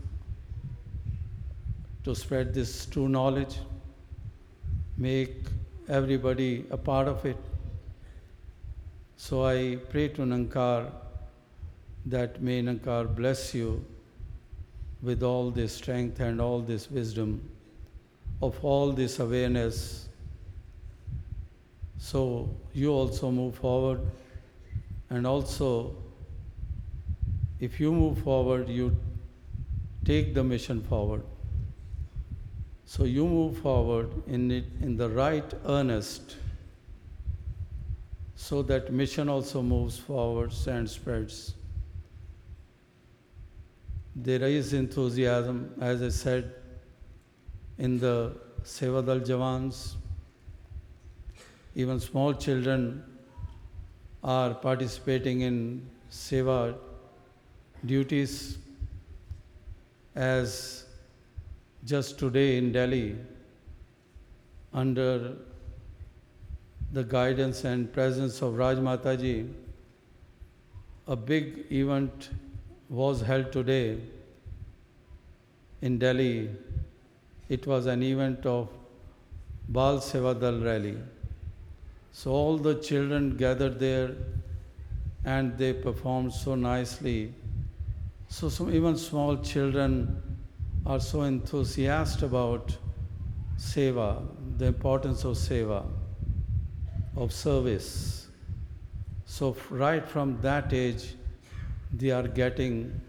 to 2.07 2.15
spread 2.15 2.53
this 2.53 2.85
true 2.85 3.09
knowledge, 3.09 3.55
make 4.95 5.47
everybody 5.89 6.65
a 6.71 6.77
part 6.77 7.05
of 7.05 7.25
it. 7.25 7.35
So 9.17 9.43
I 9.45 9.77
pray 9.89 10.07
to 10.19 10.21
Nankar 10.21 10.89
that 12.05 12.41
may 12.41 12.61
Nankar 12.61 13.13
bless 13.13 13.53
you 13.53 13.83
with 15.01 15.21
all 15.21 15.51
this 15.51 15.73
strength 15.73 16.21
and 16.21 16.39
all 16.39 16.61
this 16.61 16.89
wisdom 16.89 17.41
of 18.41 18.63
all 18.63 18.93
this 18.93 19.19
awareness. 19.19 20.07
So 21.97 22.49
you 22.73 22.91
also 22.93 23.31
move 23.31 23.55
forward 23.55 23.99
and 25.09 25.27
also 25.27 25.93
if 27.59 27.81
you 27.81 27.91
move 27.91 28.19
forward, 28.19 28.69
you 28.69 28.95
take 30.05 30.33
the 30.33 30.43
mission 30.43 30.81
forward. 30.83 31.23
So 32.89 33.03
you 33.03 33.27
move 33.27 33.57
forward 33.57 34.09
in 34.27 34.49
it 34.49 34.63
in 34.81 34.95
the 34.95 35.09
right 35.09 35.53
earnest 35.65 36.37
so 38.33 38.61
that 38.61 38.93
mission 38.93 39.27
also 39.27 39.61
moves 39.61 39.97
forward 39.97 40.53
and 40.67 40.89
spreads. 40.89 41.53
There 44.15 44.41
is 44.43 44.71
enthusiasm, 44.71 45.73
as 45.81 46.01
I 46.01 46.07
said, 46.07 46.55
in 47.77 47.99
the 47.99 48.37
Sevadal 48.63 49.19
Jawans. 49.19 49.95
Even 51.75 51.99
small 51.99 52.33
children 52.33 53.03
are 54.23 54.53
participating 54.53 55.41
in 55.41 55.85
Seva 56.09 56.75
duties 57.85 58.57
as 60.15 60.86
just 61.87 62.19
today 62.19 62.57
in 62.57 62.71
Delhi, 62.73 63.15
under 64.73 65.35
the 66.91 67.03
guidance 67.03 67.63
and 67.63 67.91
presence 67.93 68.41
of 68.41 68.57
Raj 68.57 68.77
Mataji, 68.77 69.49
a 71.07 71.15
big 71.15 71.65
event 71.71 72.29
was 72.89 73.21
held 73.21 73.53
today 73.53 73.97
in 75.81 75.97
Delhi. 75.97 76.49
It 77.47 77.65
was 77.65 77.85
an 77.85 78.03
event 78.03 78.45
of 78.45 78.67
Bal 79.69 79.99
Sevadal 79.99 80.63
rally. 80.65 80.97
So 82.11 82.31
all 82.31 82.57
the 82.57 82.75
children 82.75 83.37
gathered 83.37 83.79
there 83.79 84.11
and 85.23 85.57
they 85.57 85.71
performed 85.71 86.33
so 86.33 86.55
nicely. 86.55 87.33
So 88.27 88.49
some, 88.49 88.73
even 88.73 88.97
small 88.97 89.37
children 89.37 90.21
are 90.87 91.01
so 91.01 91.23
enthusiastic 91.23 92.21
about 92.23 92.77
seva, 93.57 94.25
the 94.57 94.67
importance 94.67 95.25
of 95.25 95.35
seva, 95.35 95.85
of 97.17 97.33
service. 97.33 98.27
So 99.25 99.57
right 99.69 100.07
from 100.07 100.39
that 100.41 100.71
age, 100.71 101.15
they 101.91 102.11
are 102.11 102.27
getting 102.27 103.01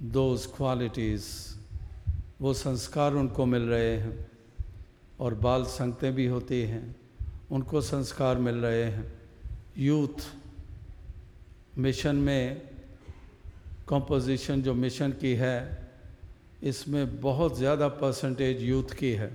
those 0.00 0.48
qualities. 0.48 1.56
वो 2.40 2.52
संस्कार 2.52 3.14
उनको 3.14 3.44
मिल 3.46 3.62
रहे 3.68 3.96
हैं 3.96 4.12
और 5.20 5.34
बाल 5.46 5.64
संगतें 5.64 6.12
भी 6.14 6.26
होती 6.26 6.60
हैं 6.66 6.82
उनको 7.52 7.80
संस्कार 7.80 8.38
मिल 8.46 8.56
रहे 8.64 8.82
हैं 8.84 9.06
यूथ 9.78 10.26
मिशन 11.78 12.16
में 12.26 12.60
कंपोजिशन 13.88 14.62
जो 14.62 14.74
मिशन 14.74 15.12
की 15.22 15.34
है 15.36 15.83
इसमें 16.64 17.20
बहुत 17.20 17.56
ज़्यादा 17.58 17.88
परसेंटेज 18.00 18.62
यूथ 18.62 18.94
की 18.98 19.10
है। 19.12 19.30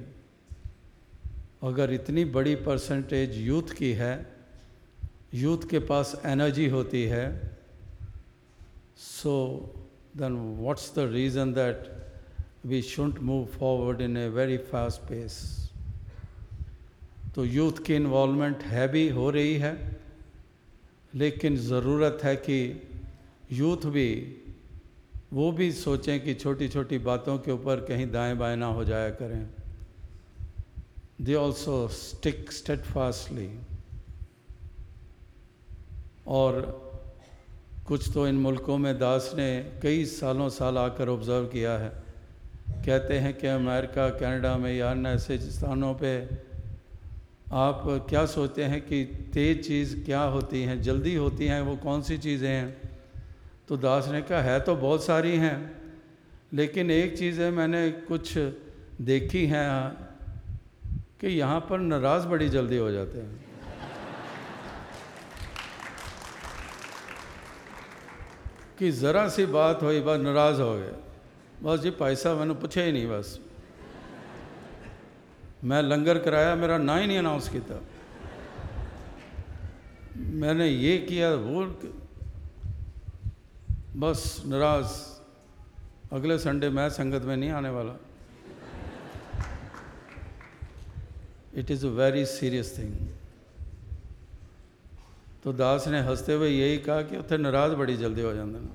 अगर 1.63 1.93
इतनी 1.93 2.23
बड़ी 2.27 2.55
परसेंटेज 2.65 3.38
यूथ 3.38 3.73
की 3.77 3.91
है 3.93 4.13
यूथ 5.36 5.67
के 5.69 5.80
पास 5.86 6.15
एनर्जी 6.25 6.67
होती 6.69 7.03
है 7.05 7.25
so 8.97 9.36
then 10.17 10.36
what's 10.59 10.91
the 10.95 11.07
reason 11.13 11.53
that 11.53 11.88
we 12.65 12.82
should 12.84 13.19
move 13.21 13.45
forward 13.57 14.01
in 14.01 14.17
a 14.17 14.27
very 14.30 14.57
fast 14.71 15.01
pace 15.09 15.38
तो 17.36 17.45
यूथ 17.45 17.84
की 17.86 17.95
इन्वॉल्वमेंट 17.95 18.63
है 18.63 18.88
भी 18.88 19.07
हो 19.09 19.30
रही 19.30 19.55
है, 19.57 19.73
लेकिन 21.13 21.55
ज़रूरत 21.57 22.19
है 22.23 22.36
कि 22.38 22.59
यूथ 23.51 23.86
भी 23.88 24.09
वो 25.34 25.51
भी 25.51 25.71
सोचें 25.71 26.19
कि 26.19 26.34
छोटी 26.34 26.67
छोटी 26.67 26.97
बातों 26.97 27.38
के 27.38 27.51
ऊपर 27.51 27.80
कहीं 27.80 28.11
दाएँ 28.11 28.36
बाएँ 28.36 28.55
ना 28.57 28.65
हो 28.65 28.84
जाया 28.84 29.09
करें। 29.09 29.49
They 31.21 31.36
also 31.36 31.88
stick 31.88 32.51
state 32.51 32.80
fastly 32.80 33.49
और 36.27 36.61
कुछ 37.88 38.11
तो 38.13 38.27
इन 38.27 38.36
मुल्कों 38.36 38.77
में 38.77 38.97
दास 38.99 39.32
ने 39.36 39.80
कई 39.82 40.05
सालों 40.05 40.49
साल 40.49 40.77
आकर 40.77 41.09
ऑब्ज़र्व 41.09 41.45
किया 41.45 41.77
है। 41.77 41.89
कहते 42.86 43.19
हैं 43.19 43.34
कि 43.34 43.47
अमेरिका, 43.47 44.09
कनाडा 44.09 44.57
में 44.57 44.73
या 44.73 44.91
अन्य 44.91 45.09
ऐसे 45.09 45.38
स्थानों 45.38 45.93
पे 45.93 46.17
आप 47.53 47.84
क्या 48.09 48.25
सोचते 48.25 48.63
हैं 48.63 48.82
कि 48.82 49.03
तेज़ 49.34 49.61
चीज़ 49.61 49.95
क्या 50.05 50.21
होती 50.23 50.63
हैं, 50.63 50.82
जल्दी 50.82 51.15
होती 51.15 51.45
हैं, 51.45 51.61
वो 51.61 51.75
कौन 51.75 52.01
सी 52.01 52.17
चीज़ें 52.17 52.49
हैं? 52.49 52.88
तो 53.70 53.78
दास 53.78 54.07
ने 54.07 54.22
कहा, 54.22 54.41
है 54.41 54.59
तो 54.59 54.76
बहुत 54.76 55.03
सारी 55.03 55.38
हैं, 55.38 55.82
लेकिन 56.53 56.91
एक 56.91 57.17
चीज़ 57.17 57.41
है 57.41 57.51
मैंने 57.51 57.91
कुछ 57.91 58.38
देखी 59.01 59.45
हैं 59.45 59.91
कि 61.22 61.28
यहाँ 61.28 61.59
पर 61.70 61.80
नाराज़ 61.80 62.28
बड़ी 62.28 62.49
जल्दी 62.49 62.78
हो 62.78 62.91
जाते 62.91 63.17
हैं। 63.17 63.49
कि 68.80 68.91
ज़रा 68.91 69.30
सी 69.30 69.45
बात 69.45 69.84
हुई, 69.84 70.01
बस 70.01 70.20
नाराज़ 70.20 70.61
हो 70.61 70.80
गए। 70.80 70.93
बस 71.63 71.80
जी 71.80 71.89
पैसा 71.89 72.34
मैंने 72.34 72.53
पूछा 72.53 72.82
ही 72.82 72.91
नहीं, 72.91 73.07
बस। 73.07 73.39
मैं 75.63 75.82
लंगर 75.82 76.20
कराया, 76.20 76.55
मेरा 76.55 76.78
ना 76.78 76.97
ही 76.97 77.07
नहीं 77.07 77.17
अनाउंस 77.17 77.49
किया। 77.49 77.82
मैंने 80.17 80.67
ये 80.67 80.97
किया, 80.97 81.34
वो 81.34 81.63
बस 83.97 84.43
नाराज़। 84.45 84.91
अगले 86.13 86.37
संडे 86.39 86.69
मैं 86.69 86.89
संगत 86.89 87.21
में 87.21 87.35
नहीं 87.37 87.49
आने 87.51 87.69
वाला। 87.69 87.93
It 91.53 91.71
is 91.71 91.85
a 91.85 91.89
very 91.89 92.25
serious 92.25 92.77
thing 92.77 92.93
तो 95.43 95.53
दास 95.53 95.87
ने 95.87 95.99
हँसते 96.01 96.33
हुए 96.33 96.49
यही 96.49 96.77
कहा 96.77 97.01
कि 97.01 97.17
उत्थे 97.17 97.37
नाराज़ 97.37 97.73
बड़ी 97.73 97.97
जल्दी 97.97 98.21
हो 98.21 98.33
जाते 98.33 98.51
ना 98.51 98.73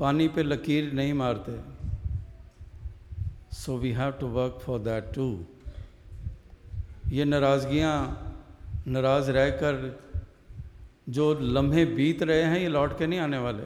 पानी 0.00 0.28
पे 0.28 0.42
लकीर 0.42 0.92
नहीं 0.92 1.12
मारते। 1.14 1.58
So 3.56 3.76
we 3.78 3.92
have 3.92 4.10
to 4.20 4.26
work 4.28 4.60
for 4.62 4.78
that 4.80 5.12
too 5.14 5.26
ये 7.08 7.24
नाराज़गियाँ 7.24 7.96
नाराज़ 8.86 9.30
रहकर 9.30 9.74
जो 11.06 11.32
लम्हे 11.34 11.84
बीत 11.86 12.22
रहे 12.22 12.42
हैं, 12.42 12.58
ये 12.58 12.68
लौट 12.68 12.98
के 12.98 13.06
नहीं 13.06 13.20
आने 13.20 13.38
वाले। 13.38 13.62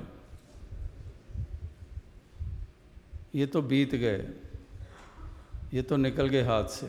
ये 3.34 3.47
तो 3.47 3.62
बीत 3.62 3.95
गए, 3.95 4.24
ये 5.74 5.82
तो 5.82 5.97
निकल 5.97 6.28
गए 6.28 6.43
हाथ 6.43 6.64
से। 6.70 6.86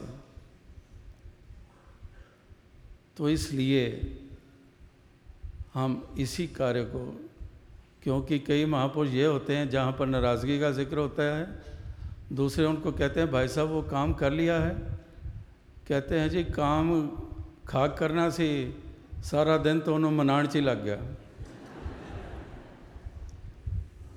तो 3.18 3.30
इसलिए 3.30 3.86
हम 5.74 6.16
इसी 6.18 6.48
कार्य 6.50 6.84
को, 6.86 7.06
क्योंकि 8.04 8.40
कई 8.40 8.66
महापुरुष 8.66 9.14
ये 9.14 9.26
होते 9.26 9.56
हैं, 9.56 9.70
जहाँ 9.70 9.92
पर 9.92 10.06
नाराज़गी 10.08 10.60
का 10.60 10.72
ज़िक्र 10.72 10.98
होता 10.98 11.24
है, 11.36 11.48
दूसरे 12.34 12.66
उनको 12.66 12.92
कहते 12.92 13.20
हैं, 13.20 13.32
भाई 13.32 13.48
साहब, 13.48 13.68
वो 13.68 13.82
काम 13.84 14.14
कर 14.14 14.32
लिया 14.32 14.60
है। 14.60 14.74
कहते 15.88 16.20
हैं, 16.20 16.30
जी, 16.30 16.44
काम 16.46 17.08
खाक 17.68 17.98
करना 17.98 18.30
सी 18.30 18.48
सारा 19.24 19.58
दिन 19.60 19.80
तो 19.80 19.96
उन्होंने 19.96 20.18
मनाण 20.18 20.48
च 20.48 20.56
ही 20.56 20.62
लग 20.62 20.84
गया। 20.84 20.98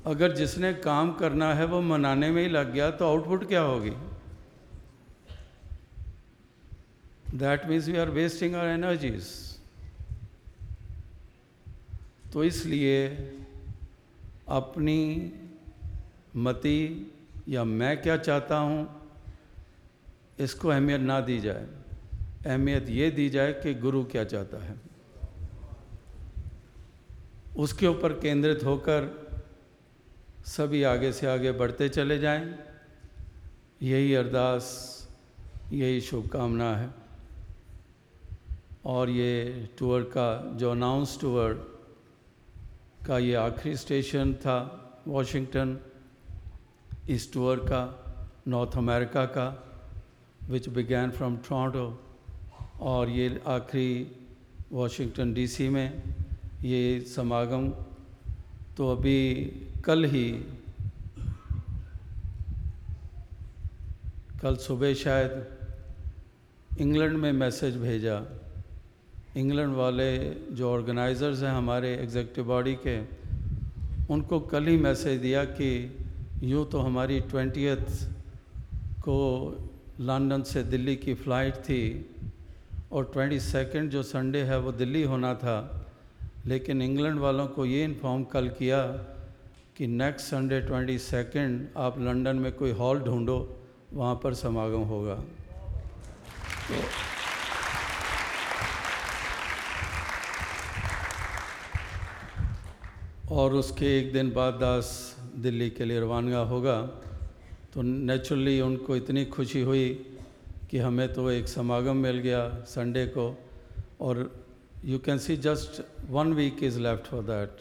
अगर 0.07 0.33
जिसने 0.35 0.73
काम 0.75 1.13
करना 1.15 1.53
है, 1.55 1.65
वो 1.67 1.81
मनाने 1.83 2.31
में 2.31 2.43
ही 2.43 2.49
लग 2.49 2.73
गया 2.73 2.91
तो 2.93 3.07
आउटपुट 3.07 3.47
क्या 3.49 3.61
होगी? 3.63 3.91
That 7.35 7.67
means 7.67 7.89
we 7.89 7.97
are 7.97 8.11
wasting 8.11 8.55
our 8.55 8.69
energies 8.69 9.29
तो 12.33 12.45
इसलिए 12.45 13.07
अपनी 14.51 15.01
मति 16.37 16.81
या 17.49 17.65
मैं 17.65 17.97
क्या 18.03 18.17
चाहता 18.19 18.57
हूँ, 18.59 18.89
इसको 20.39 20.69
अहमियत 20.69 21.01
ना 21.01 21.21
दी 21.23 21.39
जाए। 21.41 21.67
अहमियत 22.47 22.89
ये 22.91 23.11
दी 23.11 23.29
जाए 23.31 23.53
कि 23.53 23.75
गुरु 23.77 24.03
क्या 24.07 24.25
चाहता 24.25 24.63
है। 24.65 24.75
उसके 27.57 27.87
ऊपर 27.87 28.13
केंद्रित 28.13 28.65
होकर 28.65 29.23
सभी 30.47 30.83
आगे 30.83 31.13
से 31.13 31.27
आगे 31.27 31.53
बढ़ते 31.53 31.89
चले 31.89 32.19
जाएँ। 32.19 32.59
यही 33.83 34.15
अरदास, 34.15 34.65
यही 35.73 36.01
शुभकामना 36.01 36.77
है। 36.77 36.91
और 38.85 39.11
ये 39.11 39.69
टूर 39.79 40.03
का, 40.03 40.53
जो 40.57 40.71
अनाउंस 40.71 41.21
टूर 41.21 41.53
का 43.07 43.19
ये 43.19 43.35
आखिरी 43.35 43.77
स्टेशन 43.77 44.35
था 44.35 44.79
वॉशिंगटन 45.09 45.81
इस 47.09 47.33
टूर 47.33 47.57
का 47.59 47.83
नॉर्थ 48.49 48.77
अमेरिका 48.77 49.25
का 49.25 49.79
विच 50.49 50.69
बिगैन 50.69 51.11
फ्रॉम 51.11 51.37
टोरंटो 51.37 52.01
और 52.81 53.09
ये 53.09 53.43
आखिरी 53.47 54.17
वॉशिंगटन 54.73 55.35
डीसी 55.35 55.69
में 55.69 56.03
ये 56.65 57.01
समागम 57.09 57.69
तो 58.77 58.91
अभी 58.91 59.21
कल 59.85 60.05
ही, 60.05 60.31
कल 64.43 64.57
सुबह 64.59 64.95
शायद 64.95 65.33
इंग्लैंड 66.81 67.17
में 67.17 67.33
मैसेज 67.33 67.77
भेजा। 67.77 68.21
इंग्लैंड 69.37 69.75
वाले 69.75 70.09
जो 70.53 70.71
ऑर्गेनाइज़र्स 70.71 71.43
हैं 71.43 71.51
हमारे 71.51 71.95
एग्जेक्टिव 71.97 72.45
बॉडी 72.45 72.75
के, 72.87 72.99
उनको 74.15 74.41
कल 74.47 74.67
ही 74.67 74.77
मैसेज 74.79 75.21
दिया 75.21 75.45
कि 75.53 75.71
यूँ 76.45 76.65
तो 76.71 76.79
हमारी 76.81 77.21
ट्वेंटियथ 77.23 77.85
को 79.03 79.19
लंदन 80.01 80.43
से 80.45 80.63
दिल्ली 80.65 80.97
की 80.97 81.15
फ़्लाइट 81.17 81.55
थी 81.65 81.83
और 82.93 83.11
ट्वेंटी 83.13 83.41
सेकेंड 83.43 83.91
जो 83.91 84.03
संडे 84.05 84.43
है 84.45 84.59
वो 84.61 84.73
दिल्ली 84.73 85.03
होना 85.03 85.35
था। 85.35 85.82
लेकिन 86.47 86.83
इंग्लैंड 86.83 87.19
वालों 87.19 87.47
को 87.47 87.65
ये 87.65 87.85
इन्फॉर्म 87.85 88.23
कल 88.25 88.49
किया 88.49 88.83
कि 89.77 89.87
नेक्स्ट 89.87 90.27
संडे 90.27 90.61
ट्वेंटी 90.61 90.99
सेकेंड 90.99 91.67
आप 91.77 91.99
लंदन 92.01 92.37
में 92.37 92.53
कोई 92.53 92.73
हॉल 92.73 93.01
ढूंढो, 93.01 93.39
वहाँ 93.93 94.15
पर 94.15 94.35
समागम 94.35 94.83
होगा। 94.85 95.15
तो 96.69 96.75
और 103.35 103.55
उसके 103.55 103.99
एक 103.99 104.13
दिन 104.13 104.31
बाद 104.33 104.55
दास 104.55 105.17
दिल्ली 105.37 105.71
के 105.71 105.85
लिए 105.85 106.01
रवानगा 106.01 106.39
होगा। 106.45 106.81
तो 107.75 107.83
नेचुरली 107.83 108.61
उनको 108.61 108.97
इतनी 108.97 109.25
खुशी 109.25 109.61
हुई 109.61 109.89
कि 110.71 110.79
हमें 110.79 111.13
तो 111.15 111.31
एक 111.31 111.49
समागम 111.49 111.97
मिल 111.97 112.19
गया 112.19 112.49
संडे 112.69 113.07
को, 113.07 113.25
और 114.01 114.42
you 114.85 114.99
can 114.99 115.19
see 115.19 115.37
just 115.37 115.81
one 116.11 116.33
week 116.33 116.63
is 116.63 116.79
left 116.81 117.07
for 117.07 117.23
that 117.25 117.61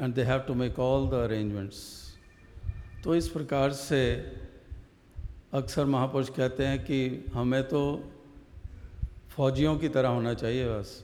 and 0.00 0.14
they 0.14 0.22
have 0.22 0.40
to 0.40 0.54
make 0.54 0.78
all 0.78 1.08
the 1.10 1.14
arrangements 1.24 1.82
तो 3.04 3.14
इस 3.14 3.28
प्रकार 3.28 3.72
से 3.72 4.00
अक्सर 5.54 5.84
महापुरुष 5.86 6.28
कहते 6.28 6.66
हैं 6.66 6.78
कि 6.84 7.24
हमें 7.34 7.62
तो 7.68 7.82
फौजियों 9.30 9.76
की 9.78 9.88
तरह 9.88 10.08
होना 10.08 10.34
चाहिए 10.34 10.68
बस। 10.68 11.02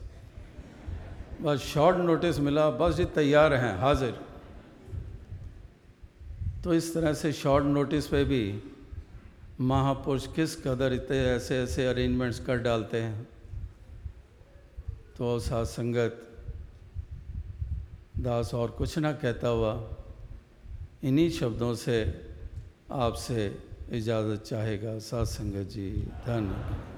बस 1.42 1.58
शॉर्ट 1.62 1.96
नोटिस 1.96 2.38
मिला, 2.40 2.70
बस 2.70 2.94
जी 2.94 3.04
तैयार 3.04 3.54
हैं, 3.54 3.76
हाजिर। 3.78 4.14
तो 6.64 6.74
इस 6.74 6.92
तरह 6.94 7.12
से 7.12 7.32
शॉर्ट 7.32 7.64
नोटिस 7.64 8.06
पे 8.06 8.24
भी 8.24 8.42
महापुरुष 9.60 10.26
किस 10.34 10.56
कदर 10.56 10.92
इतने 10.92 11.18
ऐसे 11.26 11.58
ऐसे 11.62 11.86
अरेंजमेंट्स 11.86 12.38
कर 12.40 12.58
डालते 12.58 13.00
हैं। 13.00 13.28
तो 15.16 15.38
साथ 15.40 15.64
संगत 15.64 16.12
दास 18.20 18.52
और 18.54 18.70
कुछ 18.76 18.98
ना 18.98 19.12
कहता 19.16 19.48
हुआ 19.48 19.72
इन्हीं 21.04 21.30
शब्दों 21.30 21.74
से 21.74 21.96
आपसे 22.92 23.40
इजाज़त 23.96 24.42
चाहेगा 24.44 24.98
सात 24.98 25.26
संगत 25.26 25.68
जी। 25.72 25.88
धन्यवाद। 26.26 26.95